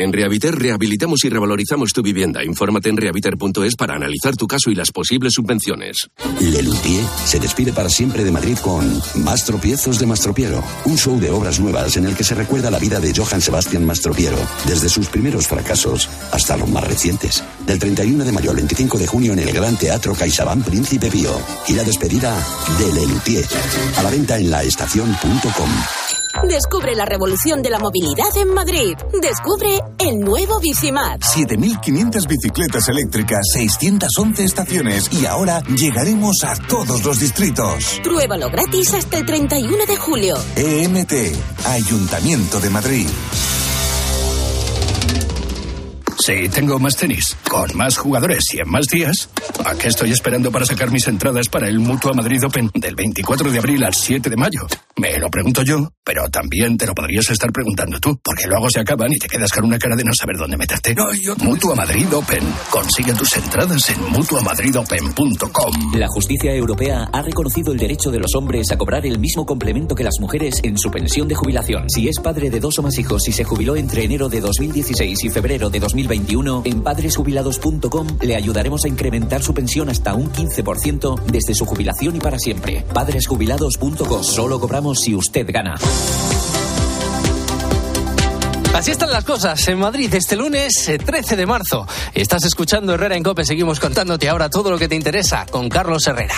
En 0.00 0.12
Rehabiter 0.12 0.54
rehabilitamos 0.54 1.24
y 1.24 1.28
revalorizamos 1.28 1.92
tu 1.92 2.02
vivienda. 2.02 2.44
Infórmate 2.44 2.88
en 2.88 2.96
rehabiter.es 2.96 3.74
para 3.74 3.96
analizar 3.96 4.36
tu 4.36 4.46
caso 4.46 4.70
y 4.70 4.76
las 4.76 4.92
posibles 4.92 5.32
subvenciones. 5.32 6.08
Lelutier 6.40 7.04
se 7.24 7.40
despide 7.40 7.72
para 7.72 7.88
siempre 7.88 8.22
de 8.22 8.30
Madrid 8.30 8.56
con 8.62 9.02
Más 9.16 9.44
tropiezos 9.44 9.98
de 9.98 10.06
Mastropiero, 10.06 10.62
un 10.84 10.96
show 10.96 11.18
de 11.18 11.30
obras 11.30 11.58
nuevas 11.58 11.96
en 11.96 12.06
el 12.06 12.14
que 12.14 12.22
se 12.22 12.36
recuerda 12.36 12.70
la 12.70 12.78
vida 12.78 13.00
de 13.00 13.12
Johann 13.12 13.42
Sebastian 13.42 13.84
Mastropiero, 13.84 14.38
desde 14.68 14.88
sus 14.88 15.08
primeros 15.08 15.48
fracasos 15.48 16.08
hasta 16.32 16.56
los 16.56 16.68
más 16.68 16.84
recientes. 16.84 17.42
Del 17.66 17.78
31 17.78 18.24
de 18.24 18.32
mayo 18.32 18.50
al 18.50 18.56
25 18.56 18.98
de 18.98 19.06
junio 19.06 19.32
en 19.32 19.40
el 19.40 19.52
Gran 19.52 19.76
Teatro 19.76 20.14
CaixaBank 20.14 20.64
Príncipe 20.64 21.10
Pío. 21.10 21.40
Y 21.66 21.74
la 21.74 21.84
despedida 21.84 22.36
de 22.78 22.92
Lelutier. 22.92 23.46
A 23.96 24.02
la 24.02 24.10
venta 24.10 24.36
en 24.36 24.50
laestacion.com. 24.50 25.70
Descubre 26.46 26.94
la 26.94 27.04
revolución 27.04 27.62
de 27.62 27.70
la 27.70 27.78
movilidad 27.78 28.36
en 28.36 28.54
Madrid. 28.54 28.96
Descubre 29.20 29.80
el 29.98 30.20
nuevo 30.20 30.60
Bicimat. 30.60 31.20
7.500 31.20 32.28
bicicletas 32.28 32.88
eléctricas, 32.88 33.40
611 33.54 34.44
estaciones 34.44 35.10
y 35.12 35.26
ahora 35.26 35.60
llegaremos 35.62 36.44
a 36.44 36.54
todos 36.54 37.02
los 37.04 37.18
distritos. 37.18 38.00
Pruébalo 38.04 38.50
gratis 38.50 38.94
hasta 38.94 39.18
el 39.18 39.26
31 39.26 39.86
de 39.86 39.96
julio. 39.96 40.36
EMT, 40.54 41.12
Ayuntamiento 41.66 42.60
de 42.60 42.70
Madrid. 42.70 43.08
Sí, 46.18 46.48
tengo 46.48 46.78
más 46.78 46.96
tenis, 46.96 47.36
con 47.48 47.76
más 47.76 47.96
jugadores 47.96 48.42
y 48.52 48.60
en 48.60 48.68
más 48.68 48.86
días. 48.86 49.30
¿A 49.64 49.74
qué 49.76 49.88
estoy 49.88 50.10
esperando 50.10 50.50
para 50.50 50.66
sacar 50.66 50.90
mis 50.90 51.06
entradas 51.06 51.48
para 51.48 51.68
el 51.68 51.78
Mutua 51.78 52.12
Madrid 52.12 52.44
Open 52.44 52.70
del 52.74 52.96
24 52.96 53.50
de 53.50 53.58
abril 53.58 53.84
al 53.84 53.94
7 53.94 54.28
de 54.28 54.36
mayo? 54.36 54.66
Me 54.96 55.16
lo 55.18 55.30
pregunto 55.30 55.62
yo, 55.62 55.92
pero 56.04 56.28
también 56.28 56.76
te 56.76 56.86
lo 56.86 56.94
podrías 56.94 57.30
estar 57.30 57.52
preguntando 57.52 58.00
tú, 58.00 58.18
porque 58.22 58.48
luego 58.48 58.68
se 58.68 58.80
acaban 58.80 59.12
y 59.12 59.18
te 59.18 59.28
quedas 59.28 59.52
con 59.52 59.64
una 59.64 59.78
cara 59.78 59.94
de 59.94 60.02
no 60.02 60.12
saber 60.12 60.36
dónde 60.36 60.56
meterte. 60.56 60.92
No, 60.92 61.12
yo... 61.14 61.36
Mutua 61.36 61.76
Madrid 61.76 62.12
Open. 62.12 62.42
Consigue 62.68 63.14
tus 63.14 63.36
entradas 63.36 63.88
en 63.90 64.02
mutuamadridopen.com. 64.10 65.94
La 65.94 66.08
justicia 66.08 66.52
europea 66.52 67.08
ha 67.12 67.22
reconocido 67.22 67.72
el 67.72 67.78
derecho 67.78 68.10
de 68.10 68.18
los 68.18 68.34
hombres 68.34 68.72
a 68.72 68.76
cobrar 68.76 69.06
el 69.06 69.20
mismo 69.20 69.46
complemento 69.46 69.94
que 69.94 70.02
las 70.02 70.18
mujeres 70.18 70.60
en 70.64 70.76
su 70.78 70.90
pensión 70.90 71.28
de 71.28 71.36
jubilación. 71.36 71.88
Si 71.88 72.08
es 72.08 72.18
padre 72.18 72.50
de 72.50 72.58
dos 72.58 72.76
o 72.80 72.82
más 72.82 72.98
hijos 72.98 73.28
y 73.28 73.32
se 73.32 73.44
jubiló 73.44 73.76
entre 73.76 74.02
enero 74.02 74.28
de 74.28 74.40
2016 74.40 75.24
y 75.24 75.30
febrero 75.30 75.70
de 75.70 75.78
2021, 76.08 76.62
en 76.64 76.82
padresjubilados.com 76.82 78.06
le 78.22 78.34
ayudaremos 78.34 78.84
a 78.84 78.88
incrementar 78.88 79.42
su 79.42 79.54
pensión 79.54 79.88
hasta 79.90 80.14
un 80.14 80.32
15% 80.32 81.22
desde 81.26 81.54
su 81.54 81.66
jubilación 81.66 82.16
y 82.16 82.20
para 82.20 82.38
siempre. 82.38 82.84
Padresjubilados.com. 82.92 84.24
Solo 84.24 84.58
cobramos 84.58 85.00
si 85.00 85.14
usted 85.14 85.46
gana. 85.52 85.76
Así 88.74 88.92
están 88.92 89.10
las 89.10 89.24
cosas 89.24 89.66
en 89.68 89.78
Madrid 89.78 90.12
este 90.14 90.36
lunes 90.36 90.90
13 91.04 91.36
de 91.36 91.46
marzo. 91.46 91.86
Estás 92.14 92.44
escuchando 92.44 92.94
Herrera 92.94 93.16
en 93.16 93.22
Cope. 93.22 93.44
Seguimos 93.44 93.80
contándote 93.80 94.28
ahora 94.28 94.48
todo 94.50 94.70
lo 94.70 94.78
que 94.78 94.88
te 94.88 94.94
interesa 94.94 95.46
con 95.50 95.68
Carlos 95.68 96.06
Herrera. 96.06 96.34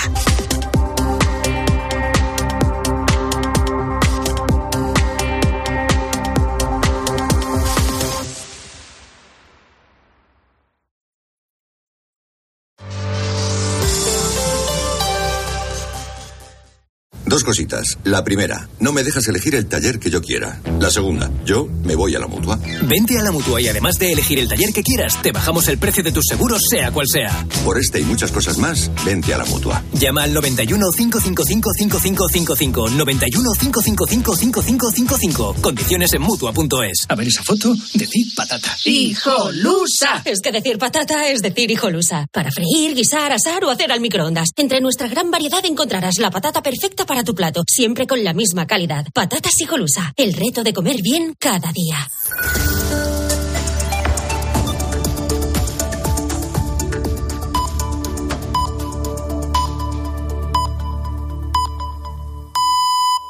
Dos 17.41 17.57
cositas. 17.57 17.97
La 18.05 18.23
primera, 18.23 18.69
no 18.81 18.93
me 18.93 19.03
dejas 19.03 19.27
elegir 19.27 19.55
el 19.55 19.67
taller 19.67 19.99
que 19.99 20.11
yo 20.11 20.21
quiera. 20.21 20.61
La 20.79 20.91
segunda, 20.91 21.31
yo 21.47 21.67
me 21.85 21.95
voy 21.95 22.15
a 22.15 22.19
la 22.19 22.27
mutua. 22.27 22.59
Vente 22.83 23.19
a 23.19 23.23
la 23.23 23.31
mutua 23.31 23.63
y 23.63 23.69
además 23.69 23.99
de 23.99 24.13
elegir 24.13 24.39
el 24.41 24.47
taller 24.47 24.75
que 24.75 24.83
quieras, 24.83 25.23
te 25.23 25.33
bajamos 25.33 25.67
el 25.69 25.79
precio 25.79 26.03
de 26.03 26.13
tus 26.13 26.27
seguros, 26.29 26.61
sea 26.69 26.91
cual 26.91 27.07
sea. 27.11 27.47
Por 27.65 27.79
este 27.79 27.99
y 27.99 28.05
muchas 28.05 28.31
cosas 28.31 28.59
más, 28.59 28.91
vente 29.07 29.33
a 29.33 29.39
la 29.39 29.47
mutua. 29.47 29.83
Llama 29.95 30.25
al 30.25 30.35
91 30.35 30.85
555 30.95 31.73
5555. 31.73 32.91
91 32.91 33.53
555 33.59 34.37
5555. 34.37 35.55
Condiciones 35.63 36.13
en 36.13 36.21
mutua.es. 36.21 37.07
A 37.09 37.15
ver 37.15 37.27
esa 37.27 37.43
foto, 37.43 37.75
decir 37.95 38.27
patata. 38.37 38.77
¡Hijolusa! 38.85 40.21
Es 40.27 40.41
que 40.43 40.53
decir 40.53 40.77
patata 40.77 41.27
es 41.29 41.41
decir 41.41 41.71
hijolusa. 41.71 42.27
Para 42.31 42.51
freír, 42.51 42.95
guisar, 42.95 43.33
asar 43.33 43.65
o 43.65 43.71
hacer 43.71 43.91
al 43.93 44.01
microondas. 44.01 44.51
Entre 44.57 44.83
nuestra 44.83 45.09
gran 45.09 45.31
variedad 45.31 45.65
encontrarás 45.65 46.19
la 46.19 46.31
patata 46.31 46.63
perfecta 46.63 47.07
para 47.07 47.25
tu 47.25 47.30
plato, 47.35 47.63
siempre 47.67 48.07
con 48.07 48.23
la 48.25 48.33
misma 48.33 48.67
calidad. 48.67 49.07
Patatas 49.13 49.61
hijolusa. 49.61 50.13
El 50.17 50.35
reto 50.35 50.63
de 50.63 50.73
comer 50.73 51.03
bien 51.03 51.35
cada 51.39 51.73
día. 51.73 52.09